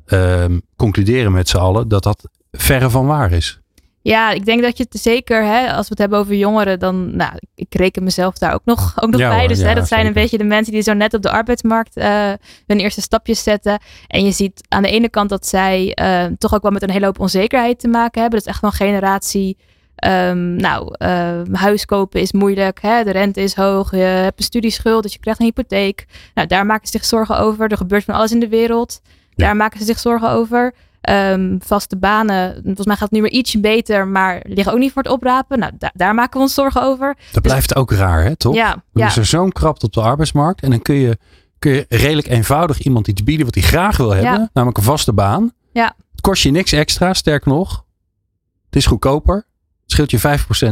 uh, 0.07 0.45
concluderen 0.77 1.33
met 1.33 1.49
z'n 1.49 1.57
allen 1.57 1.89
dat 1.89 2.03
dat 2.03 2.29
verre 2.53 2.91
van 2.91 3.07
waar 3.07 3.33
is. 3.33 3.61
Ja, 4.03 4.31
ik 4.31 4.45
denk 4.45 4.63
dat 4.63 4.77
je 4.77 4.87
het 4.89 5.01
zeker, 5.03 5.45
hè, 5.45 5.73
als 5.73 5.83
we 5.83 5.87
het 5.89 5.99
hebben 5.99 6.19
over 6.19 6.35
jongeren, 6.35 6.79
dan, 6.79 7.17
nou, 7.17 7.33
ik 7.55 7.75
reken 7.75 8.05
mezelf 8.05 8.39
daar 8.39 8.55
ook 8.55 8.65
nog, 8.65 9.03
ook 9.03 9.11
nog 9.11 9.21
bij. 9.21 9.47
Dus 9.47 9.63
hè, 9.63 9.75
dat 9.75 9.89
zijn 9.89 10.07
een 10.07 10.13
beetje 10.13 10.39
de 10.39 10.45
mensen 10.45 10.73
die 10.73 10.83
zo 10.83 10.93
net 10.93 11.15
op 11.15 11.23
de 11.23 11.31
arbeidsmarkt 11.31 11.97
uh, 11.97 12.33
hun 12.67 12.79
eerste 12.79 13.01
stapjes 13.01 13.43
zetten. 13.43 13.81
En 14.07 14.25
je 14.25 14.31
ziet 14.33 14.61
aan 14.69 14.83
de 14.83 14.91
ene 14.91 15.09
kant 15.09 15.29
dat 15.29 15.47
zij 15.47 15.99
uh, 16.01 16.25
toch 16.39 16.55
ook 16.55 16.63
wel 16.63 16.71
met 16.71 16.83
een 16.83 16.91
hele 16.91 17.05
hoop 17.05 17.21
onzekerheid 17.21 17.79
te 17.79 17.89
maken 17.89 18.21
hebben. 18.21 18.39
Dat 18.39 18.49
is 18.49 18.55
echt 18.55 18.61
wel 18.61 18.71
een 18.71 18.77
generatie 18.77 19.57
Um, 20.05 20.57
nou, 20.57 20.95
uh, 20.99 21.41
huis 21.53 21.85
kopen 21.85 22.21
is 22.21 22.33
moeilijk. 22.33 22.81
Hè? 22.81 23.05
De 23.05 23.11
rente 23.11 23.41
is 23.41 23.55
hoog. 23.55 23.91
Je 23.91 23.97
hebt 23.97 24.39
een 24.39 24.45
studieschuld, 24.45 25.03
dus 25.03 25.13
je 25.13 25.19
krijgt 25.19 25.41
een 25.41 25.47
hypotheek. 25.47 26.07
Nou, 26.35 26.49
daar 26.49 26.67
maken 26.67 26.87
ze 26.87 26.93
zich 26.93 27.05
zorgen 27.05 27.39
over. 27.39 27.71
Er 27.71 27.77
gebeurt 27.77 28.05
van 28.05 28.15
alles 28.15 28.33
in 28.33 28.41
de 28.41 28.49
wereld. 28.49 29.01
Daar 29.35 29.57
maken 29.57 29.79
ze 29.79 29.85
zich 29.85 29.99
zorgen 29.99 30.31
over. 30.31 30.75
Um, 31.11 31.59
vaste 31.63 31.97
banen, 31.97 32.55
volgens 32.65 32.87
mij 32.87 32.97
gaat 32.97 33.11
het 33.11 33.11
nu 33.11 33.23
weer 33.23 33.31
ietsje 33.31 33.61
beter, 33.61 34.07
maar 34.07 34.43
liggen 34.47 34.73
ook 34.73 34.79
niet 34.79 34.93
voor 34.93 35.03
het 35.03 35.13
oprapen. 35.13 35.59
Nou, 35.59 35.73
daar 35.95 36.15
maken 36.15 36.37
we 36.37 36.39
ons 36.39 36.55
zorgen 36.55 36.83
over. 36.83 37.15
Dat 37.15 37.43
dus 37.43 37.53
blijft 37.53 37.77
ook 37.77 37.93
raar, 37.93 38.23
hè, 38.23 38.37
toch? 38.37 38.55
Ja. 38.55 38.83
Dan 38.93 39.07
is 39.07 39.17
er 39.17 39.27
zo'n 39.27 39.53
krapte 39.53 39.87
op 39.87 39.93
de 39.93 40.01
arbeidsmarkt 40.01 40.63
en 40.63 40.71
dan 40.71 40.83
kun 40.83 40.95
je, 40.95 41.19
kun 41.59 41.73
je 41.73 41.87
redelijk 41.89 42.29
eenvoudig 42.29 42.79
iemand 42.79 43.09
iets 43.09 43.25
bieden 43.25 43.47
wat 43.47 43.55
hij 43.55 43.65
graag 43.65 43.97
wil 43.97 44.11
hebben, 44.11 44.51
namelijk 44.53 44.79
een 44.79 44.85
vaste 44.85 45.13
baan. 45.13 45.53
Ja. 45.73 45.95
Het 46.11 46.21
kost 46.21 46.43
je 46.43 46.51
niks 46.51 46.73
extra, 46.73 47.15
sterk 47.15 47.47
nog. 47.47 47.85
Het 48.67 48.77
is 48.77 48.87
goedkoper 48.87 49.46
scheelt 49.87 50.11
je 50.11 50.19
5% 50.19 50.23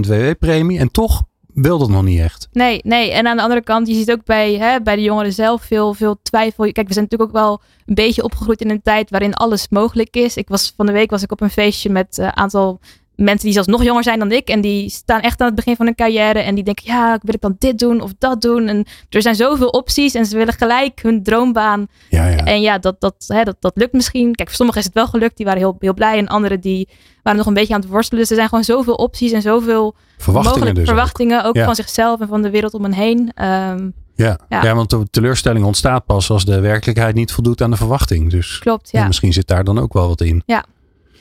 WW-premie 0.06 0.78
en 0.78 0.90
toch 0.90 1.24
wil 1.54 1.78
dat 1.78 1.88
nog 1.88 2.02
niet 2.02 2.20
echt. 2.20 2.48
Nee, 2.52 2.80
nee. 2.84 3.12
En 3.12 3.26
aan 3.26 3.36
de 3.36 3.42
andere 3.42 3.62
kant, 3.62 3.88
je 3.88 3.94
ziet 3.94 4.10
ook 4.10 4.24
bij, 4.24 4.54
hè, 4.54 4.80
bij 4.80 4.96
de 4.96 5.02
jongeren 5.02 5.32
zelf 5.32 5.62
veel, 5.62 5.94
veel 5.94 6.18
twijfel. 6.22 6.72
Kijk, 6.72 6.86
we 6.86 6.92
zijn 6.92 7.04
natuurlijk 7.10 7.30
ook 7.30 7.42
wel 7.42 7.60
een 7.86 7.94
beetje 7.94 8.22
opgegroeid 8.22 8.60
in 8.60 8.70
een 8.70 8.82
tijd 8.82 9.10
waarin 9.10 9.34
alles 9.34 9.68
mogelijk 9.68 10.16
is. 10.16 10.36
Ik 10.36 10.48
was 10.48 10.72
van 10.76 10.86
de 10.86 10.92
week 10.92 11.10
was 11.10 11.22
ik 11.22 11.32
op 11.32 11.40
een 11.40 11.50
feestje 11.50 11.90
met 11.90 12.18
een 12.18 12.24
uh, 12.24 12.30
aantal 12.30 12.80
mensen 13.16 13.44
die 13.44 13.52
zelfs 13.52 13.68
nog 13.68 13.82
jonger 13.82 14.02
zijn 14.02 14.18
dan 14.18 14.32
ik. 14.32 14.48
En 14.48 14.60
die 14.60 14.90
staan 14.90 15.20
echt 15.20 15.40
aan 15.40 15.46
het 15.46 15.54
begin 15.54 15.76
van 15.76 15.86
hun 15.86 15.94
carrière. 15.94 16.38
En 16.38 16.54
die 16.54 16.64
denken, 16.64 16.84
ja, 16.86 17.18
wil 17.22 17.34
ik 17.34 17.40
dan 17.40 17.56
dit 17.58 17.78
doen 17.78 18.00
of 18.00 18.12
dat 18.18 18.40
doen? 18.40 18.68
En 18.68 18.86
er 19.08 19.22
zijn 19.22 19.34
zoveel 19.34 19.68
opties. 19.68 20.14
En 20.14 20.26
ze 20.26 20.36
willen 20.36 20.54
gelijk 20.54 21.02
hun 21.02 21.22
droombaan. 21.22 21.86
Ja, 22.10 22.26
ja. 22.28 22.36
En 22.36 22.60
ja, 22.60 22.78
dat, 22.78 23.00
dat, 23.00 23.14
hè, 23.26 23.42
dat, 23.42 23.56
dat 23.60 23.72
lukt 23.74 23.92
misschien. 23.92 24.34
Kijk, 24.34 24.48
voor 24.48 24.56
sommigen 24.56 24.80
is 24.80 24.86
het 24.86 24.94
wel 24.94 25.06
gelukt. 25.06 25.36
Die 25.36 25.46
waren 25.46 25.60
heel, 25.60 25.76
heel 25.78 25.94
blij. 25.94 26.18
En 26.18 26.28
anderen 26.28 26.60
die 26.60 26.88
waren 27.22 27.38
nog 27.38 27.48
een 27.48 27.54
beetje 27.54 27.74
aan 27.74 27.80
het 27.80 27.90
worstelen. 27.90 28.20
Dus 28.20 28.30
er 28.30 28.36
zijn 28.36 28.48
gewoon 28.48 28.64
zoveel 28.64 28.94
opties 28.94 29.32
en 29.32 29.42
zoveel 29.42 29.94
verwachtingen, 30.18 30.74
dus 30.74 30.84
verwachtingen 30.84 31.44
ook, 31.44 31.58
van 31.58 31.74
zichzelf 31.74 32.20
en 32.20 32.28
van 32.28 32.42
de 32.42 32.50
wereld 32.50 32.74
om 32.74 32.82
hen 32.82 32.92
heen. 32.92 33.44
Um, 33.44 33.94
ja. 34.16 34.38
Ja. 34.48 34.62
ja, 34.62 34.74
want 34.74 34.90
de 34.90 35.06
teleurstelling 35.10 35.64
ontstaat 35.64 36.06
pas 36.06 36.30
als 36.30 36.44
de 36.44 36.60
werkelijkheid 36.60 37.14
niet 37.14 37.32
voldoet 37.32 37.62
aan 37.62 37.70
de 37.70 37.76
verwachting. 37.76 38.30
Dus 38.30 38.58
Klopt, 38.58 38.90
ja. 38.90 39.06
misschien 39.06 39.32
zit 39.32 39.46
daar 39.46 39.64
dan 39.64 39.78
ook 39.78 39.92
wel 39.92 40.08
wat 40.08 40.20
in. 40.20 40.42
Ja, 40.46 40.64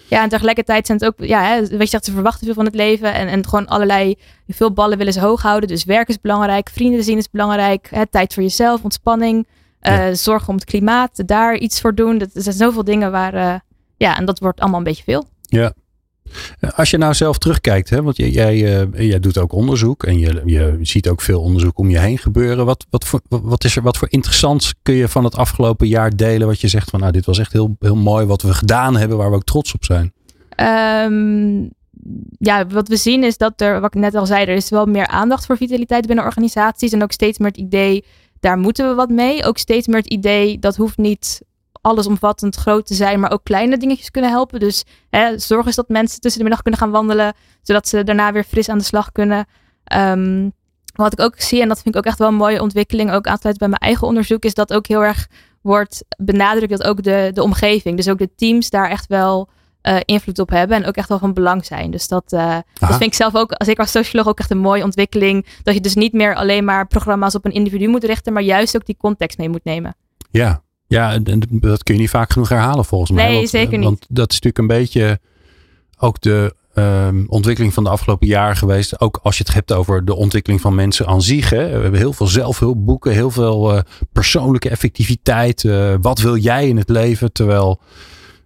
ja, 0.08 0.24
en 0.24 0.30
tegelijkertijd 0.30 0.86
zijn 0.86 0.98
het 0.98 1.08
ook, 1.08 1.28
ja, 1.28 1.44
hè, 1.44 1.60
weet 1.60 1.80
je, 1.80 1.88
zegt, 1.88 2.06
ze 2.06 2.12
verwachten 2.12 2.46
veel 2.46 2.54
van 2.54 2.66
het 2.66 2.76
leven 2.76 3.14
en, 3.14 3.28
en 3.28 3.48
gewoon 3.48 3.68
allerlei, 3.68 4.16
veel 4.48 4.74
ballen 4.74 4.98
willen 4.98 5.14
ze 5.14 5.20
hoog 5.20 5.42
houden. 5.42 5.70
Dus 5.70 5.84
werk 5.84 6.08
is 6.08 6.22
belangrijk, 6.22 6.70
vrienden 6.70 7.04
zien 7.04 7.18
is 7.18 7.30
belangrijk, 7.30 7.88
hè, 7.90 8.08
tijd 8.08 8.34
voor 8.34 8.44
jezelf, 8.44 8.84
ontspanning, 8.84 9.48
uh, 9.82 10.08
zorgen 10.12 10.48
om 10.48 10.56
het 10.56 10.66
klimaat, 10.66 11.28
daar 11.28 11.58
iets 11.58 11.82
voor 11.82 11.96
doen. 11.96 12.18
Dat, 12.18 12.30
er 12.34 12.42
zijn 12.42 12.56
zoveel 12.56 12.84
dingen 12.84 13.12
waar, 13.12 13.36
uh, 13.36 13.56
ja, 13.98 14.18
en 14.18 14.26
dat 14.26 14.40
wordt 14.40 14.60
allemaal 14.60 14.78
een 14.78 14.86
beetje 14.86 15.04
veel. 15.04 15.26
Ja, 15.42 15.74
als 16.76 16.90
je 16.90 16.98
nou 16.98 17.14
zelf 17.14 17.38
terugkijkt, 17.38 17.90
hè, 17.90 18.02
want 18.02 18.18
jij, 18.18 18.30
jij, 18.30 18.86
uh, 18.96 19.10
jij 19.10 19.20
doet 19.20 19.38
ook 19.38 19.54
onderzoek 19.54 20.04
en 20.04 20.20
je, 20.20 20.42
je 20.46 20.78
ziet 20.82 21.10
ook 21.10 21.22
veel 21.22 21.42
onderzoek 21.42 21.78
om 21.78 21.90
je 21.90 22.00
heen 22.00 22.18
gebeuren. 22.18 22.66
Wat, 22.66 22.86
wat, 22.90 23.06
voor, 23.06 23.22
wat, 23.28 23.64
is 23.64 23.76
er, 23.76 23.82
wat 23.82 23.98
voor 23.98 24.08
interessants 24.12 24.74
kun 24.82 24.96
je 24.96 25.08
van 25.08 25.24
het 25.24 25.36
afgelopen 25.36 25.88
jaar 25.88 26.16
delen? 26.16 26.48
Wat 26.48 26.62
je 26.62 26.68
zegt 26.68 26.90
van 26.90 27.00
nou, 27.00 27.12
dit 27.12 27.26
was 27.26 27.40
echt 27.40 27.54
heel, 27.54 27.76
heel 27.80 27.96
mooi 27.96 28.26
wat 28.26 28.42
we 28.42 28.54
gedaan 28.54 28.98
hebben, 28.98 29.18
waar 29.18 29.30
we 29.30 29.36
ook 29.36 29.44
trots 29.44 29.74
op 29.74 29.84
zijn. 29.84 30.14
Um, 30.58 31.72
ja, 32.38 32.68
wat 32.68 32.88
we 32.88 32.98
zien 32.98 33.24
is 33.24 33.38
dat 33.38 33.62
er, 33.62 33.80
wat 33.80 33.96
ik 33.96 34.02
net 34.02 34.16
al 34.16 34.26
zei, 34.26 34.46
er 34.46 34.56
is 34.56 34.70
wel 34.70 34.86
meer 34.86 35.08
aandacht 35.08 35.46
voor 35.46 35.58
vitaliteit 35.58 36.08
binnen 36.08 36.26
organisaties. 36.26 36.92
En 36.92 37.04
ook 37.04 37.12
steeds 37.12 37.38
meer 37.38 37.48
het 37.48 37.58
idee, 37.58 38.06
daar 38.40 38.58
moeten 38.58 38.90
we 38.90 38.96
wat 38.96 39.10
mee. 39.10 39.44
Ook 39.44 39.58
steeds 39.58 39.88
meer 39.88 39.98
het 39.98 40.10
idee, 40.10 40.60
dat 40.60 40.76
hoeft 40.76 40.98
niet 40.98 41.42
allesomvattend 41.84 42.56
groot 42.56 42.86
te 42.86 42.94
zijn, 42.94 43.20
maar 43.20 43.32
ook 43.32 43.44
kleine 43.44 43.78
dingetjes 43.78 44.12
kunnen 44.12 44.32
helpen. 44.32 44.60
Dus 44.60 44.84
hè, 45.10 45.40
zorg 45.40 45.66
eens 45.66 45.76
dat 45.76 45.90
mensen 45.90 46.20
tussen 46.20 46.38
de 46.40 46.48
middag 46.48 46.62
kunnen 46.62 46.82
gaan 46.82 46.92
wandelen, 46.92 47.34
zodat 47.62 47.88
ze 47.88 48.04
daarna 48.04 48.32
weer 48.32 48.44
fris 48.44 48.70
aan 48.70 48.78
de 48.78 48.84
slag 48.84 49.12
kunnen. 49.12 49.46
Um, 49.96 50.54
wat 50.96 51.14
ik 51.14 51.20
ook 51.20 51.34
zie, 51.38 51.62
en 51.62 51.68
dat 51.68 51.82
vind 51.82 51.96
ik 51.96 52.02
ook 52.02 52.08
echt 52.08 52.18
wel 52.18 52.28
een 52.28 52.36
mooie 52.36 52.62
ontwikkeling, 52.62 53.12
ook 53.12 53.28
aansluit 53.28 53.58
bij 53.58 53.68
mijn 53.68 53.82
eigen 53.82 54.08
onderzoek, 54.08 54.44
is 54.44 54.54
dat 54.54 54.74
ook 54.74 54.88
heel 54.88 55.04
erg 55.04 55.28
wordt 55.62 56.06
benadrukt 56.18 56.70
dat 56.70 56.84
ook 56.84 57.04
de, 57.04 57.32
de 57.34 57.44
omgeving, 57.44 57.98
dus 57.98 58.10
ook 58.10 58.18
de 58.18 58.36
teams 58.36 58.70
daar 58.70 58.90
echt 58.90 59.08
wel 59.08 59.50
uh, 59.84 59.98
invloed 60.06 60.40
op 60.40 60.50
hebben 60.50 60.78
en 60.78 60.86
ook 60.86 60.96
echt 60.96 61.10
wel 61.10 61.20
van 61.20 61.34
belang 61.34 61.66
zijn. 61.66 61.92
Dus 61.92 62.08
dat, 62.08 62.34
uh, 62.34 62.58
dat 62.74 62.90
vind 62.90 63.02
ik 63.02 63.14
zelf 63.14 63.36
ook, 63.36 63.54
zeker 63.58 63.82
als 63.82 63.92
socioloog, 63.92 64.28
ook 64.28 64.40
echt 64.40 64.52
een 64.52 64.58
mooie 64.58 64.84
ontwikkeling. 64.84 65.46
Dat 65.64 65.74
je 65.74 65.82
dus 65.82 65.96
niet 65.96 66.14
meer 66.14 66.36
alleen 66.36 66.66
maar 66.66 66.88
programma's 66.88 67.36
op 67.36 67.46
een 67.46 67.52
individu 67.52 67.88
moet 67.88 68.04
richten, 68.04 68.34
maar 68.34 68.44
juist 68.44 68.76
ook 68.76 68.86
die 68.86 68.98
context 68.98 69.38
mee 69.38 69.50
moet 69.50 69.64
nemen. 69.64 69.96
Ja, 70.32 70.64
ja, 70.94 71.14
en 71.14 71.42
dat 71.50 71.84
kun 71.84 71.96
je 71.96 72.02
niet 72.02 72.10
vaak 72.10 72.32
genoeg 72.32 72.50
herhalen 72.50 72.86
volgens 72.86 73.12
mij. 73.12 73.30
Nee, 73.30 73.48
zeker 73.48 73.78
niet. 73.78 73.88
Want 73.88 74.06
dat 74.10 74.32
is 74.32 74.40
natuurlijk 74.40 74.58
een 74.58 74.80
beetje 74.80 75.20
ook 75.98 76.22
de 76.22 76.56
um, 76.76 77.26
ontwikkeling 77.28 77.74
van 77.74 77.84
de 77.84 77.90
afgelopen 77.90 78.28
jaren 78.28 78.56
geweest. 78.56 79.00
Ook 79.00 79.20
als 79.24 79.38
je 79.38 79.44
het 79.44 79.54
hebt 79.54 79.74
over 79.74 80.06
de 80.06 80.16
ontwikkeling 80.16 80.62
van 80.62 80.76
mensen 80.76 81.08
aan 81.08 81.22
zich. 81.22 81.50
Hè. 81.50 81.66
We 81.66 81.82
hebben 81.82 82.00
heel 82.00 82.14
veel 82.14 82.28
zelfhulpboeken, 82.28 83.12
heel 83.12 83.32
veel 83.32 83.76
uh, 83.76 83.80
persoonlijke 84.12 84.70
effectiviteit. 84.70 85.64
Uh, 85.64 85.96
wat 86.02 86.20
wil 86.20 86.38
jij 86.38 86.68
in 86.68 86.78
het 86.78 86.90
leven? 86.90 87.32
Terwijl 87.32 87.80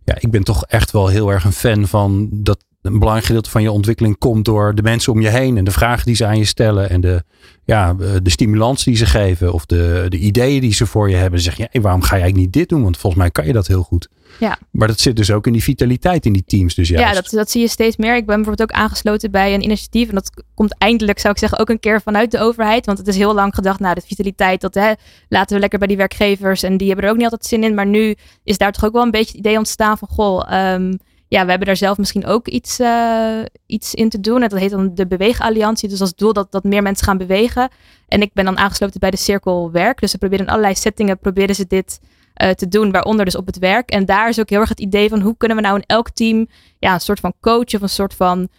ja, 0.04 0.16
ik 0.20 0.32
ben 0.32 0.44
toch 0.44 0.66
echt 0.66 0.92
wel 0.92 1.08
heel 1.08 1.30
erg 1.30 1.44
een 1.44 1.54
fan 1.54 1.88
van 1.88 2.30
dat 2.32 2.66
een 2.82 3.00
belangrijk 3.00 3.26
gedeelte 3.26 3.50
van 3.50 3.62
je 3.62 3.72
ontwikkeling 3.72 4.18
komt 4.18 4.46
door 4.46 4.76
de 4.76 4.82
mensen 4.82 5.14
om 5.14 5.22
je 5.22 5.30
heen 5.30 5.58
en 5.58 5.64
de 5.64 5.72
vragen 5.72 6.06
die 6.06 6.16
ze 6.16 6.26
aan 6.26 6.38
je 6.38 6.46
stellen 6.46 6.90
en 6.90 7.02
de, 7.02 7.24
ja, 7.66 7.96
eh, 8.00 8.10
de 8.24 8.30
stimulans 8.30 8.84
die 8.84 8.96
ze 8.96 9.06
geven 9.06 9.54
of 9.54 9.66
de, 9.66 10.06
de 10.10 10.18
ideeën 10.18 10.62
die 10.62 10.74
ze 10.74 10.86
voor 10.86 11.10
je 11.10 11.16
hebben. 11.16 11.40
Zeg 11.40 11.58
je, 11.58 11.68
ja, 11.72 11.82
waarom 11.82 12.02
ga 12.02 12.16
je 12.16 12.22
eigenlijk 12.22 12.44
niet 12.46 12.54
dit 12.54 12.70
doen? 12.70 12.84
Want 12.84 12.98
volgens 12.98 13.22
mij 13.22 13.32
kan 13.32 13.46
je 13.46 13.54
dat 13.54 13.68
heel 13.68 13.84
goed. 13.84 14.10
Ja. 14.40 14.58
Maar 14.72 14.88
dat 14.88 15.00
zit 15.00 15.16
dus 15.16 15.32
ook 15.32 15.48
in 15.48 15.54
die 15.54 15.64
vitaliteit 15.64 16.26
in 16.26 16.34
die 16.34 16.44
teams. 16.46 16.76
Dus 16.76 16.90
juist. 16.90 17.08
Ja, 17.08 17.14
dat, 17.14 17.30
dat 17.30 17.52
zie 17.52 17.62
je 17.62 17.68
steeds 17.68 17.98
meer. 17.98 18.16
Ik 18.16 18.26
ben 18.26 18.36
bijvoorbeeld 18.36 18.72
ook 18.72 18.78
aangesloten 18.78 19.32
bij 19.32 19.54
een 19.54 19.64
initiatief. 19.64 20.10
En 20.10 20.16
dat 20.16 20.44
komt 20.54 20.76
eindelijk, 20.78 21.20
zou 21.20 21.34
ik 21.34 21.40
zeggen, 21.40 21.60
ook 21.60 21.70
een 21.70 21.80
keer 21.80 22.02
vanuit 22.02 22.32
de 22.32 22.40
overheid. 22.40 22.86
Want 22.86 22.98
het 22.98 23.08
is 23.08 23.16
heel 23.16 23.34
lang 23.34 23.56
gedacht, 23.56 23.80
nou, 23.80 23.96
de 23.96 24.02
vitaliteit, 24.06 24.62
dat 24.62 24.74
hè, 24.74 24.92
laten 25.30 25.56
we 25.56 25.62
lekker 25.62 25.80
bij 25.80 25.88
die 25.88 25.98
werkgevers. 25.98 26.64
En 26.64 26.78
die 26.78 26.88
hebben 26.88 27.06
er 27.06 27.12
ook 27.12 27.18
niet 27.18 27.26
altijd 27.26 27.46
zin 27.46 27.64
in. 27.64 27.74
Maar 27.74 27.88
nu 27.88 28.16
is 28.44 28.58
daar 28.58 28.72
toch 28.72 28.86
ook 28.86 28.94
wel 28.94 29.04
een 29.04 29.12
beetje 29.12 29.38
het 29.38 29.46
idee 29.46 29.58
ontstaan 29.58 29.98
van, 29.98 30.08
goh, 30.08 30.74
um, 30.74 30.98
ja, 31.28 31.44
we 31.44 31.50
hebben 31.50 31.68
daar 31.68 31.78
zelf 31.78 31.98
misschien 31.98 32.26
ook 32.26 32.48
iets, 32.48 32.80
uh, 32.80 33.42
iets 33.66 33.94
in 33.94 34.10
te 34.10 34.20
doen. 34.20 34.42
En 34.44 34.50
dat 34.50 34.60
heet 34.60 34.70
dan 34.70 34.96
de 34.96 35.08
Beweegalliantie. 35.08 35.90
Dus 35.90 36.02
als 36.02 36.16
doel 36.16 36.34
dat, 36.34 36.52
dat 36.52 36.64
meer 36.64 36.82
mensen 36.82 37.06
gaan 37.06 37.18
bewegen. 37.18 37.70
En 38.08 38.22
ik 38.22 38.34
ben 38.34 38.46
dan 38.46 38.58
aangesloten 38.58 39.00
bij 39.00 39.12
de 39.12 39.18
Cirkel 39.18 39.72
Werk. 39.72 40.00
Dus 40.00 40.12
ze 40.12 40.18
proberen 40.18 40.46
in 40.46 40.52
allerlei 40.52 40.76
settingen 40.76 41.20
proberen 41.20 41.56
ze 41.56 41.68
dit 41.68 42.00
uh, 42.44 42.50
te 42.50 42.68
doen, 42.68 42.92
waaronder 42.92 43.26
dus 43.26 43.36
op 43.36 43.46
het 43.46 43.58
werk. 43.58 43.90
En 43.90 44.06
daar 44.06 44.30
is 44.30 44.40
ook 44.40 44.50
heel 44.50 44.60
erg 44.60 44.70
het 44.70 44.80
idee 44.80 45.10
van 45.10 45.22
hoe 45.22 45.38
kunnen 45.38 45.58
we 45.58 45.64
nou 45.64 45.76
in 45.76 45.84
elk 45.86 46.10
team 46.10 46.48
ja, 46.80 46.94
een 46.94 47.00
soort 47.00 47.20
van 47.20 47.34
coach 47.42 47.74
of 47.74 47.82
een 47.82 47.90
soort 47.90 48.14
van 48.14 48.50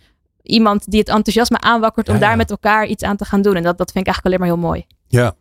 iemand 0.42 0.90
die 0.90 1.00
het 1.00 1.08
enthousiasme 1.08 1.60
aanwakkert 1.60 2.08
om 2.08 2.14
Ja, 2.14 2.20
ja. 2.20 2.26
daar 2.26 2.36
met 2.36 2.50
elkaar 2.50 2.86
iets 2.86 3.02
aan 3.02 3.16
te 3.16 3.24
gaan 3.24 3.42
doen. 3.42 3.56
En 3.56 3.62
dat, 3.62 3.78
dat 3.78 3.92
vind 3.92 4.06
ik 4.06 4.12
eigenlijk 4.12 4.26
alleen 4.26 4.38
maar 4.38 4.58
heel 4.58 4.68
mooi. 4.68 4.86
Ja. 5.08 5.34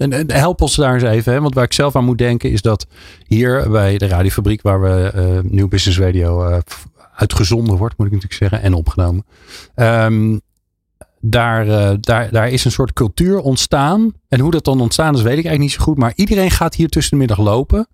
En, 0.00 0.32
help 0.32 0.60
ons 0.60 0.76
daar 0.76 0.94
eens 0.94 1.02
even. 1.02 1.32
Hè? 1.32 1.40
Want 1.40 1.54
waar 1.54 1.64
ik 1.64 1.72
zelf 1.72 1.96
aan 1.96 2.04
moet 2.04 2.18
denken 2.18 2.50
is 2.50 2.62
dat 2.62 2.86
hier 3.26 3.70
bij 3.70 3.98
de 3.98 4.06
radiofabriek 4.06 4.62
waar 4.62 4.82
we 4.82 5.10
eh 5.14 5.50
Nieuw 5.50 5.68
Business 5.68 5.98
Radio 5.98 6.44
eh, 6.44 6.58
uitgezonden 7.14 7.76
wordt, 7.76 7.98
moet 7.98 8.06
ik 8.06 8.12
natuurlijk 8.12 8.40
zeggen, 8.40 8.62
en 8.62 8.74
opgenomen. 8.74 9.24
Ehm, 9.74 10.38
daar, 11.20 11.68
eh, 11.68 11.96
daar, 12.00 12.30
daar 12.30 12.48
is 12.48 12.64
een 12.64 12.70
soort 12.70 12.92
cultuur 12.92 13.38
ontstaan. 13.40 14.12
En 14.28 14.40
hoe 14.40 14.50
dat 14.50 14.64
dan 14.64 14.80
ontstaan 14.80 15.14
is, 15.14 15.22
weet 15.22 15.38
ik 15.38 15.44
eigenlijk 15.44 15.60
niet 15.60 15.72
zo 15.72 15.82
goed. 15.82 15.98
Maar 15.98 16.12
iedereen 16.14 16.50
gaat 16.50 16.74
hier 16.74 16.88
tussen 16.88 17.12
de 17.12 17.18
middag 17.18 17.38
lopen. 17.38 17.88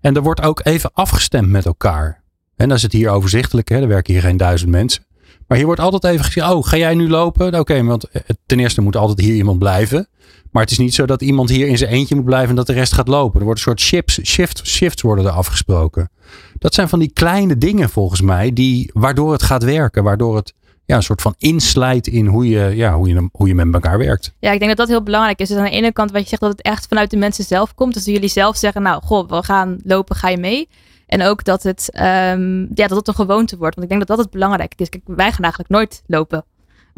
En 0.00 0.16
er 0.16 0.22
wordt 0.22 0.42
ook 0.42 0.60
even 0.64 0.90
afgestemd 0.92 1.48
met 1.48 1.66
elkaar. 1.66 2.22
En 2.56 2.68
dan 2.68 2.76
is 2.76 2.82
het 2.82 2.92
hier 2.92 3.10
overzichtelijk. 3.10 3.68
Hè? 3.68 3.80
Er 3.80 3.88
werken 3.88 4.12
hier 4.12 4.22
geen 4.22 4.36
duizend 4.36 4.70
mensen. 4.70 5.06
Maar 5.46 5.56
hier 5.56 5.66
wordt 5.66 5.80
altijd 5.80 6.04
even 6.04 6.24
gezegd, 6.24 6.52
oh, 6.52 6.64
ga 6.64 6.76
jij 6.76 6.94
nu 6.94 7.08
lopen? 7.08 7.58
Oké, 7.58 7.84
want 7.84 8.04
ten 8.46 8.60
eerste 8.60 8.80
moet 8.80 8.96
altijd 8.96 9.20
hier 9.20 9.34
iemand 9.34 9.58
blijven. 9.58 10.08
Maar 10.50 10.62
het 10.62 10.70
is 10.70 10.78
niet 10.78 10.94
zo 10.94 11.06
dat 11.06 11.22
iemand 11.22 11.50
hier 11.50 11.66
in 11.66 11.78
zijn 11.78 11.90
eentje 11.90 12.14
moet 12.14 12.24
blijven 12.24 12.48
en 12.48 12.56
dat 12.56 12.66
de 12.66 12.72
rest 12.72 12.92
gaat 12.92 13.08
lopen. 13.08 13.38
Er 13.38 13.46
worden 13.46 13.64
een 13.64 13.70
soort 13.70 13.80
shifts, 13.80 14.20
shift, 14.24 14.66
shifts 14.66 15.02
worden 15.02 15.24
er 15.24 15.30
afgesproken. 15.30 16.10
Dat 16.58 16.74
zijn 16.74 16.88
van 16.88 16.98
die 16.98 17.12
kleine 17.12 17.58
dingen 17.58 17.88
volgens 17.88 18.20
mij, 18.20 18.52
die, 18.52 18.90
waardoor 18.92 19.32
het 19.32 19.42
gaat 19.42 19.64
werken. 19.64 20.04
Waardoor 20.04 20.36
het 20.36 20.54
ja, 20.88 20.96
een 20.96 21.02
soort 21.02 21.22
van 21.22 21.34
inslijt 21.38 22.06
in 22.06 22.26
hoe 22.26 22.48
je, 22.48 22.76
ja, 22.76 22.94
hoe, 22.94 23.08
je, 23.08 23.28
hoe 23.32 23.48
je 23.48 23.54
met 23.54 23.74
elkaar 23.74 23.98
werkt. 23.98 24.34
Ja, 24.38 24.52
ik 24.52 24.58
denk 24.58 24.70
dat 24.70 24.78
dat 24.78 24.88
heel 24.88 25.02
belangrijk 25.02 25.40
is. 25.40 25.48
Dus 25.48 25.58
aan 25.58 25.64
de 25.64 25.70
ene 25.70 25.92
kant 25.92 26.10
wat 26.10 26.22
je 26.22 26.28
zegt 26.28 26.40
dat 26.40 26.50
het 26.50 26.62
echt 26.62 26.86
vanuit 26.86 27.10
de 27.10 27.16
mensen 27.16 27.44
zelf 27.44 27.74
komt. 27.74 27.94
Dus 27.94 28.04
dat 28.04 28.14
jullie 28.14 28.28
zelf 28.28 28.56
zeggen, 28.56 28.82
nou, 28.82 29.02
goh, 29.02 29.28
we 29.28 29.42
gaan 29.42 29.78
lopen, 29.84 30.16
ga 30.16 30.28
je 30.28 30.38
mee? 30.38 30.68
En 31.06 31.22
ook 31.22 31.44
dat 31.44 31.62
het, 31.62 31.90
ehm, 31.90 32.60
ja, 32.60 32.86
dat 32.86 32.90
het 32.90 33.08
een 33.08 33.14
gewoonte 33.14 33.56
wordt. 33.56 33.74
Want 33.74 33.86
ik 33.86 33.96
denk 33.96 34.06
dat 34.06 34.16
dat 34.16 34.24
het 34.26 34.34
belangrijk 34.34 34.72
is. 34.76 34.88
Kijk, 34.88 35.02
wij 35.06 35.32
gaan 35.32 35.42
eigenlijk 35.42 35.70
nooit 35.72 36.02
lopen. 36.06 36.44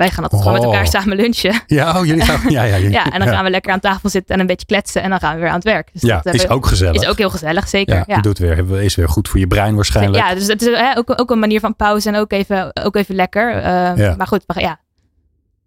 Wij 0.00 0.10
gaan 0.10 0.22
altijd 0.22 0.42
gewoon 0.42 0.56
met 0.56 0.66
Oh. 0.66 0.72
elkaar 0.74 0.86
samen 0.90 1.16
lunchen. 1.16 1.60
Ja, 1.78 1.98
oh, 1.98 2.06
jullie 2.06 2.22
gaan, 2.24 2.50
ja, 2.50 2.62
ja, 2.62 2.76
Ja, 2.98 3.10
en 3.12 3.18
dan 3.18 3.28
gaan 3.28 3.44
we 3.44 3.50
lekker 3.50 3.72
aan 3.72 3.80
tafel 3.80 4.08
zitten 4.08 4.34
en 4.34 4.40
een 4.40 4.46
beetje 4.46 4.66
kletsen. 4.66 5.02
En 5.02 5.10
dan 5.10 5.18
gaan 5.18 5.34
we 5.34 5.40
weer 5.40 5.48
aan 5.48 5.54
het 5.54 5.64
werk. 5.64 5.88
Dus 5.92 6.02
Ja, 6.02 6.20
dat 6.22 6.34
is 6.34 6.42
we- 6.42 6.48
ook 6.48 6.66
gezellig. 6.66 7.02
is 7.02 7.08
ook 7.08 7.18
heel 7.18 7.30
gezellig, 7.30 7.68
zeker. 7.68 7.94
ja, 7.96 8.04
Ja, 8.06 8.20
Doet 8.20 8.38
weer, 8.38 8.80
is 8.82 8.94
weer 8.94 9.08
goed 9.08 9.28
voor 9.28 9.40
je 9.40 9.46
brein 9.46 9.74
waarschijnlijk. 9.74 10.24
ja 10.24 10.34
dus 10.34 10.46
het 10.46 10.62
is 10.62 10.76
hè, 10.76 10.96
ook, 10.98 11.20
ook 11.20 11.30
een 11.30 11.38
manier 11.38 11.60
van 11.60 11.76
pauze 11.76 12.08
en 12.08 12.16
ook 12.16 12.32
even, 12.32 12.70
ook 12.82 12.96
even 12.96 13.14
lekker. 13.14 13.56
Eh, 13.56 13.62
Ja. 13.96 14.14
Maar 14.16 14.26
goed, 14.26 14.44
gaan- 14.46 14.62
ja. 14.62 14.78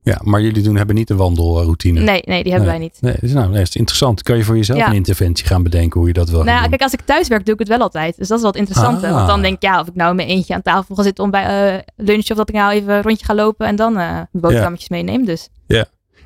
Ja, 0.04 0.20
maar 0.24 0.42
jullie 0.42 0.64
doen, 0.64 0.76
hebben 0.76 0.96
niet 0.96 1.08
de 1.08 1.16
wandelroutine. 1.16 2.00
Nee, 2.00 2.22
nee, 2.26 2.44
die 2.44 2.52
hebben 2.52 2.70
wij 2.70 2.80
niet. 2.80 2.98
Nee, 3.02 3.16
dus 3.20 3.32
nou, 3.34 3.48
nee, 3.50 3.58
dat 3.58 3.68
is 3.68 3.76
interessant. 3.76 4.24
Kan 4.24 4.38
je 4.38 4.44
voor 4.44 4.56
jezelf 4.56 4.80
Ja. 4.80 4.88
een 4.88 4.94
interventie 4.94 5.46
gaan 5.46 5.64
bedenken 5.64 6.00
hoe 6.00 6.08
je 6.08 6.14
dat 6.14 6.30
wil 6.30 6.44
Nou, 6.44 6.62
ja, 6.62 6.68
kijk, 6.68 6.82
als 6.82 6.94
ik 6.94 7.02
thuis 7.02 7.28
werk, 7.28 7.46
doe 7.46 7.54
ik 7.54 7.60
het 7.60 7.68
wel 7.70 7.80
altijd. 7.80 8.18
Dus 8.18 8.28
dat 8.28 8.38
is 8.38 8.44
wat 8.44 8.56
interessant. 8.56 9.04
Ah. 9.04 9.12
Want 9.12 9.28
dan 9.28 9.42
denk 9.42 9.56
ik, 9.56 9.62
ja, 9.62 9.80
of 9.80 9.88
ik 9.88 9.96
nou 9.96 10.10
in 10.10 10.16
mijn 10.16 10.28
eentje 10.28 10.54
aan 10.54 10.62
tafel 10.62 10.96
ga 10.96 11.04
zitten 11.04 11.24
om 11.24 11.32
bij 11.32 11.74
eh 11.76 11.80
lunch, 11.96 12.30
of 12.32 12.38
dat 12.38 12.50
ik 12.50 12.56
nou 12.56 12.72
even 12.74 12.94
een 12.94 13.02
rondje 13.02 13.26
ga 13.26 13.36
lopen 13.36 13.68
en 13.68 13.76
dan 13.76 13.98
eh 13.98 14.20
boterhammetjes 14.32 14.90
meeneem. 14.90 15.26
Dus 15.26 15.50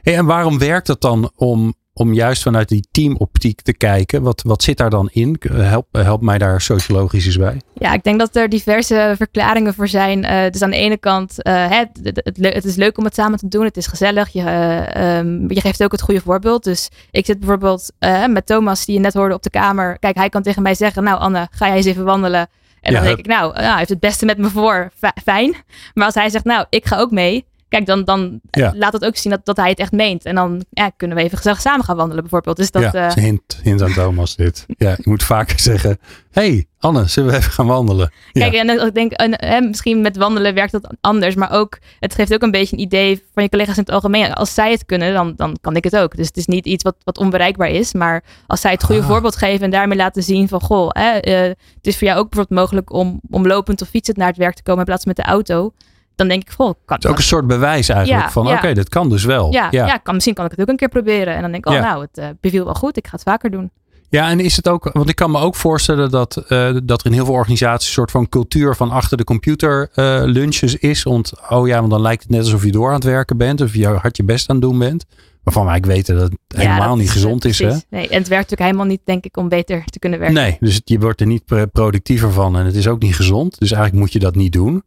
Hey, 0.01 0.15
en 0.15 0.25
waarom 0.25 0.57
werkt 0.59 0.87
het 0.87 1.01
dan 1.01 1.31
om, 1.35 1.73
om 1.99 2.13
juist 2.13 2.41
vanuit 2.43 2.69
die 2.69 2.87
teamoptiek 2.91 3.61
te 3.61 3.73
kijken? 3.73 4.21
Wat, 4.21 4.41
wat 4.45 4.63
zit 4.63 4.77
daar 4.77 4.89
dan 4.89 5.09
in? 5.11 5.39
Help, 5.51 5.87
help 5.91 6.21
mij 6.21 6.37
daar 6.37 6.61
sociologisch 6.61 7.25
eens 7.25 7.37
bij. 7.37 7.61
ja, 7.73 7.93
ik 7.93 8.03
denk 8.03 8.19
dat 8.19 8.35
er 8.35 8.49
diverse 8.49 9.13
verklaringen 9.17 9.73
voor 9.73 9.87
zijn. 9.87 10.21
Dus 10.51 10.61
aan 10.61 10.69
de 10.69 10.75
ene 10.75 10.97
kant, 10.97 11.43
eh, 11.43 11.69
het, 11.69 11.89
het, 12.03 12.37
het 12.53 12.65
is 12.65 12.75
leuk 12.75 12.97
om 12.97 13.03
het 13.03 13.13
samen 13.15 13.39
te 13.39 13.47
doen. 13.47 13.63
Het 13.65 13.77
is 13.77 13.87
gezellig. 13.87 14.29
Je, 14.29 14.41
eh, 14.41 15.17
ehm, 15.19 15.53
je 15.53 15.61
geeft 15.61 15.83
ook 15.83 15.91
het 15.91 16.01
goede 16.01 16.21
voorbeeld. 16.21 16.63
Dus 16.63 16.89
ik 17.11 17.25
zit 17.25 17.39
bijvoorbeeld 17.39 17.91
met 18.29 18.45
Thomas, 18.45 18.85
die 18.85 18.95
je 18.95 19.01
net 19.01 19.13
hoorde 19.13 19.33
op 19.35 19.43
de 19.43 19.49
kamer. 19.49 19.99
Kijk, 19.99 20.15
hij 20.17 20.29
kan 20.29 20.41
tegen 20.41 20.61
mij 20.61 20.75
zeggen, 20.75 21.03
nou 21.03 21.19
Anne, 21.19 21.47
ga 21.51 21.67
jij 21.67 21.75
eens 21.75 21.85
even 21.85 22.03
wandelen. 22.05 22.47
En 22.81 22.93
dan 22.93 23.03
denk 23.03 23.17
ik, 23.17 23.25
nou, 23.27 23.53
nou, 23.53 23.65
hij 23.65 23.77
heeft 23.77 23.89
het 23.89 23.99
beste 23.99 24.25
met 24.25 24.37
me 24.37 24.49
voor. 24.49 24.91
Fi- 24.97 25.21
Fijn. 25.23 25.55
Maar 25.93 26.05
als 26.05 26.13
hij 26.15 26.29
zegt, 26.29 26.43
nou, 26.45 26.65
ik 26.69 26.85
ga 26.85 26.97
ook 26.97 27.11
mee. 27.11 27.45
Kijk, 27.69 27.85
dan, 27.85 28.03
dan 28.03 28.39
Ja. 28.51 28.73
laat 28.75 28.93
het 28.93 29.05
ook 29.05 29.17
zien 29.17 29.31
dat, 29.31 29.45
dat 29.45 29.57
hij 29.57 29.69
het 29.69 29.79
echt 29.79 29.91
meent. 29.91 30.25
En 30.25 30.35
dan 30.35 30.65
ja, 30.69 30.89
kunnen 30.97 31.17
we 31.17 31.23
even 31.23 31.37
gezellig 31.37 31.61
samen 31.61 31.85
gaan 31.85 31.95
wandelen 31.95 32.21
bijvoorbeeld. 32.23 32.57
Dus 32.57 32.71
dat, 32.71 32.81
ja, 32.81 32.87
eh, 32.93 33.01
dat 33.01 33.09
is 33.09 33.15
een 33.15 33.23
hint, 33.23 33.59
hint 33.63 33.81
aan 33.81 33.93
Thomas 33.93 34.35
dit. 34.35 34.65
Ja, 34.67 34.89
je 34.89 35.01
moet 35.03 35.23
vaker 35.23 35.59
zeggen, 35.69 35.97
hey 36.31 36.65
Anne, 36.79 37.07
zullen 37.07 37.31
we 37.31 37.37
even 37.37 37.51
gaan 37.51 37.67
wandelen? 37.67 38.11
Ja. 38.31 38.49
Kijk, 38.49 38.53
en 38.53 38.85
ik 38.87 38.93
denk, 38.93 39.11
en, 39.11 39.31
hè, 39.45 39.61
misschien 39.61 40.01
met 40.01 40.17
wandelen 40.17 40.53
werkt 40.53 40.71
dat 40.71 40.95
anders, 41.01 41.35
maar 41.35 41.51
ook, 41.51 41.77
het 41.99 42.15
geeft 42.15 42.33
ook 42.33 42.41
een 42.41 42.51
beetje 42.51 42.75
een 42.75 42.81
idee 42.81 43.23
van 43.33 43.43
je 43.43 43.49
collega's 43.49 43.75
in 43.77 43.81
het 43.83 43.91
algemeen. 43.91 44.33
Als 44.33 44.53
zij 44.53 44.71
het 44.71 44.85
kunnen, 44.85 45.13
dan, 45.13 45.33
dan 45.35 45.57
kan 45.61 45.75
ik 45.75 45.83
het 45.83 45.97
ook. 45.97 46.15
Dus 46.15 46.27
het 46.27 46.37
is 46.37 46.45
niet 46.45 46.65
iets 46.65 46.83
wat, 46.83 46.95
wat 47.03 47.17
onbereikbaar 47.17 47.69
is, 47.69 47.93
maar 47.93 48.23
als 48.47 48.61
zij 48.61 48.71
het 48.71 48.83
goede 48.83 49.01
Ah. 49.01 49.07
voorbeeld 49.07 49.35
geven 49.35 49.65
en 49.65 49.71
daarmee 49.71 49.97
laten 49.97 50.23
zien 50.23 50.47
van, 50.47 50.61
goh, 50.61 50.89
hè, 50.91 51.17
eh, 51.17 51.39
het 51.41 51.57
is 51.87 51.97
voor 51.97 52.07
jou 52.07 52.19
ook 52.19 52.29
bijvoorbeeld 52.29 52.59
mogelijk 52.59 52.93
om, 52.93 53.21
om 53.29 53.47
lopend 53.47 53.81
of 53.81 53.87
fietsend 53.87 54.17
naar 54.17 54.27
het 54.27 54.37
werk 54.37 54.55
te 54.55 54.63
komen 54.63 54.79
in 54.79 54.85
plaats 54.85 55.03
van 55.03 55.13
met 55.15 55.25
de 55.25 55.31
auto. 55.31 55.73
Dan 56.17 56.27
denk 56.27 56.41
ik, 56.41 56.49
goh, 56.49 56.73
kan, 56.85 56.95
Het 56.95 57.03
is 57.03 57.09
ook 57.09 57.17
een 57.17 57.23
soort 57.23 57.47
bewijs 57.47 57.89
eigenlijk 57.89 58.25
Ja, 58.25 58.31
van, 58.31 58.45
ja. 58.45 58.53
oké, 58.53 58.73
dat 58.73 58.89
kan 58.89 59.09
dus 59.09 59.23
wel. 59.23 59.51
ja, 59.51 59.67
ja. 59.71 59.85
ja. 59.85 59.97
kan, 59.97 60.13
misschien 60.13 60.35
kan 60.35 60.45
ik 60.45 60.51
het 60.51 60.59
ook 60.61 60.67
een 60.67 60.75
keer 60.75 60.89
proberen. 60.89 61.35
En 61.35 61.41
dan 61.41 61.51
denk 61.51 61.65
ik, 61.65 61.73
oh 61.73 61.79
nou, 61.79 62.01
het 62.01 62.17
eh, 62.17 62.27
beviel 62.41 62.65
wel 62.65 62.73
goed, 62.73 62.97
ik 62.97 63.05
ga 63.05 63.11
het 63.11 63.23
vaker 63.23 63.51
doen. 63.51 63.71
Ja, 64.09 64.29
en 64.29 64.39
is 64.39 64.55
het 64.55 64.67
ook, 64.67 64.89
want 64.93 65.09
ik 65.09 65.15
kan 65.15 65.31
me 65.31 65.39
ook 65.39 65.55
voorstellen 65.55 66.09
dat, 66.11 66.37
eh, 66.37 66.75
dat 66.83 66.99
er 66.99 67.05
in 67.05 67.13
heel 67.13 67.25
veel 67.25 67.33
organisaties 67.33 67.87
een 67.87 67.93
soort 67.93 68.11
van 68.11 68.29
cultuur 68.29 68.75
van 68.75 68.91
achter 68.91 69.17
de 69.17 69.23
computer 69.23 69.89
eh, 69.93 70.21
lunches 70.23 70.75
is. 70.75 71.03
Want, 71.03 71.33
oh 71.49 71.67
ja, 71.67 71.79
want 71.79 71.91
dan 71.91 72.01
lijkt 72.01 72.23
het 72.23 72.31
net 72.31 72.41
alsof 72.41 72.63
je 72.63 72.71
door 72.71 72.87
aan 72.87 72.93
het 72.93 73.03
werken 73.03 73.37
bent 73.37 73.61
of 73.61 73.73
je 73.73 73.87
hard 73.87 74.17
je 74.17 74.23
best 74.23 74.49
aan 74.49 74.55
het 74.55 74.65
doen 74.65 74.79
bent. 74.79 75.05
Waarvan 75.43 75.65
wij 75.65 75.79
weten 75.79 76.15
dat 76.15 76.23
het 76.23 76.37
Ja, 76.47 76.59
helemaal 76.59 76.89
dat 76.89 76.97
niet 76.97 77.11
gezond 77.11 77.45
is. 77.45 77.59
Hè? 77.59 77.67
Nee, 77.89 78.07
en 78.07 78.17
het 78.17 78.27
werkt 78.27 78.29
natuurlijk 78.29 78.61
helemaal 78.61 78.85
niet, 78.85 79.01
denk 79.03 79.25
ik, 79.25 79.37
om 79.37 79.49
beter 79.49 79.83
te 79.85 79.99
kunnen 79.99 80.19
werken. 80.19 80.37
Nee, 80.37 80.57
dus 80.59 80.81
je 80.83 80.99
wordt 80.99 81.21
er 81.21 81.27
niet 81.27 81.71
productiever 81.71 82.31
van 82.31 82.57
en 82.57 82.65
het 82.65 82.75
is 82.75 82.87
ook 82.87 83.01
niet 83.01 83.15
gezond. 83.15 83.59
Dus 83.59 83.71
eigenlijk 83.71 84.01
moet 84.01 84.13
je 84.13 84.19
dat 84.19 84.35
niet 84.35 84.53
doen. 84.53 84.83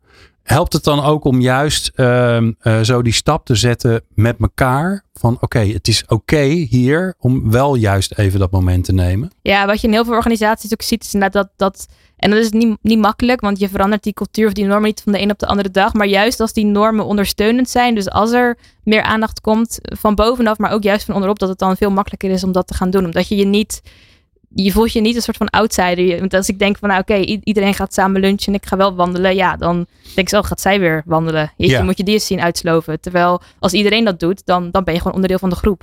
Helpt 0.50 0.72
het 0.72 0.84
dan 0.84 1.02
ook 1.02 1.24
om 1.24 1.40
juist 1.40 1.90
ehm, 1.94 2.52
eh, 2.60 2.80
zo 2.80 3.02
die 3.02 3.12
stap 3.12 3.46
te 3.46 3.54
zetten 3.54 4.02
met 4.14 4.36
elkaar? 4.40 5.04
Van 5.12 5.36
oké, 5.40 5.58
het 5.58 5.88
is 5.88 6.04
oké 6.06 6.42
hier 6.42 7.14
om 7.18 7.50
wel 7.50 7.74
juist 7.74 8.18
even 8.18 8.38
dat 8.38 8.50
moment 8.50 8.84
te 8.84 8.92
nemen. 8.92 9.30
Ja, 9.42 9.66
wat 9.66 9.80
je 9.80 9.86
in 9.86 9.92
heel 9.92 10.04
veel 10.04 10.14
organisaties 10.14 10.72
ook 10.72 10.82
ziet, 10.82 11.04
is 11.04 11.14
inderdaad 11.14 11.42
dat, 11.42 11.68
dat 11.76 11.86
en 12.16 12.30
dat 12.30 12.38
is 12.38 12.50
niet, 12.50 12.78
niet 12.82 12.98
makkelijk, 12.98 13.40
want 13.40 13.58
je 13.58 13.68
verandert 13.68 14.02
die 14.02 14.12
cultuur 14.12 14.46
of 14.46 14.52
die 14.52 14.64
normen 14.64 14.86
niet 14.86 15.02
van 15.02 15.12
de 15.12 15.20
een 15.20 15.30
op 15.30 15.38
de 15.38 15.46
andere 15.46 15.70
dag. 15.70 15.92
Maar 15.92 16.06
juist 16.06 16.40
als 16.40 16.52
die 16.52 16.64
normen 16.64 17.04
ondersteunend 17.04 17.68
zijn, 17.68 17.94
dus 17.94 18.10
als 18.10 18.32
er 18.32 18.58
meer 18.84 19.02
aandacht 19.02 19.40
komt 19.40 19.78
van 19.82 20.14
bovenaf, 20.14 20.58
maar 20.58 20.72
ook 20.72 20.82
juist 20.82 21.04
van 21.04 21.14
onderop, 21.14 21.38
dat 21.38 21.48
het 21.48 21.58
dan 21.58 21.76
veel 21.76 21.90
makkelijker 21.90 22.30
is 22.30 22.44
om 22.44 22.52
dat 22.52 22.66
te 22.66 22.74
gaan 22.74 22.90
doen. 22.90 23.04
Omdat 23.04 23.28
je 23.28 23.36
je 23.36 23.46
niet, 23.46 23.82
je 24.54 24.72
voelt 24.72 24.92
je 24.92 25.00
niet 25.00 25.16
een 25.16 25.22
soort 25.22 25.36
van 25.36 25.48
outsider. 25.50 26.00
Je- 26.04 26.18
Want 26.18 26.34
als 26.34 26.48
ik 26.48 26.58
denk 26.58 26.78
van, 26.78 26.88
nou 26.88 27.00
oké, 27.00 27.14
iedereen 27.44 27.74
gaat 27.74 27.94
samen 27.94 28.20
lunchen 28.20 28.46
en 28.52 28.58
ik 28.58 28.66
ga 28.66 28.76
wel 28.76 28.94
wandelen, 28.94 29.34
ja, 29.34 29.56
dan 29.56 29.76
denk 30.02 30.16
ik 30.16 30.28
zo, 30.28 30.42
gaat 30.42 30.60
zij 30.60 30.80
weer 30.80 31.02
wandelen. 31.06 31.52
Jeetje, 31.56 31.76
Ja. 31.76 31.82
moet 31.82 31.96
je 31.98 32.04
die 32.04 32.14
eens 32.14 32.26
zien 32.26 32.40
uitsloven. 32.40 33.00
Terwijl 33.00 33.40
als 33.58 33.72
iedereen 33.72 34.04
dat 34.04 34.20
doet, 34.20 34.42
dan, 34.46 34.70
dan 34.70 34.84
ben 34.84 34.92
je 34.94 34.98
gewoon 35.00 35.14
onderdeel 35.14 35.38
van 35.38 35.50
de 35.50 35.56
groep. 35.56 35.82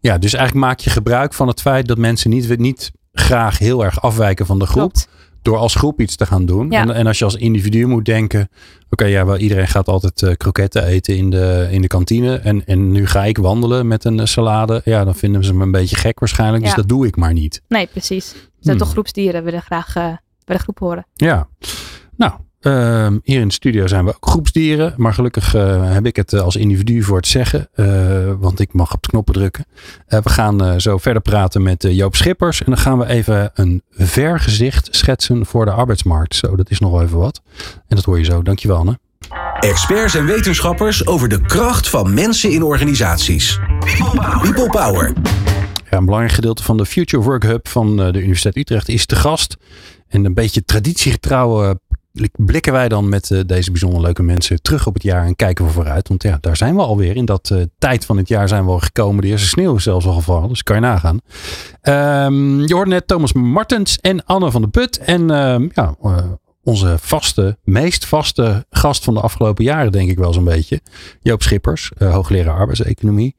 Ja, 0.00 0.18
dus 0.18 0.34
eigenlijk 0.34 0.66
maak 0.66 0.78
je 0.78 0.90
gebruik 0.90 1.34
van 1.34 1.48
het 1.48 1.60
feit 1.60 1.86
dat 1.88 1.98
mensen 1.98 2.30
niet, 2.30 2.58
niet 2.58 2.90
graag 3.12 3.58
heel 3.58 3.84
erg 3.84 4.02
afwijken 4.02 4.46
van 4.46 4.58
de 4.58 4.66
groep. 4.66 4.92
Klopt. 4.92 5.08
Door 5.48 5.58
als 5.58 5.74
groep 5.74 6.00
iets 6.00 6.16
te 6.16 6.26
gaan 6.26 6.46
doen. 6.46 6.70
Ja. 6.70 6.80
En, 6.80 6.90
en 6.90 7.06
als 7.06 7.18
je 7.18 7.24
als 7.24 7.34
individu 7.34 7.86
moet 7.86 8.04
denken. 8.04 8.48
Oké, 8.90 9.04
ja, 9.04 9.26
wel, 9.26 9.36
iedereen 9.36 9.68
gaat 9.68 9.88
altijd 9.88 10.22
eh, 10.22 10.34
kroketten 10.36 10.84
eten 10.84 11.16
in 11.16 11.30
de, 11.30 11.68
in 11.70 11.80
de 11.80 11.86
kantine. 11.86 12.36
En, 12.36 12.64
en 12.66 12.92
nu 12.92 13.06
ga 13.06 13.24
ik 13.24 13.38
wandelen 13.38 13.86
met 13.86 14.04
een 14.04 14.20
eh, 14.20 14.26
salade. 14.26 14.80
Ja, 14.84 15.04
dan 15.04 15.14
vinden 15.14 15.44
ze 15.44 15.54
me 15.54 15.62
een 15.62 15.70
beetje 15.70 15.96
gek 15.96 16.18
waarschijnlijk. 16.18 16.64
Dus 16.64 16.74
dat 16.74 16.88
doe 16.88 17.06
ik 17.06 17.16
maar 17.16 17.32
niet. 17.32 17.62
Nee, 17.68 17.86
precies. 17.86 18.32
We 18.32 18.38
zijn 18.60 18.76
Hmm. 18.76 18.84
toch 18.84 18.90
groepsdieren, 18.90 19.44
willen 19.44 19.62
graag 19.62 19.96
eh, 19.96 20.02
bij 20.44 20.56
de 20.56 20.58
groep 20.58 20.78
horen. 20.78 21.06
Ja, 21.14 21.48
nou, 22.16 22.32
ehm, 22.60 23.18
hier 23.22 23.40
in 23.40 23.48
de 23.48 23.54
studio 23.54 23.86
zijn 23.86 24.04
we 24.04 24.10
ook 24.10 24.28
groepsdieren. 24.28 24.94
Maar 24.96 25.14
gelukkig 25.14 25.54
eh, 25.54 25.92
heb 25.92 26.06
ik 26.06 26.16
het 26.16 26.32
eh, 26.32 26.40
als 26.40 26.56
individu 26.56 27.02
voor 27.02 27.16
het 27.16 27.26
zeggen. 27.26 27.68
eh, 27.74 27.86
want 28.38 28.60
ik 28.60 28.72
mag 28.72 28.94
op 28.94 29.02
de 29.02 29.08
knoppen 29.08 29.34
drukken. 29.34 29.64
We 30.06 30.28
gaan 30.28 30.80
zo 30.80 30.98
verder 30.98 31.22
praten 31.22 31.62
met 31.62 31.86
Joop 31.88 32.16
Schippers. 32.16 32.58
En 32.58 32.66
dan 32.66 32.78
gaan 32.80 32.98
we 32.98 33.06
even 33.06 33.50
een 33.54 33.82
vergezicht 33.90 34.88
schetsen 34.90 35.46
voor 35.46 35.64
de 35.64 35.70
arbeidsmarkt. 35.70 36.34
Zo, 36.34 36.56
dat 36.56 36.70
is 36.70 36.78
nog 36.78 36.90
wel 36.90 37.02
even 37.02 37.18
wat. 37.18 37.40
En 37.88 37.96
dat 37.96 38.04
hoor 38.04 38.18
je 38.18 38.24
zo. 38.24 38.42
Dankjewel 38.42 38.76
Anne. 38.76 38.98
Experts 39.60 40.14
en 40.14 40.26
wetenschappers 40.26 41.06
over 41.06 41.28
de 41.28 41.40
kracht 41.40 41.88
van 41.88 42.14
mensen 42.14 42.50
in 42.50 42.62
organisaties. 42.62 43.58
People 44.42 44.68
Power. 44.70 45.12
Ja, 45.90 45.98
een 45.98 46.04
belangrijk 46.04 46.34
gedeelte 46.34 46.62
van 46.62 46.76
de 46.76 46.86
Future 46.86 47.22
Work 47.22 47.42
Hub 47.42 47.68
van 47.68 47.96
de 47.96 48.12
Universiteit 48.18 48.56
Utrecht 48.56 48.88
is 48.88 49.06
te 49.06 49.16
gast. 49.16 49.56
En 50.08 50.24
een 50.24 50.34
beetje 50.34 50.64
traditiegetrouw 50.64 51.64
eh, 51.64 51.70
blikken 52.36 52.72
wij 52.72 52.88
dan 52.88 53.08
met 53.08 53.30
eh, 53.30 53.40
deze 53.46 53.70
bijzonder 53.70 54.00
leuke 54.00 54.22
mensen 54.22 54.62
terug 54.62 54.86
op 54.86 54.94
het 54.94 55.02
jaar 55.02 55.24
en 55.24 55.36
kijken 55.36 55.64
we 55.64 55.70
vooruit. 55.70 56.08
Want 56.08 56.22
ja, 56.22 56.38
daar 56.40 56.56
zijn 56.56 56.74
we 56.74 56.82
alweer. 56.82 57.16
In 57.16 57.24
dat 57.24 57.50
eh, 57.50 57.62
tijd 57.78 58.04
van 58.04 58.16
het 58.16 58.28
jaar 58.28 58.48
zijn 58.48 58.64
we 58.64 58.70
al 58.70 58.78
gekomen. 58.78 59.22
De 59.22 59.28
eerste 59.28 59.48
sneeuw 59.48 59.74
is 59.74 59.82
zelfs 59.82 60.06
al 60.06 60.14
gevallen, 60.14 60.48
dus 60.48 60.62
kan 60.62 60.76
je 60.76 60.82
nagaan. 60.82 61.20
Ehm, 61.80 62.60
je 62.60 62.74
hoorde 62.74 62.90
net 62.90 63.06
Thomas 63.06 63.32
Martens 63.32 63.98
en 63.98 64.24
Anne 64.24 64.50
van 64.50 64.62
de 64.62 64.68
Put. 64.68 64.98
En 64.98 65.30
ehm, 65.30 65.68
ja, 65.74 65.94
eh, 66.02 66.16
onze 66.62 66.96
vaste, 67.00 67.58
meest 67.64 68.06
vaste 68.06 68.66
gast 68.70 69.04
van 69.04 69.14
de 69.14 69.20
afgelopen 69.20 69.64
jaren, 69.64 69.92
denk 69.92 70.10
ik 70.10 70.18
wel 70.18 70.32
zo'n 70.32 70.44
beetje. 70.44 70.80
Joop 71.20 71.42
Schippers, 71.42 71.90
hoogleraar 71.98 72.58
arbeidseconomie. 72.58 73.36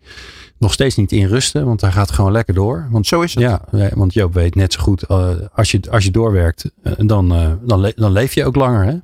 Nog 0.60 0.74
steeds 0.74 0.96
niet 0.96 1.12
in 1.12 1.28
rusten, 1.28 1.66
want 1.66 1.82
hij 1.82 1.92
gaat 1.92 2.12
gewoon 2.12 2.32
lekker 2.32 2.54
door. 2.54 2.88
Want, 2.92 3.08
zo 3.08 3.22
is 3.22 3.34
het. 3.34 3.44
Ja, 3.44 3.90
want 3.94 4.14
Joop 4.14 4.34
weet 4.34 4.56
net 4.56 4.74
zo 4.74 4.82
goed, 4.82 5.04
uh, 5.10 5.30
als, 5.54 5.72
je, 5.72 5.82
als 5.92 6.04
je 6.04 6.12
doorwerkt, 6.12 6.72
uh, 6.84 6.94
dan, 6.98 7.58
dan, 7.66 7.80
le 7.80 7.94
dan 7.96 8.12
leef 8.12 8.34
je 8.34 8.46
ook 8.46 8.56
langer. 8.56 8.86
Hè? 8.86 8.98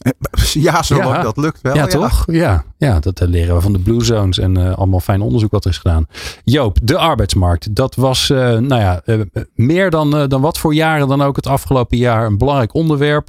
Ja, 0.52 0.82
zolang 0.82 1.14
ja. 1.14 1.22
dat 1.22 1.36
lukt 1.36 1.60
wel. 1.60 1.74
Ja, 1.74 1.86
toch? 1.86 2.24
Ja, 2.26 2.64
ja 2.78 3.00
dat 3.00 3.20
leren 3.20 3.54
we 3.54 3.60
van 3.60 3.72
de 3.72 3.78
Blue 3.78 4.04
Zones 4.04 4.38
en 4.38 4.58
uh, 4.58 4.72
allemaal 4.76 5.00
fijn 5.00 5.20
onderzoek 5.20 5.50
wat 5.50 5.64
er 5.64 5.70
is 5.70 5.78
gedaan. 5.78 6.06
Joop, 6.44 6.78
de 6.82 6.98
arbeidsmarkt. 6.98 7.74
Dat 7.74 7.94
was, 7.94 8.28
uh, 8.28 8.38
nou 8.38 8.80
ja, 8.80 9.02
uh, 9.04 9.20
meer 9.54 9.90
dan, 9.90 10.28
dan 10.28 10.40
wat 10.40 10.58
voor 10.58 10.74
jaren 10.74 11.08
dan 11.08 11.22
ook 11.22 11.36
het 11.36 11.46
afgelopen 11.46 11.96
jaar 11.96 12.26
een 12.26 12.38
belangrijk 12.38 12.74
onderwerp. 12.74 13.28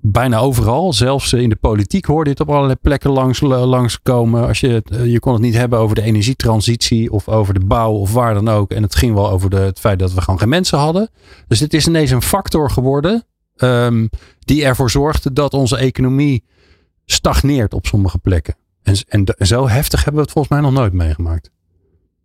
Bijna 0.00 0.38
overal, 0.38 0.92
zelfs 0.92 1.32
in 1.32 1.48
de 1.48 1.56
politiek 1.56 2.04
hoorde 2.04 2.30
het 2.30 2.40
op 2.40 2.50
allerlei 2.50 2.76
plekken 2.82 3.10
langs, 3.10 3.40
langskomen. 3.40 4.46
Als 4.46 4.60
je, 4.60 4.82
je 5.04 5.20
kon 5.20 5.32
het 5.32 5.42
niet 5.42 5.54
hebben 5.54 5.78
over 5.78 5.94
de 5.94 6.02
energietransitie 6.02 7.12
of 7.12 7.28
over 7.28 7.54
de 7.54 7.64
bouw 7.66 7.92
of 7.92 8.12
waar 8.12 8.34
dan 8.34 8.48
ook. 8.48 8.70
En 8.70 8.82
het 8.82 8.94
ging 8.94 9.14
wel 9.14 9.30
over 9.30 9.50
de, 9.50 9.56
het 9.56 9.80
feit 9.80 9.98
dat 9.98 10.12
we 10.12 10.20
gewoon 10.20 10.38
geen 10.38 10.48
mensen 10.48 10.78
hadden. 10.78 11.10
Dus 11.48 11.58
dit 11.58 11.74
is 11.74 11.86
ineens 11.86 12.10
een 12.10 12.22
factor 12.22 12.70
geworden 12.70 13.24
Um, 13.62 14.08
die 14.38 14.64
ervoor 14.64 14.90
zorgde 14.90 15.32
dat 15.32 15.54
onze 15.54 15.76
economie 15.76 16.44
stagneert 17.04 17.74
op 17.74 17.86
sommige 17.86 18.18
plekken. 18.18 18.56
En, 18.82 18.96
en, 19.08 19.46
zo 19.46 19.68
heftig 19.68 20.04
hebben 20.04 20.14
we 20.14 20.20
het 20.20 20.30
volgens 20.30 20.54
mij 20.54 20.62
nog 20.62 20.72
nooit 20.72 20.92
meegemaakt. 20.92 21.50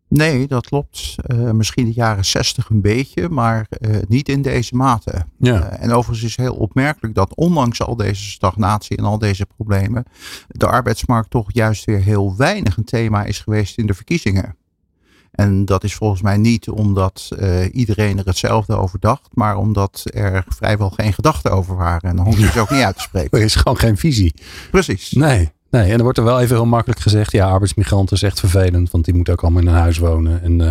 Nee, 0.07 0.47
dat 0.47 0.67
klopt. 0.67 1.15
Uh, 1.27 1.51
misschien 1.51 1.85
de 1.85 1.93
jaren 1.93 2.25
zestig 2.25 2.69
een 2.69 2.81
beetje, 2.81 3.29
maar 3.29 3.67
uh, 3.79 3.97
niet 4.07 4.29
in 4.29 4.41
deze 4.41 4.75
mate. 4.75 5.25
Ja. 5.37 5.73
Uh, 5.73 5.83
en 5.83 5.91
overigens 5.91 6.29
is 6.29 6.37
heel 6.37 6.55
opmerkelijk 6.55 7.15
dat 7.15 7.35
ondanks 7.35 7.81
al 7.81 7.95
deze 7.95 8.23
stagnatie 8.23 8.97
en 8.97 9.03
al 9.03 9.17
deze 9.17 9.45
problemen, 9.45 10.05
de 10.47 10.67
arbeidsmarkt 10.67 11.29
toch 11.29 11.53
juist 11.53 11.85
weer 11.85 12.01
heel 12.01 12.35
weinig 12.37 12.77
een 12.77 12.83
thema 12.83 13.23
is 13.23 13.39
geweest 13.39 13.77
in 13.77 13.85
de 13.85 13.93
verkiezingen. 13.93 14.55
En 15.31 15.65
dat 15.65 15.83
is 15.83 15.95
volgens 15.95 16.21
mij 16.21 16.37
niet 16.37 16.69
omdat 16.69 17.29
uh, 17.39 17.73
iedereen 17.73 18.17
er 18.17 18.25
hetzelfde 18.25 18.75
over 18.75 18.99
dacht, 18.99 19.29
maar 19.33 19.57
omdat 19.57 20.03
er 20.13 20.45
vrijwel 20.47 20.89
geen 20.89 21.13
gedachten 21.13 21.51
over 21.51 21.75
waren. 21.75 22.09
En 22.09 22.15
dan 22.15 22.25
hoef 22.25 22.37
je 22.37 22.45
het 22.45 22.57
ook 22.57 22.69
niet 22.69 22.83
uit 22.83 22.95
te 22.95 23.01
spreken. 23.01 23.37
Er 23.37 23.43
is 23.45 23.55
gewoon 23.55 23.77
geen 23.77 23.97
visie. 23.97 24.33
Precies. 24.71 25.11
Nee. 25.11 25.51
Nee, 25.75 25.91
en 25.91 25.97
er 25.97 26.03
wordt 26.03 26.17
er 26.17 26.23
wel 26.23 26.39
even 26.39 26.55
heel 26.55 26.65
makkelijk 26.65 26.99
gezegd, 26.99 27.31
ja, 27.31 27.49
arbeidsmigranten 27.49 28.15
is 28.15 28.23
echt 28.23 28.39
vervelend, 28.39 28.91
want 28.91 29.05
die 29.05 29.13
moeten 29.13 29.33
ook 29.33 29.41
allemaal 29.41 29.61
in 29.61 29.67
een 29.67 29.73
huis 29.73 29.97
wonen. 29.97 30.41
En 30.41 30.51
uh, 30.51 30.65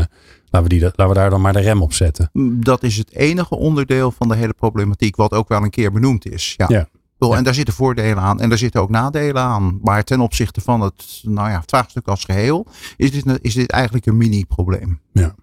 laten, 0.51 0.63
we 0.63 0.69
die, 0.69 0.81
laten 0.81 1.09
we 1.09 1.15
daar 1.15 1.31
dan 1.31 1.41
maar 1.41 1.53
de 1.53 1.61
rem 1.61 1.83
op 1.83 1.93
zetten. 1.93 2.31
Dat 2.61 2.83
is 2.83 2.97
het 2.97 3.13
enige 3.13 3.55
onderdeel 3.55 4.11
van 4.11 4.29
de 4.29 4.37
hele 4.37 4.53
problematiek 4.53 5.17
wat 5.17 5.33
ook 5.33 5.49
wel 5.49 5.63
een 5.63 5.71
keer 5.71 5.93
benoemd 5.93 6.27
is. 6.27 6.55
Ja. 6.57 6.67
ja. 6.69 6.89
Ja. 7.19 7.37
En 7.37 7.45
daar 7.45 7.55
zitten 7.55 7.75
voordelen 7.75 8.23
aan 8.23 8.41
en 8.41 8.49
daar 8.49 8.59
zitten 8.59 8.81
ook 8.81 8.91
nadelen 8.91 9.43
aan. 9.43 9.79
Maar 9.83 10.05
ten 10.05 10.21
opzichte 10.21 10.61
van 10.61 10.81
het, 10.81 11.21
nou 11.23 11.51
ja, 11.51 11.61
het 11.61 11.71
vraagstuk 11.71 12.07
als 12.07 12.25
geheel 12.25 12.67
is 12.97 13.11
dit, 13.11 13.39
is 13.41 13.55
dit 13.55 13.71
eigenlijk 13.71 14.07
een 14.07 14.17
mini-probleem. 14.17 15.01
Ja. 15.13 15.35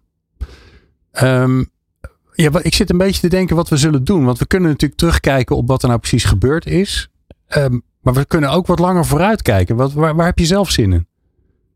Um, 1.44 1.70
ja, 2.34 2.50
ik 2.62 2.74
zit 2.74 2.90
een 2.90 2.98
beetje 2.98 3.22
te 3.22 3.28
denken 3.28 3.56
wat 3.56 3.70
we 3.70 3.78
zullen 3.78 4.04
doen. 4.04 4.26
Want 4.26 4.40
we 4.40 4.46
kunnen 4.46 4.70
natuurlijk 4.70 5.00
terugkijken 5.00 5.56
op 5.56 5.68
wat 5.68 5.82
er 5.82 5.88
nou 5.88 6.00
precies 6.00 6.24
gebeurd 6.24 6.66
is. 6.66 7.10
Um, 7.58 7.84
maar 8.02 8.14
we 8.14 8.26
kunnen 8.26 8.50
ook 8.50 8.68
wat 8.68 8.80
langer 8.80 9.06
vooruitkijken. 9.06 9.76
Wat, 9.76 9.94
waar, 9.94 10.16
waar 10.16 10.26
heb 10.26 10.40
je 10.40 10.46
zelf 10.46 10.70
zin 10.70 10.94
in? 10.94 11.08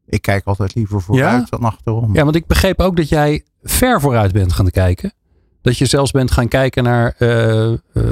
Ik 0.07 0.21
kijk 0.21 0.45
altijd 0.45 0.75
liever 0.75 1.01
vooruit 1.01 1.41
ja? 1.49 1.57
dan 1.57 1.63
achterom. 1.63 2.13
Ja, 2.13 2.23
want 2.23 2.35
ik 2.35 2.47
begreep 2.47 2.79
ook 2.79 2.95
dat 2.95 3.09
jij 3.09 3.43
ver 3.63 4.01
vooruit 4.01 4.31
bent 4.31 4.53
gaan 4.53 4.69
kijken. 4.69 5.13
Dat 5.61 5.77
je 5.77 5.85
zelfs 5.85 6.11
bent 6.11 6.31
gaan 6.31 6.47
kijken 6.47 6.83
naar 6.83 7.15
uh, 7.19 7.29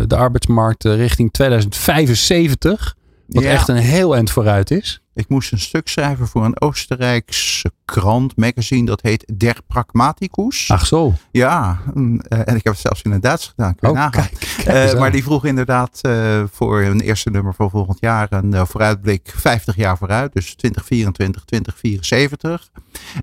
de 0.08 0.16
arbeidsmarkt 0.16 0.84
richting 0.84 1.32
2075. 1.32 2.96
Wat 3.28 3.44
Ja. 3.44 3.50
echt 3.50 3.68
een 3.68 3.76
heel 3.76 4.16
eind 4.16 4.32
vooruit 4.32 4.72
is. 4.72 5.03
Ik 5.16 5.30
moest 5.30 5.52
een 5.52 5.60
stuk 5.60 5.88
schrijven 5.88 6.28
voor 6.28 6.46
een 6.46 6.62
Oostenrijkse 6.62 7.72
krant, 7.86 8.38
magazine, 8.38 8.86
dat 8.86 9.02
heet 9.02 9.32
Der 9.36 9.58
Pragmaticus. 9.68 10.72
Ach 10.72 10.86
zo. 10.86 11.14
Ja, 11.32 11.82
mm, 11.94 12.20
eh, 12.20 12.40
en 12.40 12.56
ik 12.56 12.64
heb 12.64 12.74
het 12.74 12.82
zelfs 12.82 13.02
in 13.02 13.12
het 13.12 13.22
Duits 13.22 13.48
gedaan. 13.48 13.76
Oh, 13.80 13.92
nagaan. 13.92 14.12
kijk, 14.12 14.56
kijk 14.64 14.92
Eh, 14.94 15.00
maar 15.00 15.12
die 15.12 15.24
vroeg 15.24 15.46
inderdaad 15.46 16.00
eh, 16.02 16.44
voor 16.52 16.82
een 16.82 17.02
eerste 17.02 17.30
nummer 17.30 17.54
van 17.54 17.70
volgend 17.70 17.98
jaar 18.00 18.28
een 18.30 18.68
vooruitblik 18.68 19.34
50 19.36 19.76
jaar 19.76 19.98
vooruit. 19.98 20.34
Dus 20.34 20.56
2024, 20.56 21.44
2074. 21.44 22.70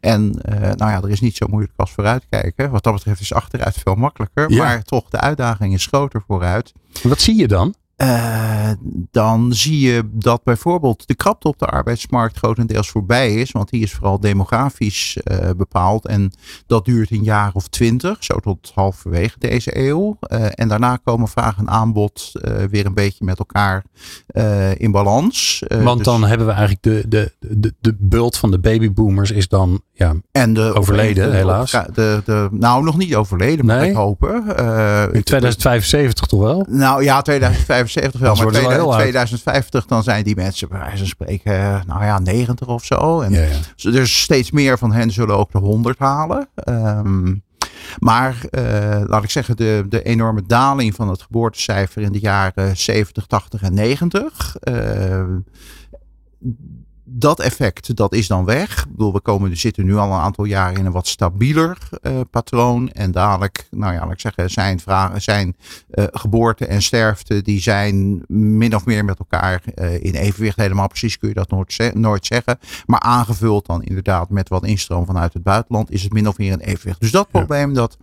En 0.00 0.31
nou 0.76 0.90
ja, 0.90 1.03
er 1.03 1.11
is 1.11 1.20
niet 1.20 1.37
zo 1.37 1.46
moeilijk 1.46 1.72
als 1.76 1.92
vooruitkijken. 1.92 2.70
Wat 2.70 2.83
dat 2.83 2.94
betreft 2.94 3.20
is 3.20 3.33
achteruit 3.33 3.76
veel 3.83 3.94
makkelijker. 3.94 4.50
Ja. 4.50 4.64
Maar 4.64 4.83
toch, 4.83 5.11
de 5.11 5.20
uitdaging 5.20 5.74
is 5.74 5.87
groter 5.87 6.22
vooruit. 6.26 6.72
Wat 7.03 7.20
zie 7.20 7.37
je 7.37 7.48
dan? 7.48 7.74
Eh, 8.01 8.71
dan 9.11 9.53
zie 9.53 9.81
je 9.81 10.09
dat 10.13 10.45
bijvoorbeeld 10.45 11.07
de 11.07 11.15
krapte 11.15 11.49
op 11.49 11.59
de 11.59 11.67
arbeidsmarkt 11.67 12.37
grotendeels 12.37 12.89
voorbij 12.89 13.35
is. 13.35 13.53
Want 13.53 13.71
die 13.71 13.83
is 13.83 13.93
vooral 13.93 14.21
demografisch 14.21 15.17
eh, 15.17 15.51
bepaald. 15.57 16.07
En 16.07 16.33
dat 16.67 16.85
duurt 16.85 17.11
een 17.11 17.23
jaar 17.23 17.51
of 17.55 17.69
twintig, 17.69 18.25
zo 18.25 18.39
tot 18.39 18.73
halverwege 18.75 19.39
deze 19.39 19.79
eeuw. 19.79 20.17
Eh, 20.21 20.47
en 20.55 20.69
daarna 20.69 20.97
komen 20.97 21.29
vraag 21.29 21.59
en 21.59 21.69
aanbod 21.69 22.33
weer 22.71 22.87
een 22.87 22.95
beetje 22.95 23.25
met 23.25 23.39
elkaar 23.39 23.85
in 24.77 24.91
balans. 24.91 25.63
Want 25.69 25.97
dus- 25.97 26.07
dan 26.07 26.25
hebben 26.25 26.47
we 26.47 26.53
eigenlijk 26.53 26.83
de, 26.83 27.05
de, 27.09 27.33
de, 27.41 27.75
de 27.81 27.97
bult 27.99 28.37
van 28.37 28.51
de 28.51 28.59
babyboomers 28.59 29.31
is 29.31 29.49
dan 29.49 29.83
ja, 30.01 30.15
en 30.33 30.55
de, 30.55 30.75
overleden, 30.75 31.31
de- 31.31 31.37
helaas. 31.37 31.71
De, 31.71 32.23
de, 32.25 32.49
nou, 32.51 32.85
nog 32.85 32.97
niet 32.97 33.15
overleden, 33.15 33.65
moet 33.67 33.75
Nee? 33.75 33.91
ik 33.91 33.97
hopen. 33.97 34.57
Eh, 34.57 35.03
in 35.13 35.23
2075 35.23 36.27
toch 36.27 36.41
wel? 36.41 36.67
Nou 36.69 37.03
ja, 37.03 37.23
2075 37.23 38.21
wel. 38.21 38.35
Maar 38.35 38.43
worden 38.43 38.61
ze 38.61 38.67
wel 38.69 38.77
heel 38.77 38.91
oud. 38.91 39.01
2050 39.01 39.87
dan 39.87 40.03
zijn 40.03 40.25
die 40.25 40.35
mensen 40.37 40.69
bij 40.69 40.79
wijze 40.79 40.97
van 40.97 41.07
spreken, 41.07 41.53
eh, 41.53 41.81
nou 41.87 42.05
ja, 42.05 42.19
90 42.19 42.67
of 42.69 42.85
zo. 42.85 43.21
En 43.21 43.33
Ja, 43.33 43.41
ja. 43.77 43.91
dus 43.91 44.21
steeds 44.21 44.51
meer 44.51 44.79
van 44.79 44.93
hen 44.93 45.11
zullen 45.11 45.37
ook 45.37 45.53
de 45.53 45.59
100 45.59 45.99
halen. 45.99 46.49
Ehm, 46.55 47.35
maar 47.99 48.37
eh, 48.51 49.01
laat 49.07 49.23
ik 49.23 49.31
zeggen, 49.31 49.57
de, 49.57 49.85
de 49.89 50.03
enorme 50.03 50.43
daling 50.47 50.95
van 50.95 51.09
het 51.09 51.23
geboortecijfer 51.23 52.03
in 52.03 52.13
de 52.13 52.21
jaren 52.21 52.77
70, 52.77 53.27
80 53.27 53.63
en 53.63 53.75
90. 53.75 54.57
eh, 54.61 55.23
dat 57.12 57.40
effect, 57.40 57.96
dat 57.96 58.14
is 58.14 58.27
dan 58.27 58.44
weg. 58.44 58.79
Ik 58.85 58.90
bedoel, 58.90 59.12
we 59.12 59.20
komen, 59.20 59.57
zitten 59.57 59.85
nu 59.85 59.96
al 59.96 60.12
een 60.12 60.18
aantal 60.20 60.44
jaren 60.44 60.79
in 60.79 60.87
een 60.87 60.92
wat 60.92 61.07
stabieler 61.07 61.79
eh, 62.03 62.20
patroon. 62.31 62.90
En 62.90 63.11
dadelijk, 63.11 63.66
nou 63.70 63.92
ja, 63.94 64.01
laat 64.01 64.12
ik 64.12 64.20
zeggen, 64.20 64.51
zijn, 64.51 64.81
vragen, 64.81 65.23
zijn 65.23 65.57
eh, 65.90 66.05
geboorte 66.11 66.66
en 66.66 66.83
sterfte, 66.83 67.42
die 67.42 67.61
zijn 67.61 68.23
min 68.29 68.75
of 68.75 68.85
meer 68.87 69.05
met 69.05 69.18
elkaar 69.18 69.62
eh, 69.75 69.94
in 70.05 70.14
evenwicht. 70.14 70.57
Helemaal 70.57 70.88
precies 70.88 71.18
kun 71.18 71.29
je 71.29 71.35
dat 71.35 71.51
nooit, 71.51 71.73
ze- 71.73 71.92
nooit 71.94 72.27
zeggen. 72.27 72.59
Maar 72.87 73.01
aangevuld 73.01 73.66
dan 73.66 73.83
inderdaad 73.83 74.31
met 74.31 74.49
wat 74.49 74.64
instroom 74.64 75.07
vanuit 75.07 75.33
het 75.33 75.42
buitenland, 75.42 75.90
is 75.90 76.03
het 76.03 76.12
min 76.12 76.29
of 76.29 76.38
meer 76.38 76.53
een 76.53 76.61
evenwicht. 76.61 77.01
Dus 77.01 77.11
dat 77.11 77.29
Ja. 77.33 77.38
probleem, 77.38 77.75
dat, 77.75 77.96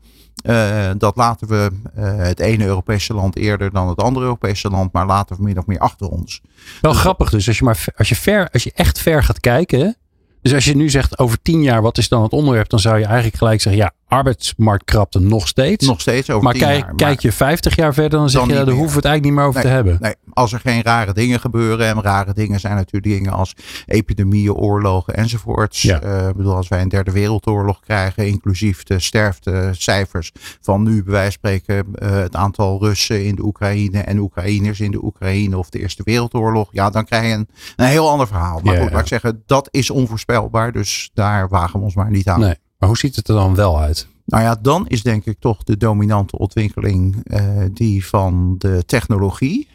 eh, 0.48 0.90
dat 0.98 1.16
laten 1.16 1.48
we 1.48 1.72
eh, 1.96 2.18
het 2.18 2.40
ene 2.40 2.66
Europese 2.66 3.14
land 3.14 3.36
eerder 3.36 3.72
dan 3.72 3.88
het 3.88 4.02
andere 4.02 4.26
Europese 4.26 4.70
land, 4.70 4.94
maar 4.94 5.06
laten 5.06 5.36
we 5.36 5.44
min 5.44 5.58
of 5.58 5.66
meer 5.66 5.80
achter 5.80 6.08
ons. 6.08 6.42
Wel 6.82 6.94
grappig 6.94 7.30
dus, 7.30 7.48
als 7.48 7.58
je, 7.58 7.64
maar, 7.64 7.86
als, 7.96 8.10
je 8.10 8.16
ver, 8.16 8.50
als 8.50 8.64
je 8.64 8.72
echt 8.76 9.00
ver 9.00 9.24
gaat 9.24 9.40
kijken. 9.40 9.96
Dus 10.42 10.54
als 10.54 10.66
je 10.66 10.76
nu 10.76 10.90
zegt 10.90 11.20
over 11.20 11.42
tien 11.42 11.62
jaar, 11.62 11.82
wat 11.82 11.98
is 11.98 12.10
dan 12.10 12.24
het 12.24 12.32
onderwerp? 12.32 12.70
Dan 12.70 12.80
zou 12.80 12.98
je 12.98 13.06
eigenlijk 13.06 13.38
gelijk 13.38 13.62
zeggen, 13.62 13.82
ja, 13.82 13.92
arbeidsmarktkrapte 14.08 15.20
nog 15.20 15.48
steeds. 15.48 15.86
Nog 15.88 16.02
steeds 16.02 16.30
over 16.30 16.44
maar 16.44 16.54
kijk, 16.54 16.84
jaar. 16.84 16.96
kijk 16.96 17.20
je 17.20 17.32
50 17.32 17.76
jaar 17.76 17.94
verder, 17.94 18.20
dan 18.20 18.30
zeg 18.30 18.40
Dan 18.42 18.50
je, 18.50 18.56
daar 18.56 18.66
meer. 18.66 18.74
hoeven 18.76 18.92
we 18.92 18.98
het 18.98 19.06
eigenlijk 19.06 19.24
niet 19.24 19.34
meer 19.34 19.44
over 19.50 19.62
te 19.62 19.76
hebben. 19.76 19.98
Nee, 20.02 20.14
als 20.34 20.54
er 20.54 20.60
geen 20.60 20.82
rare 20.82 21.14
dingen 21.14 21.40
gebeuren. 21.40 21.88
En 21.88 22.02
rare 22.02 22.34
dingen 22.34 22.60
zijn 22.60 22.76
natuurlijk 22.76 23.14
dingen 23.14 23.32
als 23.32 23.54
epidemieën, 23.86 24.54
oorlogen 24.54 25.16
enzovoorts. 25.16 25.82
Ja. 25.82 26.02
Eh, 26.02 26.28
ik 26.28 26.36
bedoel, 26.36 26.56
als 26.56 26.68
wij 26.68 26.82
een 26.82 26.90
derde 26.90 27.12
wereldoorlog 27.12 27.80
krijgen, 27.80 28.28
inclusief 28.28 28.84
de 28.84 29.00
sterftecijfers 29.00 30.32
van 30.62 30.84
nu, 30.84 31.04
bij 31.04 31.14
wijze 31.14 31.38
van 31.42 31.50
spreken, 31.52 31.86
eh, 31.96 32.12
het 32.12 32.36
aantal 32.36 32.80
Russen 32.80 33.26
in 33.26 33.36
de 33.36 33.44
Oekraïne 33.44 34.00
en 34.02 34.18
Oekraïners 34.18 34.80
in 34.80 34.92
de 34.92 35.04
Oekraïne 35.04 35.58
of 35.58 35.70
de 35.70 35.80
Eerste 35.80 36.02
Wereldoorlog. 36.06 36.70
Ja, 36.72 36.90
dan 36.90 37.06
krijg 37.06 37.26
je 37.26 37.32
een, 37.34 37.48
een 37.76 37.86
heel 37.86 38.10
ander 38.10 38.28
verhaal. 38.28 38.60
Maar 38.64 38.74
Ja, 38.74 38.80
goed, 38.80 38.88
ja. 38.90 38.94
laat 38.94 39.02
ik 39.04 39.08
zeggen, 39.08 39.44
dat 39.46 39.68
is 39.72 39.90
onvoorspelbaar. 39.90 40.72
Dus 40.72 41.10
daar 41.14 41.48
wagen 41.50 41.80
we 41.80 41.86
ons 41.86 41.96
maar 41.96 42.12
niet 42.12 42.28
aan. 42.28 42.40
Nee. 42.40 42.56
Maar 42.78 42.90
hoe 42.90 42.98
ziet 42.98 43.16
het 43.16 43.28
er 43.28 43.36
dan 43.36 43.56
wel 43.56 43.80
uit? 43.80 44.08
Nou 44.26 44.44
ja, 44.44 44.56
dan 44.62 44.88
is 44.88 45.04
denk 45.04 45.26
ik 45.26 45.40
toch 45.40 45.64
de 45.64 45.78
dominante 45.78 46.38
ontwikkeling 46.38 47.24
eh, 47.24 47.42
die 47.72 48.06
van 48.06 48.56
de 48.58 48.84
technologie. 48.86 49.68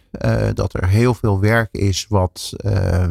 Dat 0.54 0.74
er 0.74 0.88
heel 0.88 1.14
veel 1.14 1.40
werk 1.40 1.68
is 1.72 2.06
wat 2.08 2.52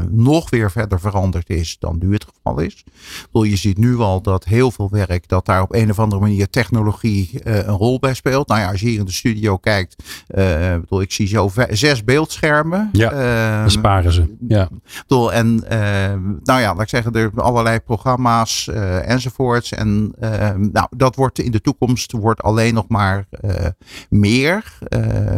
nog 0.09 0.49
weer 0.49 0.71
verder 0.71 0.99
veranderd 0.99 1.49
is 1.49 1.77
dan 1.79 1.97
nu 1.99 2.13
het 2.13 2.25
geval 2.35 2.59
is. 2.59 2.83
je 3.31 3.55
ziet 3.55 3.77
nu 3.77 3.97
al 3.97 4.21
dat 4.21 4.43
heel 4.43 4.71
veel 4.71 4.89
werk, 4.89 5.27
dat 5.27 5.45
daar 5.45 5.61
op 5.61 5.73
een 5.73 5.89
of 5.89 5.99
andere 5.99 6.21
manier 6.21 6.49
technologie 6.49 7.29
een 7.43 7.75
rol 7.75 7.99
bij 7.99 8.13
speelt. 8.13 8.47
Nou 8.47 8.59
ja, 8.61 8.71
als 8.71 8.79
je 8.79 8.87
hier 8.87 8.99
in 8.99 9.05
de 9.05 9.11
studio 9.11 9.57
kijkt, 9.57 10.03
bedoel, 10.27 11.01
ik 11.01 11.11
zie 11.11 11.27
zo 11.27 11.51
zes 11.69 12.03
beeldschermen. 12.03 12.89
Ja, 12.91 13.69
sparen 13.69 14.11
ze. 14.11 14.35
Ja. 14.47 14.69
Bedoel, 15.07 15.33
en 15.33 15.55
nou 16.43 16.61
ja, 16.61 16.73
laat 16.73 16.81
ik 16.81 16.89
zeggen, 16.89 17.13
er 17.13 17.31
allerlei 17.35 17.79
programma's 17.79 18.67
enzovoorts. 19.03 19.71
En 19.71 20.13
nou, 20.71 20.87
dat 20.89 21.15
wordt 21.15 21.39
in 21.39 21.51
de 21.51 21.61
toekomst 21.61 22.11
wordt 22.11 22.41
alleen 22.41 22.73
nog 22.73 22.87
maar 22.87 23.27
meer. 24.09 24.77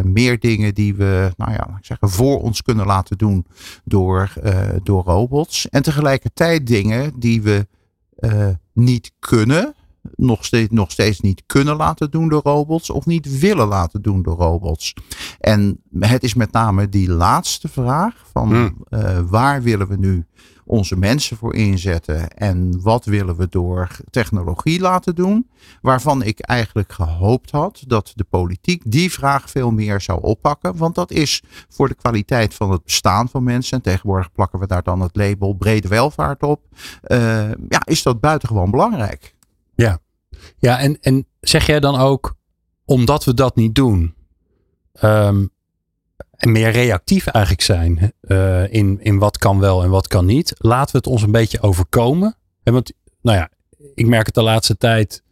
meer 0.04 0.39
dingen 0.39 0.73
die 0.73 0.95
we, 0.95 1.32
nou 1.38 1.53
ja, 1.54 1.76
ik 1.80 1.86
zeggen, 1.86 2.10
voor 2.10 2.42
ons 2.42 2.62
kunnen 2.62 2.86
laten 2.86 3.18
doen 3.18 3.46
door, 3.84 4.34
door 4.84 5.04
robots. 5.04 5.70
En 5.70 5.84
tegelijkertijd 5.84 6.68
dingen 6.68 7.20
die 7.20 7.42
we 7.42 7.68
niet 8.74 9.12
kunnen 9.20 9.76
nog 10.16 10.46
steeds, 10.46 10.72
nog 10.72 10.92
steeds 10.92 11.20
niet 11.20 11.44
kunnen 11.46 11.76
laten 11.76 12.12
doen 12.12 12.30
door 12.30 12.42
robots 12.44 12.89
of 12.89 13.06
niet 13.06 13.39
willen 13.39 13.68
laten 13.68 14.02
doen 14.02 14.22
door 14.22 14.36
robots. 14.36 14.94
En 15.39 15.82
het 16.00 16.24
is 16.24 16.34
met 16.34 16.52
name 16.52 16.89
die 16.89 17.10
laatste 17.10 17.68
vraag 17.68 18.16
van 18.32 18.50
hmm. 18.50 18.86
waar 19.28 19.62
willen 19.62 19.88
we 19.88 19.98
nu 19.98 20.26
onze 20.74 20.96
mensen 20.98 21.38
voor 21.38 21.56
inzetten 21.56 22.30
en 22.30 22.82
wat 22.82 23.06
willen 23.06 23.36
we 23.36 23.48
door 23.50 23.88
technologie 24.10 24.80
laten 24.80 25.16
doen, 25.16 25.50
waarvan 25.82 26.24
ik 26.24 26.40
eigenlijk 26.40 26.92
gehoopt 26.92 27.52
had 27.52 27.84
dat 27.88 28.12
de 28.16 28.24
politiek 28.24 28.82
die 28.86 29.12
vraag 29.12 29.50
veel 29.50 29.72
meer 29.72 30.02
zou 30.02 30.22
oppakken, 30.22 30.78
want 30.78 30.96
dat 30.96 31.12
is 31.12 31.44
voor 31.70 31.88
de 31.88 31.96
kwaliteit 31.96 32.54
van 32.54 32.72
het 32.72 32.84
bestaan 32.84 33.30
van 33.30 33.44
mensen, 33.44 33.78
en 33.78 33.84
tegenwoordig 33.84 34.32
plakken 34.32 34.60
we 34.60 34.68
daar 34.68 34.84
dan 34.84 35.02
het 35.02 35.16
label 35.16 35.54
brede 35.54 35.88
welvaart 35.88 36.44
op, 36.44 36.62
uh, 37.08 37.18
ja, 37.50 37.82
is 37.84 38.04
dat 38.04 38.20
buitengewoon 38.20 38.72
belangrijk. 38.72 39.36
Ja, 39.76 40.00
ja 40.58 40.80
en, 40.80 40.98
en 41.02 41.26
zeg 41.42 41.66
jij 41.66 41.80
dan 41.80 41.96
ook, 41.96 42.36
omdat 42.86 43.24
we 43.24 43.34
dat 43.34 43.56
niet 43.56 43.76
doen, 43.76 44.16
en 44.94 45.53
meer 46.40 46.70
reactief 46.70 47.28
eigenlijk 47.28 47.64
zijn 47.64 48.14
uh, 48.22 48.74
in, 48.74 49.00
in 49.02 49.18
wat 49.18 49.38
kan 49.38 49.60
wel 49.60 49.84
en 49.84 49.90
wat 49.90 50.08
kan 50.08 50.26
niet. 50.26 50.54
Laten 50.58 50.92
we 50.92 50.98
het 50.98 51.08
ons 51.08 51.22
een 51.22 51.32
beetje 51.32 51.62
overkomen. 51.62 52.36
En 52.64 52.74
want, 52.74 52.94
nou 53.22 53.38
ja, 53.38 53.50
ik 53.94 54.08
merk 54.08 54.26
het 54.26 54.36
de 54.36 54.42
laatste 54.42 54.78
tijd. 54.78 55.24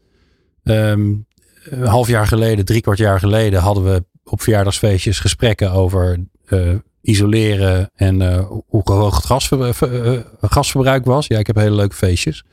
Um, 0.64 1.26
een 1.64 1.86
half 1.86 2.08
jaar 2.08 2.28
geleden, 2.28 2.66
drie 2.66 2.82
kwart 2.82 2.98
jaar 2.98 3.20
geleden 3.20 3.62
hadden 3.62 3.84
we 3.84 4.06
op 4.24 4.42
verjaardagsfeestjes 4.42 5.20
gesprekken 5.20 5.72
over 5.72 6.26
uh, 6.50 6.76
isoleren 7.02 7.92
en 7.96 8.22
uh, 8.22 8.46
hoe 8.68 8.82
hoog 8.84 9.16
het 9.16 9.26
gasver, 9.26 9.76
uh, 9.94 10.20
gasverbruik 10.42 11.06
was. 11.06 11.28
Ja, 11.28 11.38
ik 11.38 11.48
heb 11.48 11.56
hele 11.56 11.76
leuke 11.76 11.96
feestjes. 11.96 12.44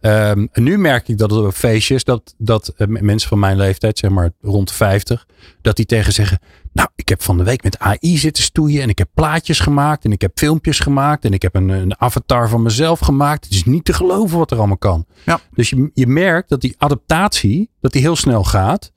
Um, 0.00 0.48
en 0.52 0.62
nu 0.62 0.78
merk 0.78 1.08
ik 1.08 1.18
dat 1.18 1.32
op 1.32 1.52
feestjes, 1.52 2.04
dat, 2.04 2.34
dat 2.38 2.72
mensen 2.86 3.28
van 3.28 3.38
mijn 3.38 3.56
leeftijd, 3.56 3.98
zeg 3.98 4.10
maar 4.10 4.30
rond 4.40 4.68
de 4.68 4.74
50, 4.74 5.26
dat 5.62 5.76
die 5.76 5.86
tegen 5.86 6.12
zeggen, 6.12 6.38
nou, 6.72 6.88
ik 6.94 7.08
heb 7.08 7.22
van 7.22 7.36
de 7.36 7.44
week 7.44 7.62
met 7.62 7.78
AI 7.78 8.18
zitten 8.18 8.42
stoeien 8.42 8.82
en 8.82 8.88
ik 8.88 8.98
heb 8.98 9.08
plaatjes 9.14 9.60
gemaakt 9.60 10.04
en 10.04 10.12
ik 10.12 10.20
heb 10.20 10.32
filmpjes 10.34 10.80
gemaakt 10.80 11.24
en 11.24 11.32
ik 11.32 11.42
heb 11.42 11.54
een, 11.54 11.68
een 11.68 12.00
avatar 12.00 12.48
van 12.48 12.62
mezelf 12.62 12.98
gemaakt. 12.98 13.44
Het 13.44 13.54
is 13.54 13.64
niet 13.64 13.84
te 13.84 13.92
geloven 13.92 14.38
wat 14.38 14.50
er 14.50 14.58
allemaal 14.58 14.78
kan. 14.78 15.06
Ja. 15.24 15.40
Dus 15.54 15.70
je, 15.70 15.90
je 15.94 16.06
merkt 16.06 16.48
dat 16.48 16.60
die 16.60 16.74
adaptatie, 16.78 17.70
dat 17.80 17.92
die 17.92 18.02
heel 18.02 18.16
snel 18.16 18.44
gaat. 18.44 18.92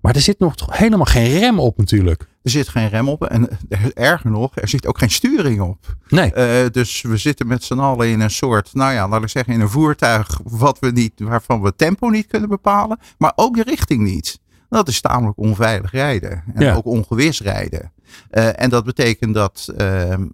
Maar 0.00 0.14
er 0.14 0.20
zit 0.20 0.38
nog 0.38 0.54
helemaal 0.66 1.04
geen 1.04 1.38
rem 1.38 1.58
op 1.58 1.78
natuurlijk. 1.78 2.26
Er 2.44 2.50
zit 2.50 2.68
geen 2.68 2.88
rem 2.88 3.08
op. 3.08 3.24
En 3.24 3.48
erger 3.94 4.30
nog, 4.30 4.56
er 4.56 4.68
zit 4.68 4.86
ook 4.86 4.98
geen 4.98 5.10
sturing 5.10 5.60
op. 5.60 5.96
Nee. 6.08 6.32
Uh, 6.36 6.70
dus 6.70 7.02
we 7.02 7.16
zitten 7.16 7.46
met 7.46 7.64
z'n 7.64 7.78
allen 7.78 8.08
in 8.08 8.20
een 8.20 8.30
soort, 8.30 8.74
nou 8.74 8.92
ja, 8.92 9.08
laat 9.08 9.22
ik 9.22 9.28
zeggen, 9.28 9.52
in 9.52 9.60
een 9.60 9.68
voertuig 9.68 10.40
wat 10.44 10.78
we 10.78 10.90
niet, 10.90 11.12
waarvan 11.16 11.62
we 11.62 11.74
tempo 11.76 12.08
niet 12.08 12.26
kunnen 12.26 12.48
bepalen. 12.48 12.98
Maar 13.18 13.32
ook 13.34 13.56
de 13.56 13.62
richting 13.62 14.02
niet. 14.02 14.40
Dat 14.68 14.88
is 14.88 15.00
tamelijk 15.00 15.38
onveilig 15.38 15.92
rijden. 15.92 16.44
En 16.54 16.74
ook 16.74 16.84
ongewis 16.84 17.40
rijden. 17.40 17.92
Uh, 18.30 18.60
en 18.60 18.70
dat 18.70 18.84
betekent 18.84 19.34
dat 19.34 19.68
uh, 19.70 19.78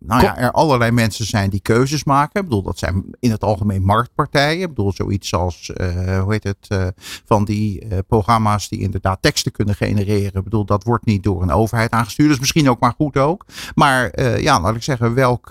nou 0.00 0.22
ja, 0.22 0.38
er 0.38 0.50
allerlei 0.50 0.90
mensen 0.90 1.26
zijn 1.26 1.50
die 1.50 1.61
keuzes 1.61 2.04
maken. 2.04 2.40
Ik 2.40 2.48
bedoel, 2.48 2.62
dat 2.62 2.78
zijn 2.78 3.04
in 3.20 3.30
het 3.30 3.44
algemeen 3.44 3.83
marktpartijen. 3.83 4.62
Ik 4.62 4.68
bedoel, 4.68 4.92
zoiets 4.92 5.35
als, 5.35 5.72
uh, 5.76 6.20
hoe 6.22 6.33
heet 6.33 6.44
het, 6.44 6.94
van 7.24 7.44
die 7.44 7.87
programma's 8.09 8.68
die 8.68 8.80
inderdaad 8.80 9.22
teksten 9.22 9.52
kunnen 9.52 9.74
genereren. 9.74 10.35
Ik 10.35 10.44
bedoel, 10.44 10.64
dat 10.64 10.85
wordt 10.85 11.04
niet 11.04 11.22
door 11.22 11.42
een 11.42 11.50
overheid 11.50 11.90
aangestuurd. 11.90 12.28
Dus 12.28 12.38
misschien 12.38 12.70
ook 12.70 12.80
maar 12.80 12.94
goed 12.96 13.16
ook. 13.16 13.44
Maar 13.74 14.20
ja, 14.40 14.61
laat 14.61 14.74
ik 14.74 14.83
zeggen, 14.83 15.14
welk 15.14 15.50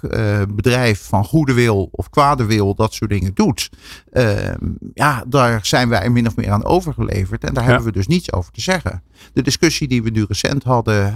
bedrijf 0.49 1.05
van 1.05 1.25
goede 1.25 1.53
wil 1.53 1.89
of 1.91 2.10
kwade 2.10 2.45
wil 2.45 2.75
dat 2.75 2.93
soort 2.93 3.10
dingen 3.10 3.34
doet. 3.34 3.69
ja, 4.93 5.23
daar 5.27 5.65
zijn 5.65 5.89
wij 5.89 6.10
min 6.10 6.27
of 6.27 6.36
meer 6.36 6.51
aan 6.51 6.65
overgeleverd. 6.65 7.43
En 7.43 7.53
daar 7.53 7.65
hebben 7.65 7.84
we 7.84 7.91
dus 7.91 8.08
niets 8.08 8.34
over 8.34 8.51
te 8.51 8.62
zeggen. 8.62 9.03
De 9.34 9.41
discussie 9.41 9.88
die 9.88 10.03
we 10.03 10.10
nu 10.10 10.25
recent 10.27 10.63
hadden 10.63 11.13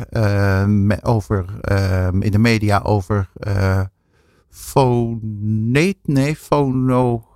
over, 1.01 1.59
ehm, 1.61 2.21
in 2.21 2.31
de 2.31 2.39
media 2.39 2.79
over 2.79 3.29
uh, 3.47 3.81
foneet, 4.49 5.97
nee, 6.03 6.35
fono, 6.35 7.27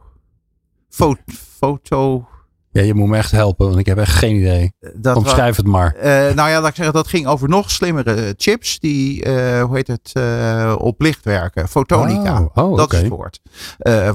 fo, 0.90 1.16
foto, 1.28 2.28
ja, 2.72 2.84
je 2.84 2.94
moet 2.94 3.08
me 3.08 3.18
echt 3.18 3.32
helpen, 3.32 3.68
want 3.68 3.80
ik 3.80 3.86
heb 3.86 3.98
echt 3.98 4.14
geen 4.14 4.36
idee. 4.36 4.74
Eh, 4.80 4.90
dat 4.96 5.16
Omschrijf 5.16 5.56
het 5.56 5.66
maar. 5.66 5.96
Uh, 5.98 6.04
nou 6.04 6.50
ja, 6.50 6.62
laat 6.62 6.70
ik 6.70 6.76
zeggen, 6.76 6.94
dat 6.94 7.08
ging 7.08 7.28
over 7.28 7.50
nog 7.50 7.72
slimmere 7.72 8.34
chips 8.38 8.80
die, 8.80 9.26
uh, 9.26 9.64
hoe 9.64 9.76
heet 9.76 9.88
het, 9.88 10.12
uh, 10.14 10.76
op 10.78 11.02
licht 11.02 11.24
werken. 11.24 11.68
Fotonica. 11.68 12.42
Oh, 12.54 12.70
oh, 12.70 12.78
dat 12.78 12.94
is 12.94 13.00
het 13.00 13.08
woord 13.08 13.40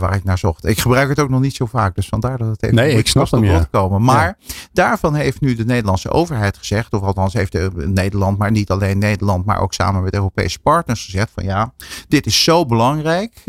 waar 0.01 0.15
ik 0.15 0.25
naar 0.25 0.38
zocht. 0.38 0.67
Ik 0.67 0.79
gebruik 0.79 1.09
het 1.09 1.21
ook 1.21 1.29
nog 1.29 1.41
niet 1.41 1.55
zo 1.55 1.67
vaak, 1.67 1.95
dus 1.95 2.09
vandaar 2.09 2.38
dat 2.38 2.49
het 2.49 2.62
even 2.62 2.77
nee, 2.77 2.97
ik 2.97 3.07
snap 3.07 3.31
hem, 3.31 3.45
ja. 3.45 3.67
komen. 3.71 4.03
Maar 4.03 4.38
daarvan 4.73 5.15
heeft 5.15 5.41
nu 5.41 5.55
de 5.55 5.65
Nederlandse 5.65 6.11
overheid 6.11 6.57
gezegd, 6.57 6.93
of 6.93 7.03
althans 7.03 7.33
heeft 7.33 7.53
de, 7.53 7.71
Nederland, 7.75 8.38
maar 8.38 8.51
niet 8.51 8.71
alleen 8.71 8.99
Nederland, 8.99 9.45
maar 9.45 9.61
ook 9.61 9.75
samen 9.75 10.03
met 10.03 10.15
Europese 10.15 10.59
partners 10.59 11.05
gezegd 11.05 11.31
van 11.35 11.45
ja, 11.45 11.73
dit 12.09 12.27
is 12.27 12.45
zo 12.45 12.67
belangrijk. 12.67 13.43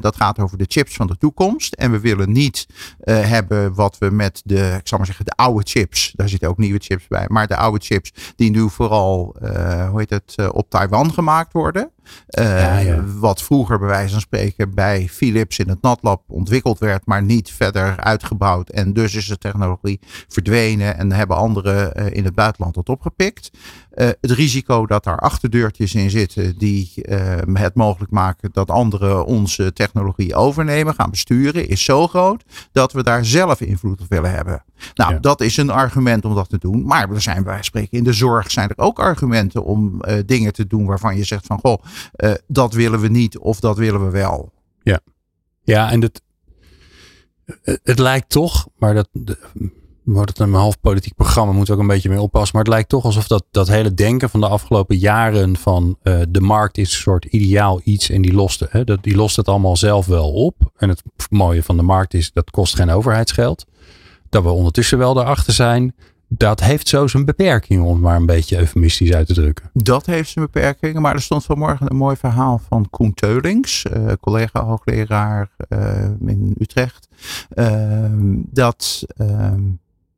dat 0.00 0.16
gaat 0.16 0.38
over 0.38 0.58
de 0.58 0.64
chips 0.68 0.94
van 0.94 1.06
de 1.06 1.16
toekomst. 1.16 1.74
En 1.74 1.90
we 1.90 2.00
willen 2.00 2.32
niet 2.32 2.66
hebben 3.04 3.74
wat 3.74 3.98
we 3.98 4.10
met 4.10 4.42
de 4.44 4.57
ik 4.58 4.88
zal 4.88 4.98
maar 4.98 5.06
zeggen, 5.06 5.24
de 5.24 5.32
oude 5.36 5.62
chips. 5.64 6.12
Daar 6.16 6.28
zitten 6.28 6.48
ook 6.48 6.58
nieuwe 6.58 6.78
chips 6.78 7.06
bij. 7.06 7.24
Maar 7.28 7.46
de 7.46 7.56
oude 7.56 7.84
chips 7.84 8.12
die 8.36 8.50
nu 8.50 8.70
vooral, 8.70 9.36
uh, 9.42 9.88
hoe 9.88 9.98
heet 9.98 10.10
het, 10.10 10.34
uh, 10.36 10.48
op 10.52 10.70
Taiwan 10.70 11.12
gemaakt 11.12 11.52
worden. 11.52 11.90
Uh, 12.38 12.98
Wat 13.18 13.42
vroeger 13.42 13.78
bij 13.78 13.88
wijze 13.88 14.12
van 14.12 14.20
spreken 14.20 14.74
bij 14.74 15.08
Philips 15.08 15.58
in 15.58 15.68
het 15.68 15.82
NatLab 15.82 16.22
ontwikkeld 16.26 16.78
werd, 16.78 17.06
maar 17.06 17.22
niet 17.22 17.50
verder 17.50 17.96
uitgebouwd. 17.96 18.68
En 18.68 18.92
dus 18.92 19.14
is 19.14 19.26
de 19.26 19.38
technologie 19.38 20.00
verdwenen 20.28 20.98
en 20.98 21.12
hebben 21.12 21.36
anderen 21.36 21.94
in 22.12 22.24
het 22.24 22.34
buitenland 22.34 22.74
dat 22.74 22.88
opgepikt. 22.88 23.50
Het 23.98 24.30
risico 24.30 24.86
dat 24.86 25.04
daar 25.04 25.18
achterdeurtjes 25.18 25.94
in 25.94 26.10
zitten 26.10 26.58
die 26.58 26.92
het 27.52 27.74
mogelijk 27.74 28.10
maken 28.10 28.50
dat 28.52 28.70
anderen 28.70 29.24
onze 29.24 29.72
technologie 29.72 30.34
overnemen, 30.34 30.94
gaan 30.94 31.10
besturen, 31.10 31.68
is 31.68 31.84
zo 31.84 32.08
groot 32.08 32.44
dat 32.72 32.92
we 32.92 33.02
daar 33.02 33.24
zelf 33.24 33.60
invloed 33.60 34.00
op 34.00 34.06
willen 34.08 34.30
hebben. 34.30 34.64
Nou, 34.94 35.20
dat 35.20 35.40
is 35.40 35.56
een 35.56 35.70
argument 35.70 36.24
om 36.24 36.34
dat 36.34 36.48
te 36.48 36.58
doen. 36.58 36.84
Maar 36.84 37.10
er 37.10 37.20
zijn 37.20 37.44
wij 37.44 37.62
spreken 37.62 37.98
in 37.98 38.04
de 38.04 38.12
zorg 38.12 38.50
zijn 38.50 38.68
er 38.68 38.78
ook 38.78 38.98
argumenten 38.98 39.64
om 39.64 40.00
uh, 40.00 40.18
dingen 40.26 40.52
te 40.52 40.66
doen 40.66 40.86
waarvan 40.86 41.16
je 41.16 41.24
zegt 41.24 41.46
van 41.46 41.58
goh, 41.58 41.82
uh, 42.16 42.32
dat 42.46 42.72
willen 42.72 43.00
we 43.00 43.08
niet 43.08 43.38
of 43.38 43.60
dat 43.60 43.76
willen 43.76 44.04
we 44.04 44.10
wel. 44.10 44.52
Ja, 44.82 45.00
ja 45.62 45.90
en 45.90 46.02
het, 46.02 46.22
het 47.82 47.98
lijkt 47.98 48.28
toch, 48.28 48.68
maar 48.76 48.94
dat 48.94 49.08
wordt 50.12 50.28
het 50.28 50.38
een 50.38 50.54
half 50.54 50.80
politiek 50.80 51.14
programma, 51.14 51.52
moeten 51.52 51.74
we 51.74 51.80
ook 51.80 51.88
een 51.88 51.94
beetje 51.94 52.08
mee 52.08 52.20
oppassen. 52.20 52.56
Maar 52.56 52.64
het 52.64 52.72
lijkt 52.72 52.88
toch 52.88 53.04
alsof 53.04 53.26
dat, 53.26 53.44
dat 53.50 53.68
hele 53.68 53.94
denken 53.94 54.30
van 54.30 54.40
de 54.40 54.48
afgelopen 54.48 54.96
jaren 54.96 55.56
van 55.56 55.96
uh, 56.02 56.20
de 56.28 56.40
markt 56.40 56.78
is 56.78 56.92
een 56.92 57.00
soort 57.00 57.24
ideaal 57.24 57.80
iets 57.84 58.10
en 58.10 58.22
die 58.22 58.32
lost, 58.32 58.66
hè, 58.70 58.84
dat, 58.84 59.02
die 59.02 59.16
lost 59.16 59.36
het 59.36 59.48
allemaal 59.48 59.76
zelf 59.76 60.06
wel 60.06 60.32
op. 60.32 60.72
En 60.76 60.88
het 60.88 61.02
mooie 61.30 61.62
van 61.62 61.76
de 61.76 61.82
markt 61.82 62.14
is 62.14 62.32
dat 62.32 62.50
kost 62.50 62.74
geen 62.74 62.90
overheidsgeld 62.90 63.66
dat 64.28 64.42
we 64.42 64.48
ondertussen 64.48 64.98
wel 64.98 65.14
daarachter 65.14 65.52
zijn. 65.52 65.94
Dat 66.28 66.60
heeft 66.60 66.88
zo 66.88 67.06
zijn 67.06 67.24
beperkingen, 67.24 67.84
om 67.84 67.92
het 67.92 68.02
maar 68.02 68.16
een 68.16 68.26
beetje 68.26 68.58
eufemistisch 68.58 69.12
uit 69.12 69.26
te 69.26 69.34
drukken. 69.34 69.70
Dat 69.72 70.06
heeft 70.06 70.30
zijn 70.30 70.44
beperkingen, 70.44 71.02
maar 71.02 71.14
er 71.14 71.22
stond 71.22 71.44
vanmorgen 71.44 71.90
een 71.90 71.96
mooi 71.96 72.16
verhaal 72.16 72.60
van 72.68 72.90
Koen 72.90 73.14
Teulings, 73.14 73.84
uh, 73.96 74.12
collega 74.20 74.64
hoogleraar 74.64 75.50
uh, 75.68 76.04
in 76.26 76.54
Utrecht. 76.58 77.08
Uh, 77.54 78.04
dat 78.50 79.04
ehm, 79.16 79.60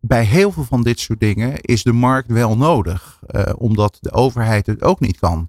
bij 0.01 0.25
heel 0.25 0.53
veel 0.53 0.65
van 0.65 0.83
dit 0.83 1.01
soort 1.01 1.21
dingen 1.21 1.61
is 1.61 1.83
de 1.83 1.93
markt 1.93 2.31
wel 2.31 2.57
nodig. 2.57 3.19
Uh, 3.37 3.43
omdat 3.57 3.99
de 4.01 4.13
overheid 4.13 4.67
het 4.67 4.83
ook 4.83 5.01
niet 5.01 5.19
kan. 5.19 5.49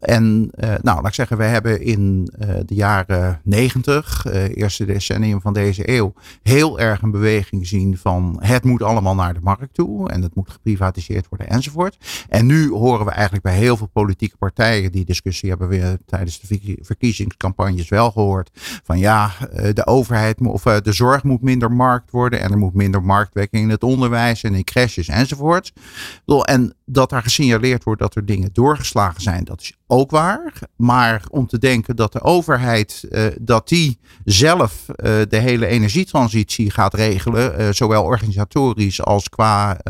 En 0.00 0.50
uh, 0.58 0.68
nou, 0.68 0.80
laat 0.82 1.06
ik 1.06 1.14
zeggen, 1.14 1.36
we 1.36 1.44
hebben 1.44 1.80
in 1.82 2.32
uh, 2.38 2.48
de 2.66 2.74
jaren 2.74 3.40
negentig, 3.44 4.26
eerste 4.54 4.84
decennium 4.84 5.40
van 5.40 5.52
deze 5.52 5.90
eeuw, 5.90 6.12
heel 6.42 6.78
erg 6.78 7.02
een 7.02 7.10
beweging 7.10 7.60
gezien 7.60 7.98
van 7.98 8.36
het 8.40 8.64
moet 8.64 8.82
allemaal 8.82 9.14
naar 9.14 9.34
de 9.34 9.40
markt 9.42 9.74
toe 9.74 10.10
en 10.10 10.22
het 10.22 10.34
moet 10.34 10.50
geprivatiseerd 10.50 11.28
worden 11.28 11.48
enzovoort. 11.48 12.24
En 12.28 12.46
nu 12.46 12.70
horen 12.70 13.04
we 13.04 13.10
eigenlijk 13.10 13.44
bij 13.44 13.56
heel 13.56 13.76
veel 13.76 13.90
politieke 13.92 14.36
partijen, 14.36 14.92
die 14.92 15.04
discussie 15.04 15.48
hebben 15.48 15.68
we 15.68 15.98
tijdens 16.06 16.40
de 16.40 16.78
verkiezingscampagnes 16.80 17.88
wel 17.88 18.10
gehoord, 18.10 18.50
van 18.84 18.98
ja, 18.98 19.30
de 19.72 19.86
overheid 19.86 20.40
of 20.40 20.62
de 20.62 20.92
zorg 20.92 21.22
moet 21.22 21.42
minder 21.42 21.72
markt 21.72 22.10
worden 22.10 22.40
en 22.40 22.50
er 22.50 22.58
moet 22.58 22.74
minder 22.74 23.02
marktwerking 23.02 23.62
in 23.62 23.70
het 23.76 23.84
onderwijs 23.90 24.42
en 24.42 24.54
in 24.54 24.64
crashes 24.64 25.08
enzovoort. 25.08 25.72
En 26.42 26.75
dat 26.88 27.10
daar 27.10 27.22
gesignaleerd 27.22 27.84
wordt 27.84 28.00
dat 28.00 28.14
er 28.14 28.26
dingen 28.26 28.50
doorgeslagen 28.52 29.22
zijn, 29.22 29.44
dat 29.44 29.60
is 29.60 29.72
ook 29.86 30.10
waar. 30.10 30.52
Maar 30.76 31.22
om 31.30 31.46
te 31.46 31.58
denken 31.58 31.96
dat 31.96 32.12
de 32.12 32.22
overheid, 32.22 33.06
uh, 33.10 33.26
dat 33.40 33.68
die 33.68 33.98
zelf 34.24 34.86
uh, 34.88 34.94
de 35.28 35.36
hele 35.36 35.66
energietransitie 35.66 36.70
gaat 36.70 36.94
regelen, 36.94 37.60
uh, 37.60 37.68
zowel 37.70 38.04
organisatorisch 38.04 39.02
als 39.02 39.28
qua 39.28 39.80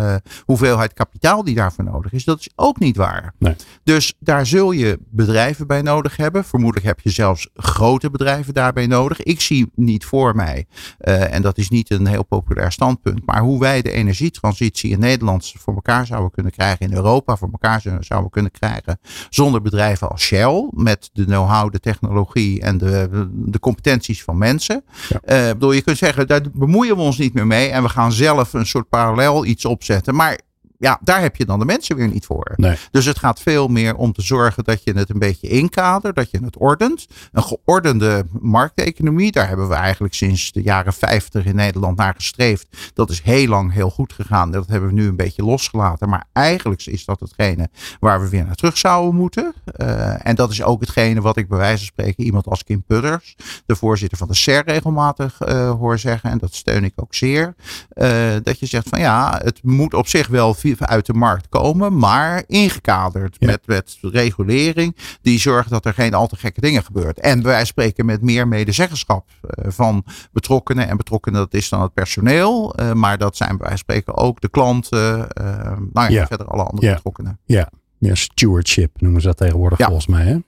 hoeveelheid 0.44 0.92
kapitaal 0.92 1.44
die 1.44 1.54
daarvoor 1.54 1.84
nodig 1.84 2.12
is, 2.12 2.24
dat 2.24 2.40
is 2.40 2.48
ook 2.54 2.78
niet 2.78 2.96
waar. 2.96 3.34
Nee. 3.38 3.56
Dus 3.82 4.14
daar 4.18 4.46
zul 4.46 4.72
je 4.72 4.98
bedrijven 5.10 5.66
bij 5.66 5.82
nodig 5.82 6.16
hebben. 6.16 6.44
Vermoedelijk 6.44 6.86
heb 6.86 7.00
je 7.00 7.10
zelfs 7.10 7.48
grote 7.54 8.10
bedrijven 8.10 8.54
daarbij 8.54 8.86
nodig. 8.86 9.22
Ik 9.22 9.40
zie 9.40 9.70
niet 9.74 10.04
voor 10.04 10.36
mij, 10.36 10.66
en 10.98 11.42
dat 11.42 11.58
is 11.58 11.68
niet 11.68 11.90
een 11.90 12.06
heel 12.06 12.24
populair 12.24 12.72
standpunt, 12.72 13.26
maar 13.26 13.40
hoe 13.40 13.60
wij 13.60 13.82
de 13.82 13.92
energietransitie 13.92 14.90
in 14.90 14.98
Nederland 14.98 15.52
voor 15.58 15.74
elkaar 15.74 16.06
zouden 16.06 16.30
kunnen 16.30 16.52
krijgen, 16.52 16.85
in 16.86 16.96
Europa 16.96 17.36
voor 17.36 17.48
elkaar 17.52 17.82
zouden 18.00 18.30
kunnen 18.30 18.50
krijgen, 18.50 18.98
zonder 19.30 19.62
bedrijven 19.62 20.08
als 20.08 20.22
Shell, 20.22 20.68
met 20.70 21.10
de 21.12 21.24
know-how, 21.24 21.72
de 21.72 21.80
technologie 21.80 22.60
en 22.60 22.78
de, 22.78 23.28
de 23.32 23.58
competenties 23.58 24.22
van 24.22 24.38
mensen. 24.38 24.84
Ja. 25.08 25.46
Uh, 25.46 25.52
bedoel, 25.52 25.72
je 25.72 25.82
kunt 25.82 25.98
zeggen, 25.98 26.26
daar 26.26 26.40
bemoeien 26.52 26.96
we 26.96 27.02
ons 27.02 27.18
niet 27.18 27.34
meer 27.34 27.46
mee 27.46 27.68
en 27.68 27.82
we 27.82 27.88
gaan 27.88 28.12
zelf 28.12 28.52
een 28.52 28.66
soort 28.66 28.88
parallel 28.88 29.44
iets 29.44 29.64
opzetten. 29.64 30.14
Maar 30.14 30.38
ja, 30.78 30.98
daar 31.02 31.20
heb 31.20 31.36
je 31.36 31.44
dan 31.44 31.58
de 31.58 31.64
mensen 31.64 31.96
weer 31.96 32.08
niet 32.08 32.26
voor. 32.26 32.52
Nee. 32.56 32.76
Dus 32.90 33.04
het 33.04 33.18
gaat 33.18 33.40
veel 33.40 33.68
meer 33.68 33.96
om 33.96 34.12
te 34.12 34.22
zorgen 34.22 34.64
dat 34.64 34.84
je 34.84 34.92
het 34.92 35.10
een 35.10 35.18
beetje 35.18 35.48
inkadert, 35.48 36.16
dat 36.16 36.30
je 36.30 36.38
het 36.44 36.56
ordent. 36.56 37.06
Een 37.32 37.42
geordende 37.42 38.26
markteconomie, 38.40 39.32
daar 39.32 39.48
hebben 39.48 39.68
we 39.68 39.74
eigenlijk 39.74 40.14
sinds 40.14 40.52
de 40.52 40.62
jaren 40.62 40.92
50 40.92 41.44
in 41.44 41.54
Nederland 41.56 41.96
naar 41.96 42.14
gestreefd. 42.14 42.66
Dat 42.94 43.10
is 43.10 43.22
heel 43.22 43.48
lang 43.48 43.72
heel 43.72 43.90
goed 43.90 44.12
gegaan. 44.12 44.50
Dat 44.50 44.68
hebben 44.68 44.88
we 44.88 44.94
nu 44.94 45.08
een 45.08 45.16
beetje 45.16 45.44
losgelaten. 45.44 46.08
Maar 46.08 46.24
eigenlijk 46.32 46.86
is 46.86 47.04
dat 47.04 47.20
hetgene 47.20 47.68
waar 48.00 48.20
we 48.20 48.28
weer 48.28 48.44
naar 48.44 48.54
terug 48.54 48.76
zouden 48.76 49.14
moeten. 49.14 49.54
Uh, 49.76 50.26
en 50.26 50.34
dat 50.34 50.50
is 50.50 50.62
ook 50.62 50.80
hetgene 50.80 51.20
wat 51.20 51.36
ik 51.36 51.48
bij 51.48 51.58
wijze 51.58 51.76
van 51.76 51.86
spreken 51.86 52.24
iemand 52.24 52.46
als 52.46 52.64
Kim 52.64 52.82
Pudders, 52.82 53.36
de 53.66 53.76
voorzitter 53.76 54.18
van 54.18 54.28
de 54.28 54.34
SER, 54.34 54.62
regelmatig 54.64 55.48
uh, 55.48 55.70
hoor 55.70 55.98
zeggen. 55.98 56.30
En 56.30 56.38
dat 56.38 56.54
steun 56.54 56.84
ik 56.84 56.92
ook 56.96 57.14
zeer. 57.14 57.54
Uh, 57.94 58.34
dat 58.42 58.58
je 58.58 58.66
zegt 58.66 58.88
van 58.88 59.00
ja, 59.00 59.40
het 59.44 59.62
moet 59.62 59.94
op 59.94 60.08
zich 60.08 60.26
wel 60.26 60.54
uit 60.78 61.06
de 61.06 61.12
markt 61.12 61.48
komen, 61.48 61.98
maar 61.98 62.42
ingekaderd 62.46 63.40
met, 63.40 63.66
met 63.66 63.98
regulering 64.00 64.96
die 65.22 65.38
zorgt 65.38 65.70
dat 65.70 65.84
er 65.84 65.94
geen 65.94 66.14
al 66.14 66.26
te 66.26 66.36
gekke 66.36 66.60
dingen 66.60 66.84
gebeurt. 66.84 67.20
En 67.20 67.42
wij 67.42 67.64
spreken 67.64 68.06
met 68.06 68.22
meer 68.22 68.48
medezeggenschap 68.48 69.28
uh, 69.42 69.70
van 69.70 70.04
betrokkenen. 70.32 70.88
En 70.88 70.96
betrokkenen, 70.96 71.38
dat 71.38 71.54
is 71.54 71.68
dan 71.68 71.82
het 71.82 71.94
personeel, 71.94 72.80
uh, 72.80 72.92
maar 72.92 73.18
dat 73.18 73.36
zijn 73.36 73.56
wij 73.56 73.76
spreken 73.76 74.16
ook 74.16 74.40
de 74.40 74.48
klanten, 74.48 75.18
uh, 75.40 75.54
nou 75.66 75.88
ja, 75.92 76.08
ja. 76.08 76.26
verder 76.26 76.46
alle 76.46 76.62
andere 76.62 76.94
betrokkenen. 76.94 77.38
Ja. 77.44 77.70
ja, 77.98 78.14
stewardship 78.14 79.00
noemen 79.00 79.20
ze 79.20 79.26
dat 79.26 79.36
tegenwoordig 79.36 79.78
volgens 79.78 80.06
mij. 80.06 80.24
Hè? 80.24 80.38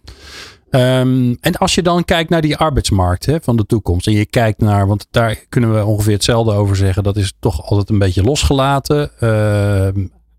Um, 0.71 1.37
en 1.41 1.57
als 1.57 1.75
je 1.75 1.83
dan 1.83 2.05
kijkt 2.05 2.31
naar 2.31 2.41
die 2.41 2.57
arbeidsmarkt 2.57 3.27
hè, 3.27 3.41
van 3.41 3.57
de 3.57 3.67
toekomst. 3.67 4.07
En 4.07 4.13
je 4.13 4.27
kijkt 4.27 4.61
naar, 4.61 4.87
want 4.87 5.07
daar 5.11 5.45
kunnen 5.49 5.75
we 5.75 5.85
ongeveer 5.85 6.13
hetzelfde 6.13 6.53
over 6.53 6.77
zeggen. 6.77 7.03
Dat 7.03 7.17
is 7.17 7.33
toch 7.39 7.63
altijd 7.63 7.91
een 7.91 7.99
beetje 7.99 8.23
losgelaten. 8.23 9.11
Uh, 9.21 9.89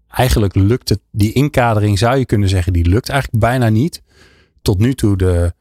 eigenlijk 0.07 0.55
lukt 0.55 0.89
het, 0.89 0.99
die 1.11 1.33
inkadering 1.33 1.97
zou 1.97 2.17
je 2.17 2.25
kunnen 2.25 2.49
zeggen, 2.49 2.73
die 2.73 2.89
lukt 2.89 3.09
eigenlijk 3.09 3.43
bijna 3.43 3.69
niet. 3.69 4.01
Tot 4.61 4.79
nu 4.79 4.93
toe 4.93 5.17
de, 5.17 5.53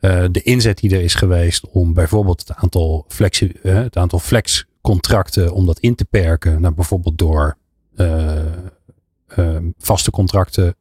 uh, 0.00 0.24
de 0.30 0.42
inzet 0.42 0.78
die 0.78 0.94
er 0.94 1.02
is 1.02 1.14
geweest 1.14 1.68
om 1.68 1.94
bijvoorbeeld 1.94 2.40
het 2.40 2.56
aantal, 2.56 3.04
flexi, 3.08 3.52
uh, 3.62 3.74
het 3.74 3.96
aantal 3.96 4.18
flexcontracten, 4.18 5.52
om 5.52 5.66
dat 5.66 5.78
in 5.78 5.94
te 5.94 6.04
perken. 6.04 6.60
Nou, 6.60 6.74
bijvoorbeeld 6.74 7.18
door 7.18 7.56
uh, 7.96 9.56
vaste 9.78 10.10
contracten 10.10 10.76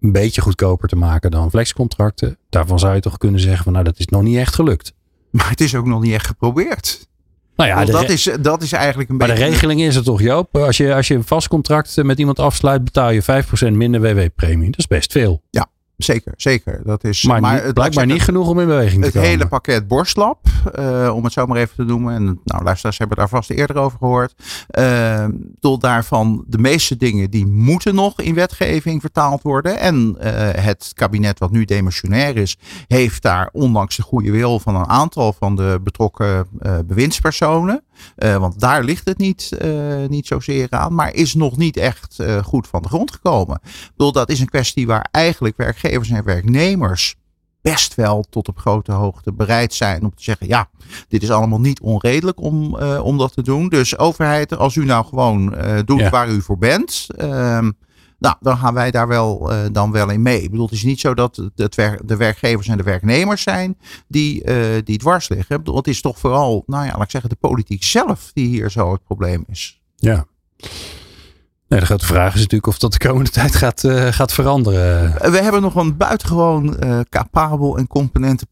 een 0.00 0.12
beetje 0.12 0.40
goedkoper 0.40 0.88
te 0.88 0.96
maken 0.96 1.30
dan 1.30 1.50
flexcontracten. 1.50 2.38
Daarvan 2.48 2.78
zou 2.78 2.94
je 2.94 3.00
toch 3.00 3.18
kunnen 3.18 3.40
zeggen 3.40 3.64
van 3.64 3.72
nou 3.72 3.84
dat 3.84 3.98
is 3.98 4.06
nog 4.06 4.22
niet 4.22 4.36
echt 4.36 4.54
gelukt. 4.54 4.92
Maar 5.30 5.50
het 5.50 5.60
is 5.60 5.74
ook 5.74 5.86
nog 5.86 6.02
niet 6.02 6.12
echt 6.12 6.26
geprobeerd. 6.26 7.08
Nou 7.56 7.70
ja, 7.70 7.84
dat, 7.84 8.08
is, 8.08 8.30
dat 8.40 8.62
is 8.62 8.72
eigenlijk 8.72 9.10
een 9.10 9.16
maar 9.16 9.26
beetje. 9.26 9.42
Maar 9.42 9.50
de 9.50 9.56
regeling 9.56 9.80
is 9.80 9.94
het 9.94 10.04
toch, 10.04 10.20
Joop? 10.20 10.56
Als 10.56 10.76
je, 10.76 10.94
als 10.94 11.08
je 11.08 11.14
een 11.14 11.24
vast 11.24 11.48
contract 11.48 12.02
met 12.02 12.18
iemand 12.18 12.38
afsluit, 12.38 12.84
betaal 12.84 13.10
je 13.10 13.22
5% 13.22 13.72
minder 13.72 14.00
WW-premie. 14.00 14.70
Dat 14.70 14.78
is 14.78 14.86
best 14.86 15.12
veel. 15.12 15.42
Ja, 15.50 15.66
Zeker, 15.96 16.32
zeker. 16.36 16.80
Dat 16.84 17.04
is, 17.04 17.22
maar, 17.22 17.40
maar 17.40 17.62
het, 17.62 17.74
blijkbaar 17.74 18.06
niet 18.06 18.22
genoeg 18.22 18.48
om 18.48 18.60
in 18.60 18.66
beweging 18.66 19.04
te 19.04 19.10
komen. 19.10 19.28
Het 19.28 19.38
hele 19.38 19.48
pakket 19.48 19.88
borstlap, 19.88 20.46
uh, 20.78 21.12
om 21.14 21.24
het 21.24 21.32
zo 21.32 21.46
maar 21.46 21.56
even 21.56 21.74
te 21.76 21.84
noemen. 21.84 22.14
En 22.14 22.40
nou, 22.44 22.64
luisteraars 22.64 22.98
hebben 22.98 23.16
daar 23.16 23.28
vast 23.28 23.50
eerder 23.50 23.76
over 23.76 23.98
gehoord. 23.98 24.34
Uh, 24.78 25.24
tot 25.60 25.80
daarvan 25.80 26.44
de 26.46 26.58
meeste 26.58 26.96
dingen 26.96 27.30
die 27.30 27.46
moeten 27.46 27.94
nog 27.94 28.20
in 28.20 28.34
wetgeving 28.34 29.00
vertaald 29.00 29.42
worden. 29.42 29.78
En 29.78 30.16
uh, 30.18 30.24
het 30.52 30.90
kabinet 30.94 31.38
wat 31.38 31.50
nu 31.50 31.64
demissionair 31.64 32.36
is, 32.36 32.58
heeft 32.86 33.22
daar 33.22 33.48
ondanks 33.52 33.96
de 33.96 34.02
goede 34.02 34.30
wil 34.30 34.60
van 34.60 34.76
een 34.76 34.88
aantal 34.88 35.32
van 35.32 35.56
de 35.56 35.80
betrokken 35.82 36.46
bewindspersonen. 36.86 37.82
Want 38.16 38.60
daar 38.60 38.84
ligt 38.84 39.04
het 39.04 39.18
niet, 39.18 39.50
niet 40.08 40.26
zozeer 40.26 40.66
aan. 40.70 40.94
Maar 40.94 41.14
is 41.14 41.34
nog 41.34 41.56
niet 41.56 41.76
echt 41.76 42.22
goed 42.42 42.68
van 42.68 42.82
de 42.82 42.88
grond 42.88 43.12
gekomen. 43.12 43.60
Ik 43.62 43.90
bedoel, 43.96 44.12
dat 44.12 44.30
is 44.30 44.40
een 44.40 44.48
kwestie 44.48 44.86
waar 44.86 45.08
eigenlijk 45.10 45.56
werkgevers 45.56 46.10
en 46.10 46.24
werknemers 46.24 47.16
best 47.62 47.94
wel 47.94 48.24
tot 48.30 48.48
op 48.48 48.58
grote 48.58 48.92
hoogte 48.92 49.32
bereid 49.32 49.74
zijn 49.74 50.04
om 50.04 50.14
te 50.14 50.22
zeggen: 50.22 50.46
ja, 50.46 50.68
dit 51.08 51.22
is 51.22 51.30
allemaal 51.30 51.60
niet 51.60 51.80
onredelijk 51.80 52.40
om, 52.40 52.76
om 52.78 53.18
dat 53.18 53.32
te 53.32 53.42
doen. 53.42 53.68
Dus 53.68 53.98
overheid, 53.98 54.56
als 54.56 54.76
u 54.76 54.84
nou 54.84 55.04
gewoon 55.04 55.54
doet 55.84 56.00
ja. 56.00 56.10
waar 56.10 56.28
u 56.28 56.42
voor 56.42 56.58
bent. 56.58 57.06
Uh, 57.18 57.68
nou, 58.18 58.36
dan 58.40 58.56
gaan 58.56 58.74
wij 58.74 58.90
daar 58.90 59.08
wel, 59.08 59.52
uh, 59.52 59.58
dan 59.72 59.92
wel 59.92 60.10
in 60.10 60.22
mee. 60.22 60.42
Ik 60.42 60.50
bedoel, 60.50 60.66
het 60.66 60.74
is 60.74 60.84
niet 60.84 61.00
zo 61.00 61.14
dat 61.14 61.36
het 61.54 61.74
de 62.04 62.16
werkgevers 62.16 62.68
en 62.68 62.76
de 62.76 62.82
werknemers 62.82 63.42
zijn 63.42 63.78
die, 64.08 64.44
die 64.82 64.98
dwars 64.98 65.28
liggen. 65.28 65.56
Ik 65.56 65.62
bedoel, 65.62 65.76
het 65.76 65.88
is 65.88 66.00
toch 66.00 66.18
vooral, 66.18 66.62
nou 66.66 66.84
ja, 66.84 66.92
laat 66.92 67.02
ik 67.02 67.10
zeggen, 67.10 67.30
de 67.30 67.36
politiek 67.36 67.82
zelf 67.82 68.30
die 68.32 68.46
hier 68.46 68.70
zo 68.70 68.92
het 68.92 69.04
probleem 69.04 69.44
is. 69.46 69.80
Ja. 69.96 70.26
Nee, 71.68 71.80
de 71.80 71.86
grote 71.86 72.06
vraag 72.06 72.34
is 72.34 72.40
natuurlijk 72.40 72.66
of 72.66 72.78
dat 72.78 72.92
de 72.92 72.98
komende 72.98 73.30
tijd 73.30 73.54
gaat, 73.54 73.82
uh, 73.82 74.06
gaat 74.06 74.32
veranderen. 74.32 75.30
We 75.30 75.42
hebben 75.42 75.62
nog 75.62 75.74
een 75.74 75.96
buitengewoon 75.96 76.76
capabel 77.08 77.78
en 77.78 77.86
componente 77.86 78.46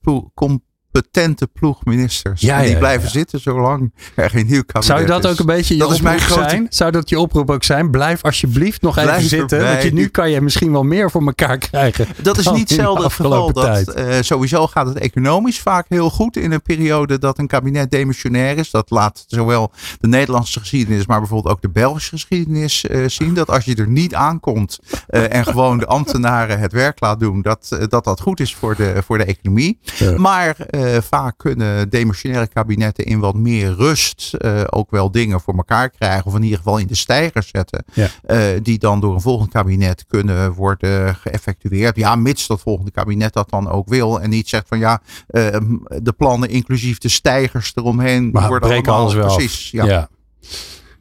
competente 0.95 1.47
ploegministers. 1.47 2.41
Ja, 2.41 2.63
die 2.63 2.79
blijven 2.79 3.11
zitten 3.11 3.41
zolang 3.41 3.93
er 4.15 4.31
geen 4.31 4.47
nieuw 4.47 4.63
kabinet 4.63 4.85
Zou 4.85 5.07
dat 5.07 5.27
ook 5.27 5.39
een 5.39 5.47
beetje 5.47 5.75
je 5.75 5.81
dat 5.81 5.91
is 5.91 6.01
mijn 6.01 6.21
grote... 6.21 6.49
zijn? 6.49 6.67
Zou 6.71 6.91
dat 6.91 7.09
je 7.09 7.19
oproep 7.19 7.51
ook 7.51 7.65
zijn? 7.65 7.91
Blijf 7.91 8.23
alsjeblieft 8.23 8.83
nog 8.83 8.95
blijf 8.95 9.09
even 9.11 9.29
zitten. 9.29 9.59
Erbij. 9.59 9.73
Want 9.73 9.85
je, 9.85 9.93
nu 9.93 10.09
kan 10.09 10.31
je 10.31 10.41
misschien 10.41 10.73
wel 10.73 10.83
meer 10.83 11.11
voor 11.11 11.27
elkaar 11.27 11.59
krijgen. 11.59 12.07
Dat 12.23 12.39
is 12.39 12.51
niet 12.51 12.71
zelden 12.71 13.05
het 13.05 13.13
geval. 13.13 13.53
Dat, 13.53 13.99
uh, 13.99 14.15
sowieso 14.21 14.67
gaat 14.67 14.87
het 14.87 14.99
economisch 14.99 15.61
vaak 15.61 15.87
heel 15.89 16.11
goed 16.11 16.37
in 16.37 16.53
een 16.53 16.63
periode 16.63 17.19
dat 17.19 17.39
een 17.39 17.47
kabinet 17.47 17.91
demissionair 17.91 18.59
is. 18.59 18.71
Dat 18.71 18.91
laat 18.91 19.25
zowel 19.27 19.73
de 20.01 20.09
Nederlandse 20.09 20.61
geschiedenis, 20.61 21.07
maar 21.07 21.19
bijvoorbeeld 21.19 21.55
ook 21.55 21.63
de 21.63 21.69
Belgische 21.69 22.11
geschiedenis 22.11 22.85
uh, 22.85 23.09
zien. 23.09 23.35
Dat 23.35 23.51
als 23.51 23.65
je 23.65 23.75
er 23.75 23.89
niet 23.89 24.15
aankomt 24.15 24.79
uh, 25.09 25.35
en 25.35 25.45
gewoon 25.45 25.79
de 25.79 25.87
ambtenaren 25.87 26.59
het 26.59 26.73
werk 26.73 27.01
laat 27.01 27.21
doen, 27.21 27.43
dat 27.43 27.79
dat, 27.89 28.05
dat 28.05 28.21
goed 28.21 28.41
is 28.41 28.55
voor 28.55 28.77
de, 28.77 29.03
voor 29.05 29.19
de 29.19 29.25
economie. 29.25 29.79
Maar 30.17 30.57
uh, 30.85 31.01
vaak 31.01 31.39
kunnen 31.39 31.89
demissionaire 31.89 32.49
kabinetten 32.49 33.05
in 33.05 33.19
wat 33.19 33.35
meer 33.35 33.75
rust 33.75 34.33
uh, 34.39 34.61
ook 34.67 34.91
wel 34.91 35.11
dingen 35.11 35.41
voor 35.41 35.55
elkaar 35.55 35.91
krijgen. 35.91 36.27
Of 36.27 36.35
in 36.35 36.43
ieder 36.43 36.59
geval 36.59 36.79
in 36.79 36.87
de 36.87 36.95
stijgers 36.95 37.49
zetten. 37.49 37.85
Ja. 37.93 38.09
Uh, 38.27 38.61
die 38.63 38.79
dan 38.79 39.01
door 39.01 39.15
een 39.15 39.21
volgend 39.21 39.51
kabinet 39.51 40.05
kunnen 40.07 40.53
worden 40.53 41.15
geëffectueerd. 41.15 41.97
Ja, 41.97 42.17
mits 42.17 42.47
dat 42.47 42.61
volgende 42.61 42.91
kabinet 42.91 43.33
dat 43.33 43.51
dan 43.51 43.71
ook 43.71 43.89
wil. 43.89 44.21
En 44.21 44.31
niet 44.31 44.49
zegt 44.49 44.69
van 44.69 44.79
ja, 44.79 45.03
de 45.27 46.15
plannen 46.17 46.49
inclusief 46.49 46.99
de 46.99 47.09
stijgers 47.09 47.73
eromheen. 47.75 48.31
Maar 48.31 48.49
worden 48.49 48.71
allemaal 48.71 49.01
alles 49.01 49.15
wel 49.15 49.35
precies. 49.35 49.71
Ja. 49.71 49.85
ja. 49.85 50.09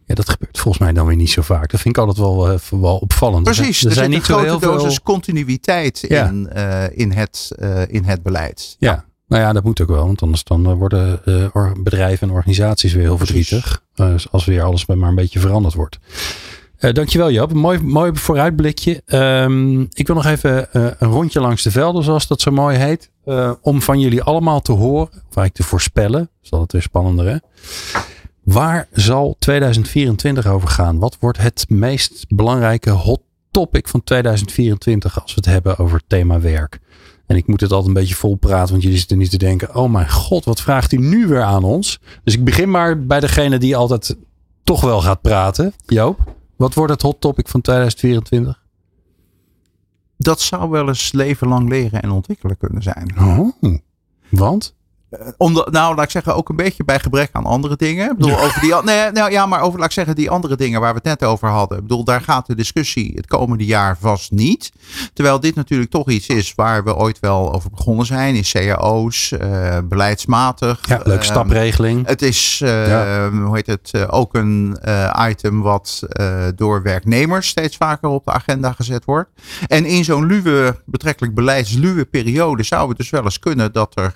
Ja, 0.06 0.16
dat 0.16 0.30
gebeurt 0.30 0.60
volgens 0.60 0.84
mij 0.84 0.94
dan 0.94 1.06
weer 1.06 1.16
niet 1.16 1.30
zo 1.30 1.42
vaak. 1.42 1.72
Dat 1.72 1.82
vind 1.82 1.98
ik 1.98 2.04
altijd 2.04 2.18
wel, 2.18 2.52
uh, 2.52 2.60
wel 2.70 2.98
opvallend. 2.98 3.44
Precies, 3.44 3.82
er, 3.82 3.88
er 3.88 3.94
zijn 3.94 4.10
niet 4.10 4.20
een 4.20 4.26
grote 4.26 4.66
dosis 4.66 4.94
veel... 4.94 5.04
continuïteit 5.04 6.06
ja. 6.08 6.28
in, 6.28 6.50
uh, 6.56 6.98
in, 6.98 7.12
het, 7.12 7.52
uh, 7.60 7.82
in 7.88 8.04
het 8.04 8.24
beleid. 8.24 8.76
Ja. 8.80 9.06
Nou 9.34 9.46
ja, 9.46 9.54
dat 9.54 9.64
moet 9.64 9.82
ook 9.82 9.88
wel. 9.88 10.06
Want 10.06 10.22
anders 10.22 10.44
dan 10.44 10.66
eh, 10.66 10.74
worden 10.74 11.22
uh, 11.26 11.72
bedrijven 11.84 12.28
en 12.28 12.34
organisaties 12.34 12.94
weer 12.94 13.04
heel 13.04 13.18
verdrietig. 13.18 13.84
Uh, 13.96 14.16
als 14.32 14.46
weer 14.46 14.64
alles 14.64 14.86
maar 14.86 15.10
een 15.10 15.16
beetje 15.16 15.40
veranderd 15.40 15.74
wordt. 15.74 16.00
Uh, 16.80 16.94
dankjewel 16.94 17.32
Joop. 17.32 17.52
Een 17.52 17.58
mooi, 17.58 17.80
mooi 17.80 18.12
vooruitblikje. 18.14 19.02
Um, 19.06 19.82
ik 19.94 20.08
wil 20.08 20.16
nog 20.16 20.26
even 20.26 20.68
een 20.72 21.10
rondje 21.10 21.40
langs 21.40 21.64
de 21.64 21.72
velden, 21.72 22.04
zoals 22.04 22.28
dat 22.28 22.42
zo 22.42 22.52
mooi 22.52 22.78
heet. 22.78 23.12
om 23.62 23.82
van 23.82 24.00
jullie 24.00 24.24
allemaal 24.24 24.62
te 24.62 24.72
horen, 24.72 25.08
of 25.08 25.14
eigenlijk 25.14 25.54
te 25.54 25.64
voorspellen. 25.64 26.20
Dat 26.20 26.44
is 26.44 26.52
altijd 26.52 26.72
weer 26.72 26.82
spannender 26.82 27.26
hè. 27.26 27.38
Waar 28.44 28.88
zal 28.92 29.36
2024 29.40 30.48
over 30.48 30.70
gaan? 30.70 31.00
Wat 31.00 31.18
wordt 31.20 31.38
het 31.38 31.66
meest 31.70 32.26
belangrijke 32.28 32.90
hot 32.90 33.22
topic 33.52 33.88
van 33.88 34.04
2024 34.04 35.22
als 35.22 35.34
we 35.34 35.42
het 35.44 35.50
hebben 35.54 35.78
over 35.78 35.98
het 35.98 36.10
thema 36.10 36.40
werk? 36.40 36.80
En 37.26 37.36
ik 37.36 37.48
moet 37.48 37.62
het 37.62 37.72
altijd 37.72 37.88
een 37.88 38.02
beetje 38.02 38.16
vol 38.16 38.36
praten, 38.36 38.72
want 38.72 38.84
jullie 38.84 38.98
zitten 38.98 39.18
niet 39.18 39.30
te 39.30 39.38
denken: 39.38 39.76
oh 39.76 39.92
mijn 39.92 40.10
god, 40.10 40.46
wat 40.46 40.62
vraagt 40.62 40.92
hij 40.92 41.00
nu 41.00 41.28
weer 41.28 41.44
aan 41.44 41.64
ons? 41.64 42.00
Dus 42.24 42.34
ik 42.34 42.44
begin 42.44 42.72
maar 42.72 43.06
bij 43.06 43.20
degene 43.20 43.58
die 43.58 43.76
altijd 43.76 44.18
toch 44.64 44.82
wel 44.82 45.02
gaat 45.02 45.22
praten. 45.22 45.74
Joop, 45.86 46.36
wat 46.56 46.74
wordt 46.74 46.92
het 46.92 47.02
hot 47.02 47.22
topic 47.22 47.48
van 47.48 47.62
2024? 47.62 48.62
Dat 50.18 50.42
zou 50.42 50.70
wel 50.70 50.88
eens 50.88 51.12
leven 51.12 51.48
lang 51.48 51.70
leren 51.70 52.02
en 52.02 52.12
ontwikkelen 52.12 52.58
kunnen 52.58 52.84
zijn. 52.84 53.16
Oh, 53.20 53.52
want? 54.30 54.76
Eh, 55.14 55.56
nou, 55.72 55.96
laat 55.96 56.04
ik 56.04 56.10
zeggen, 56.10 56.36
ook 56.36 56.50
een 56.50 56.56
beetje 56.56 56.84
bij 56.84 57.00
gebrek 57.00 57.30
aan 57.32 57.46
andere 57.46 57.76
dingen. 57.76 58.12
Ik 58.12 58.18
bedoel, 58.18 58.40
over 58.40 58.62
die, 58.62 58.74
nee, 58.84 59.12
nou 59.12 59.32
ja, 59.32 59.46
maar 59.46 59.62
over, 59.62 59.80
laat 59.80 59.88
ik 59.88 59.94
zeggen, 59.94 60.16
die 60.16 60.30
andere 60.30 60.56
dingen 60.56 60.80
waar 60.80 60.94
we 60.94 61.00
het 61.04 61.20
net 61.20 61.30
over 61.30 61.50
hadden. 61.50 61.78
Ik 61.78 61.84
bedoel, 61.84 62.04
daar 62.04 62.22
gaat 62.22 62.46
de 62.46 62.56
discussie 62.56 63.12
het 63.16 63.28
komende 63.28 63.66
jaar 63.66 63.98
vast 64.00 64.32
niet. 64.32 64.72
Terwijl 65.14 65.40
dit 65.40 65.56
natuurlijk 65.56 65.92
toch 65.92 66.10
iets 66.10 66.28
is 66.28 66.54
waar 66.56 66.84
we 66.84 66.96
ooit 66.96 67.20
wel 67.20 67.54
over 67.54 67.70
begonnen 67.70 68.06
zijn. 68.06 68.36
In 68.36 68.44
cao's, 68.44 69.32
uh, 69.32 69.78
eh, 69.78 69.84
beleidsmatig. 69.84 70.80
Ja, 70.88 70.96
leuke 70.96 71.12
ehm, 71.12 71.22
stapregeling. 71.22 72.08
Het 72.08 72.22
is, 72.22 72.62
uh, 72.64 73.28
hoe 73.28 73.56
heet 73.56 73.68
het, 73.68 74.10
ook 74.10 74.36
een 74.36 74.78
item 75.30 75.62
wat 75.62 76.02
door 76.56 76.82
werknemers 76.82 77.48
steeds 77.48 77.78
vaker 77.78 78.10
op 78.10 78.26
de 78.26 78.32
agenda 78.32 78.72
gezet 78.72 79.06
wordt. 79.06 79.30
En 79.68 79.86
in 79.86 80.04
zo'n 80.04 80.26
luwe, 80.26 80.82
betrekkelijk 80.86 81.34
beleidsluwe 81.34 82.06
periode 82.06 82.64
zou 82.64 82.88
het 82.88 82.98
dus 82.98 83.10
wel 83.10 83.24
eens 83.24 83.40
kunnen 83.40 83.72
dat 83.72 83.98
er, 83.98 84.14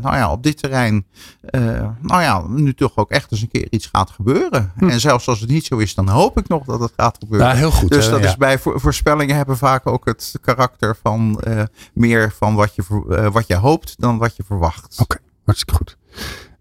nou 0.00 0.16
ja, 0.16 0.31
op 0.32 0.42
dit 0.42 0.58
terrein, 0.58 1.06
uh, 1.50 1.88
nou 2.00 2.22
ja, 2.22 2.44
nu 2.48 2.74
toch 2.74 2.96
ook 2.96 3.10
echt 3.10 3.32
eens 3.32 3.42
een 3.42 3.48
keer 3.48 3.66
iets 3.70 3.86
gaat 3.86 4.10
gebeuren. 4.10 4.72
Hm. 4.76 4.88
En 4.88 5.00
zelfs 5.00 5.28
als 5.28 5.40
het 5.40 5.50
niet 5.50 5.64
zo 5.64 5.76
is, 5.76 5.94
dan 5.94 6.08
hoop 6.08 6.38
ik 6.38 6.48
nog 6.48 6.64
dat 6.64 6.80
het 6.80 6.92
gaat 6.96 7.16
gebeuren. 7.18 7.48
Ja, 7.48 7.54
heel 7.54 7.70
goed. 7.70 7.90
Dus 7.90 8.08
dat 8.08 8.24
is 8.24 8.36
bij 8.36 8.58
voorspellingen 8.58 9.36
hebben 9.36 9.56
vaak 9.56 9.86
ook 9.86 10.04
het 10.04 10.38
karakter 10.40 10.96
van 11.02 11.42
uh, 11.48 11.62
meer 11.94 12.32
van 12.38 12.54
wat 12.54 12.74
je, 12.74 13.04
uh, 13.08 13.30
wat 13.30 13.46
je 13.46 13.56
hoopt 13.56 13.94
dan 13.98 14.18
wat 14.18 14.36
je 14.36 14.42
verwacht. 14.46 14.92
Oké, 15.00 15.02
okay, 15.02 15.26
hartstikke 15.44 15.74
goed. 15.74 15.96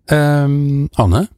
Um, 0.06 0.88
Anne, 0.92 1.30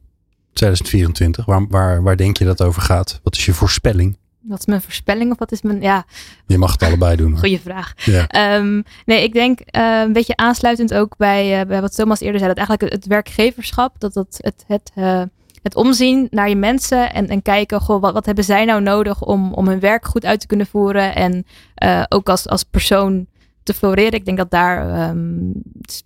2024, 0.52 1.44
waar, 1.44 1.66
waar, 1.68 2.02
waar 2.02 2.16
denk 2.16 2.36
je 2.36 2.44
dat 2.44 2.62
over 2.62 2.82
gaat? 2.82 3.20
Wat 3.22 3.36
is 3.36 3.44
je 3.44 3.54
voorspelling? 3.54 4.16
Wat 4.46 4.58
is 4.58 4.66
mijn 4.66 4.82
voorspelling 4.82 5.30
of 5.30 5.38
wat 5.38 5.52
is 5.52 5.62
mijn. 5.62 5.80
Ja. 5.80 6.04
Je 6.46 6.58
mag 6.58 6.72
het 6.72 6.82
allebei 6.82 7.16
doen. 7.16 7.38
Goeie 7.38 7.60
vraag. 7.60 7.92
Ja. 7.96 8.56
Um, 8.56 8.82
nee, 9.04 9.22
ik 9.22 9.32
denk 9.32 9.60
uh, 9.60 10.00
een 10.00 10.12
beetje 10.12 10.36
aansluitend 10.36 10.94
ook 10.94 11.16
bij, 11.16 11.60
uh, 11.60 11.66
bij 11.66 11.80
wat 11.80 11.94
Thomas 11.94 12.20
eerder 12.20 12.40
zei. 12.40 12.54
Dat 12.54 12.66
eigenlijk 12.68 12.92
het, 12.92 13.06
werkgeverschap, 13.06 14.00
dat, 14.00 14.12
dat 14.12 14.38
het, 14.40 14.64
het, 14.66 14.90
uh, 14.94 15.22
het 15.62 15.74
omzien 15.74 16.26
naar 16.30 16.48
je 16.48 16.56
mensen 16.56 17.12
en, 17.12 17.28
en 17.28 17.42
kijken, 17.42 17.80
goh, 17.80 18.00
wat, 18.00 18.12
wat 18.12 18.26
hebben 18.26 18.44
zij 18.44 18.64
nou 18.64 18.82
nodig 18.82 19.22
om, 19.22 19.52
om 19.52 19.68
hun 19.68 19.80
werk 19.80 20.06
goed 20.06 20.24
uit 20.24 20.40
te 20.40 20.46
kunnen 20.46 20.66
voeren. 20.66 21.14
En 21.14 21.46
ook 22.08 22.28
als, 22.28 22.48
als 22.48 22.62
persoon 22.62 23.26
te 23.64 23.74
floreren. 23.74 24.12
Ik 24.12 24.24
denk 24.24 24.38
dat 24.38 24.50
daar 24.50 25.08
um, 25.08 25.52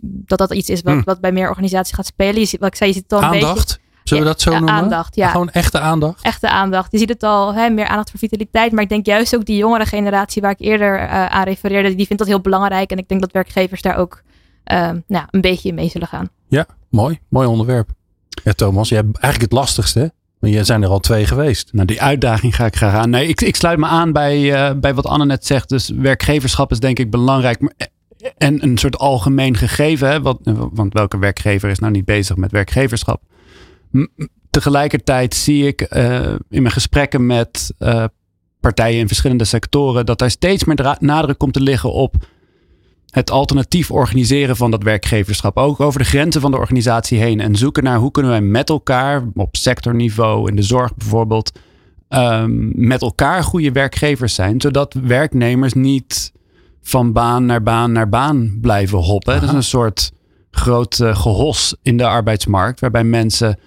dat 0.03 0.39
dat 0.39 0.55
iets 0.55 0.69
is 0.69 0.83
wat, 0.83 0.95
hm. 0.95 1.03
wat 1.05 1.21
bij 1.21 1.33
meer 1.33 1.49
organisaties 1.49 1.95
gaat 1.95 2.07
spelen. 2.07 2.41
Je 2.41 2.47
ziet, 2.47 2.61
wat 2.61 2.69
ik 2.69 2.75
zei, 2.75 2.91
je 2.91 2.97
ziet 2.97 3.09
dan 3.09 3.23
Aandacht. 3.23 3.49
een 3.49 3.55
beetje 3.55 3.88
Zullen 4.09 4.23
we 4.23 4.29
dat 4.31 4.41
zo 4.41 4.51
noemen? 4.51 4.71
Aandacht, 4.71 5.17
ja. 5.17 5.29
Gewoon 5.31 5.51
echte 5.51 5.79
aandacht? 5.79 6.25
Echte 6.25 6.49
aandacht. 6.49 6.93
Je 6.93 6.99
ziet 6.99 7.09
het 7.09 7.23
al, 7.23 7.55
hè, 7.55 7.71
meer 7.71 7.87
aandacht 7.87 8.11
voor 8.11 8.19
vitaliteit. 8.19 8.73
Maar 8.73 8.83
ik 8.83 8.89
denk 8.89 9.07
juist 9.07 9.37
ook 9.37 9.45
die 9.45 9.57
jongere 9.57 9.87
generatie 9.87 10.43
waar 10.43 10.51
ik 10.51 10.61
eerder 10.61 11.03
uh, 11.03 11.27
aan 11.27 11.45
refereerde, 11.45 11.95
die 11.95 12.07
vindt 12.07 12.19
dat 12.19 12.27
heel 12.27 12.41
belangrijk. 12.41 12.91
En 12.91 12.99
ik 12.99 13.09
denk 13.09 13.21
dat 13.21 13.33
werkgevers 13.33 13.83
daar 13.83 13.97
ook 13.97 14.23
uh, 14.73 14.91
nou, 15.07 15.25
een 15.31 15.41
beetje 15.41 15.69
in 15.69 15.75
mee 15.75 15.89
zullen 15.89 16.09
gaan. 16.09 16.29
Ja, 16.49 16.67
mooi. 16.91 17.19
Mooi 17.29 17.47
onderwerp. 17.47 17.91
Ja, 18.45 18.53
Thomas, 18.53 18.89
jij 18.89 18.99
hebt 18.99 19.19
eigenlijk 19.19 19.53
het 19.53 19.61
lastigste. 19.61 20.13
Want 20.39 20.53
jij 20.53 20.65
zijn 20.65 20.83
er 20.83 20.89
al 20.89 20.99
twee 20.99 21.27
geweest. 21.27 21.73
Nou, 21.73 21.87
die 21.87 22.03
uitdaging 22.03 22.57
ga 22.57 22.67
ik 22.67 22.77
graag 22.77 22.95
aan. 22.95 23.11
Nee, 23.11 23.29
ik, 23.29 23.41
ik 23.41 23.57
sluit 23.57 23.79
me 23.79 23.87
aan 23.87 24.13
bij, 24.13 24.41
uh, 24.41 24.81
bij 24.81 24.95
wat 24.95 25.07
Anne 25.07 25.25
net 25.25 25.47
zegt. 25.47 25.69
Dus 25.69 25.89
werkgeverschap 25.89 26.71
is 26.71 26.81
denk 26.81 26.99
ik 26.99 27.11
belangrijk. 27.11 27.61
Maar, 27.61 27.73
en 28.37 28.63
een 28.63 28.79
soort 28.79 28.99
algemeen 28.99 29.57
gegeven. 29.57 30.09
Hè? 30.09 30.21
Want, 30.23 30.39
want 30.73 30.93
welke 30.93 31.19
werkgever 31.19 31.71
is 31.71 31.79
nou 31.79 31.93
niet 31.93 32.05
bezig 32.05 32.37
met 32.37 32.53
werkgeverschap? 32.53 33.23
Tegelijkertijd 34.51 35.35
zie 35.35 35.67
ik 35.67 35.95
uh, 35.97 36.21
in 36.27 36.63
mijn 36.63 36.71
gesprekken 36.71 37.27
met 37.27 37.75
uh, 37.79 38.05
partijen 38.61 38.99
in 38.99 39.07
verschillende 39.07 39.45
sectoren 39.45 40.07
dat 40.07 40.19
daar 40.19 40.31
steeds 40.31 40.65
meer 40.65 40.97
nadruk 41.01 41.39
komt 41.39 41.53
te 41.53 41.61
liggen 41.61 41.93
op 41.93 42.15
het 43.11 43.31
alternatief 43.31 43.91
organiseren 43.91 44.57
van 44.57 44.71
dat 44.71 44.83
werkgeverschap. 44.83 45.57
Ook 45.57 45.81
over 45.81 46.01
de 46.01 46.07
grenzen 46.07 46.41
van 46.41 46.51
de 46.51 46.57
organisatie 46.57 47.19
heen. 47.19 47.41
En 47.41 47.57
zoeken 47.57 47.83
naar 47.83 47.99
hoe 47.99 48.11
kunnen 48.11 48.31
wij 48.31 48.41
met 48.41 48.69
elkaar, 48.69 49.25
op 49.35 49.57
sectorniveau, 49.57 50.49
in 50.49 50.57
de 50.57 50.63
zorg 50.63 50.95
bijvoorbeeld, 50.95 51.53
um, 52.09 52.73
met 52.75 53.03
elkaar 53.03 53.43
goede 53.43 53.73
werkgevers 53.73 54.35
zijn. 54.35 54.61
Zodat 54.61 54.95
werknemers 54.95 55.73
niet 55.73 56.33
van 56.83 57.13
baan 57.13 57.47
naar 57.47 57.63
baan 57.63 57.93
naar 57.93 58.09
baan 58.09 58.59
blijven 58.61 58.99
hoppen. 58.99 59.33
Aha. 59.33 59.41
Dat 59.41 59.51
is 59.51 59.57
een 59.57 59.63
soort 59.63 60.13
groot 60.51 60.99
uh, 60.99 61.17
gehos 61.17 61.77
in 61.83 61.97
de 61.97 62.07
arbeidsmarkt, 62.07 62.81
waarbij 62.81 63.05
mensen 63.05 63.59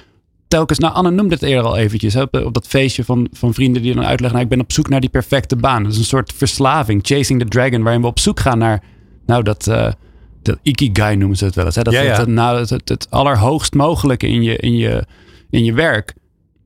telkens, 0.52 0.80
nou 0.80 0.94
Anne 0.94 1.12
noemde 1.12 1.34
het 1.34 1.44
eerder 1.44 1.66
al 1.66 1.78
eventjes, 1.78 2.14
hè, 2.14 2.22
op, 2.22 2.54
dat 2.54 2.68
feestje 2.68 3.04
van, 3.04 3.28
van 3.32 3.54
vrienden 3.54 3.82
die 3.82 3.94
dan 3.94 4.06
uitleggen, 4.06 4.40
nou, 4.40 4.44
ik 4.44 4.58
ben 4.58 4.66
op 4.66 4.72
zoek 4.72 4.90
naar 4.90 5.00
die 5.00 5.10
perfecte 5.10 5.56
baan. 5.56 5.84
Dat 5.84 5.92
is 5.92 5.98
een 5.98 6.04
soort 6.04 6.34
verslaving, 6.36 7.00
chasing 7.04 7.40
the 7.40 7.48
dragon, 7.48 7.84
waarin 7.84 8.02
we 8.02 8.08
op 8.08 8.20
zoek 8.20 8.40
gaan 8.40 8.58
naar, 8.58 8.84
nou 9.26 9.44
dat, 9.44 9.68
uh, 9.68 9.92
dat 10.42 10.58
ikigai 10.62 11.16
noemen 11.16 11.38
ze 11.38 11.46
het 11.46 11.56
wel 11.56 11.66
eens. 11.66 11.76
Hè? 11.76 11.82
Dat, 11.82 11.94
ja, 11.94 12.02
ja. 12.02 12.20
Het, 12.20 12.28
nou, 12.28 12.60
het, 12.60 12.70
het, 12.70 12.90
het, 12.90 13.08
allerhoogst 13.10 13.74
mogelijke 13.74 14.28
in 14.28 14.44
je, 14.44 14.58
in, 14.58 14.78
je, 14.78 15.06
in 15.50 15.64
je 15.64 15.74
werk. 15.74 16.14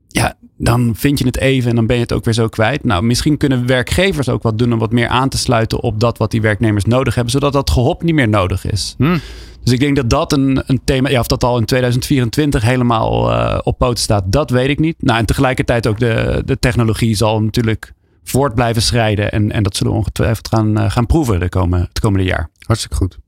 Ja, 0.08 0.34
dan 0.58 0.94
vind 0.96 1.18
je 1.18 1.26
het 1.26 1.38
even 1.38 1.70
en 1.70 1.76
dan 1.76 1.86
ben 1.86 1.96
je 1.96 2.02
het 2.02 2.12
ook 2.12 2.24
weer 2.24 2.34
zo 2.34 2.48
kwijt. 2.48 2.84
Nou, 2.84 3.02
misschien 3.02 3.36
kunnen 3.36 3.66
werkgevers 3.66 4.28
ook 4.28 4.42
wat 4.42 4.58
doen 4.58 4.72
om 4.72 4.78
wat 4.78 4.92
meer 4.92 5.08
aan 5.08 5.28
te 5.28 5.38
sluiten 5.38 5.82
op 5.82 6.00
dat 6.00 6.18
wat 6.18 6.30
die 6.30 6.40
werknemers 6.40 6.84
nodig 6.84 7.14
hebben, 7.14 7.32
zodat 7.32 7.52
dat 7.52 7.70
gehop 7.70 8.02
niet 8.02 8.14
meer 8.14 8.28
nodig 8.28 8.70
is. 8.70 8.94
Hmm. 8.98 9.20
Dus 9.66 9.74
ik 9.74 9.80
denk 9.80 9.96
dat 9.96 10.10
dat 10.10 10.32
een, 10.32 10.62
een 10.66 10.80
thema, 10.84 11.08
ja, 11.08 11.20
of 11.20 11.26
dat 11.26 11.44
al 11.44 11.58
in 11.58 11.64
2024 11.64 12.62
helemaal 12.62 13.30
uh, 13.32 13.58
op 13.62 13.78
poten 13.78 14.02
staat, 14.02 14.24
dat 14.26 14.50
weet 14.50 14.68
ik 14.68 14.78
niet. 14.78 14.96
Nou, 14.98 15.18
en 15.18 15.26
tegelijkertijd 15.26 15.86
ook 15.86 15.98
de, 15.98 16.42
de 16.44 16.58
technologie 16.58 17.14
zal 17.14 17.42
natuurlijk 17.42 17.92
voort 18.24 18.54
blijven 18.54 18.82
schrijden. 18.82 19.32
En, 19.32 19.52
en 19.52 19.62
dat 19.62 19.76
zullen 19.76 19.92
we 19.92 19.98
ongetwijfeld 19.98 20.48
gaan, 20.48 20.78
uh, 20.78 20.90
gaan 20.90 21.06
proeven 21.06 21.40
de 21.40 21.48
komende, 21.48 21.86
het 21.88 22.00
komende 22.00 22.26
jaar. 22.26 22.50
Hartstikke 22.66 22.96
goed. 22.96 23.18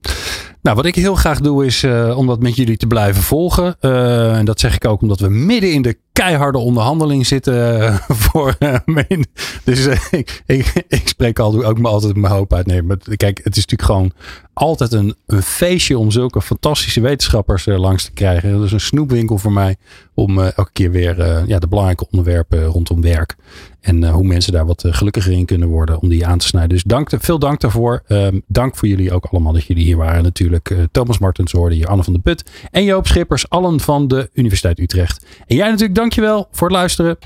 Nou, 0.62 0.76
wat 0.76 0.86
ik 0.86 0.94
heel 0.94 1.14
graag 1.14 1.40
doe 1.40 1.66
is 1.66 1.84
uh, 1.84 2.18
om 2.18 2.26
dat 2.26 2.40
met 2.40 2.56
jullie 2.56 2.76
te 2.76 2.86
blijven 2.86 3.22
volgen. 3.22 3.80
En 3.80 4.44
dat 4.44 4.60
zeg 4.60 4.74
ik 4.74 4.86
ook 4.86 5.02
omdat 5.02 5.20
we 5.20 5.28
midden 5.28 5.72
in 5.72 5.82
de 5.82 5.98
keiharde 6.18 6.58
onderhandeling 6.58 7.26
zitten 7.26 7.80
uh, 7.80 7.98
voor 8.24 8.56
mijn. 8.84 9.26
Dus 9.64 9.86
ik, 10.10 10.42
ik, 10.46 10.84
ik, 10.88 11.08
spreek 11.08 11.38
altijd, 11.38 11.64
ook 11.64 11.78
me 11.78 11.88
altijd 11.88 12.16
mijn 12.16 12.32
hoop 12.32 12.52
uit. 12.52 12.86
Maar 12.86 12.96
kijk, 13.16 13.40
het 13.44 13.56
is 13.56 13.66
natuurlijk 13.66 13.82
gewoon 13.82 14.12
altijd 14.52 14.92
een, 14.92 15.14
een 15.26 15.42
feestje 15.42 15.98
om 15.98 16.10
zulke 16.10 16.42
fantastische 16.42 17.00
wetenschappers 17.00 17.66
langs 17.66 18.04
te 18.04 18.12
krijgen. 18.12 18.52
Dat 18.52 18.64
is 18.64 18.72
een 18.72 18.80
snoepwinkel 18.80 19.38
voor 19.38 19.52
mij 19.52 19.76
om 20.14 20.40
elke 20.40 20.72
keer 20.72 20.90
weer 20.90 21.44
ja, 21.46 21.58
de 21.58 21.68
belangrijke 21.68 22.06
onderwerpen 22.10 22.64
rondom 22.64 23.00
werk. 23.00 23.36
En 23.80 24.08
hoe 24.08 24.24
mensen 24.24 24.52
daar 24.52 24.66
wat 24.66 24.84
gelukkiger 24.86 25.32
in 25.32 25.44
kunnen 25.44 25.68
worden 25.68 26.00
om 26.00 26.08
die 26.08 26.26
aan 26.26 26.38
te 26.38 26.46
snijden. 26.46 26.70
Dus 26.70 26.82
dank, 26.82 27.10
veel 27.18 27.38
dank 27.38 27.60
daarvoor. 27.60 28.02
Um, 28.08 28.42
dank 28.46 28.76
voor 28.76 28.88
jullie 28.88 29.12
ook 29.12 29.24
allemaal 29.24 29.52
dat 29.52 29.64
jullie 29.64 29.84
hier 29.84 29.96
waren 29.96 30.22
natuurlijk. 30.22 30.74
Thomas 30.92 31.18
Martens 31.18 31.52
hoorde 31.52 31.74
hier, 31.74 31.86
Anne 31.86 32.04
van 32.04 32.12
de 32.12 32.18
Put 32.18 32.50
en 32.70 32.84
Joop 32.84 33.06
Schippers, 33.06 33.48
allen 33.48 33.80
van 33.80 34.08
de 34.08 34.30
Universiteit 34.32 34.78
Utrecht. 34.78 35.26
En 35.46 35.56
jij 35.56 35.68
natuurlijk 35.70 35.94
dankjewel 36.08 36.48
voor 36.52 36.68
het 36.68 36.76
luisteren. 36.76 37.18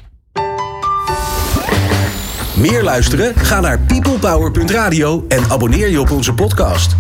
Meer 2.55 2.83
luisteren? 2.83 3.35
Ga 3.35 3.61
naar 3.61 3.79
peoplepower.radio 3.79 5.25
en 5.29 5.51
abonneer 5.51 5.89
je 5.89 6.01
op 6.01 6.11
onze 6.11 6.35
podcast. 6.35 6.97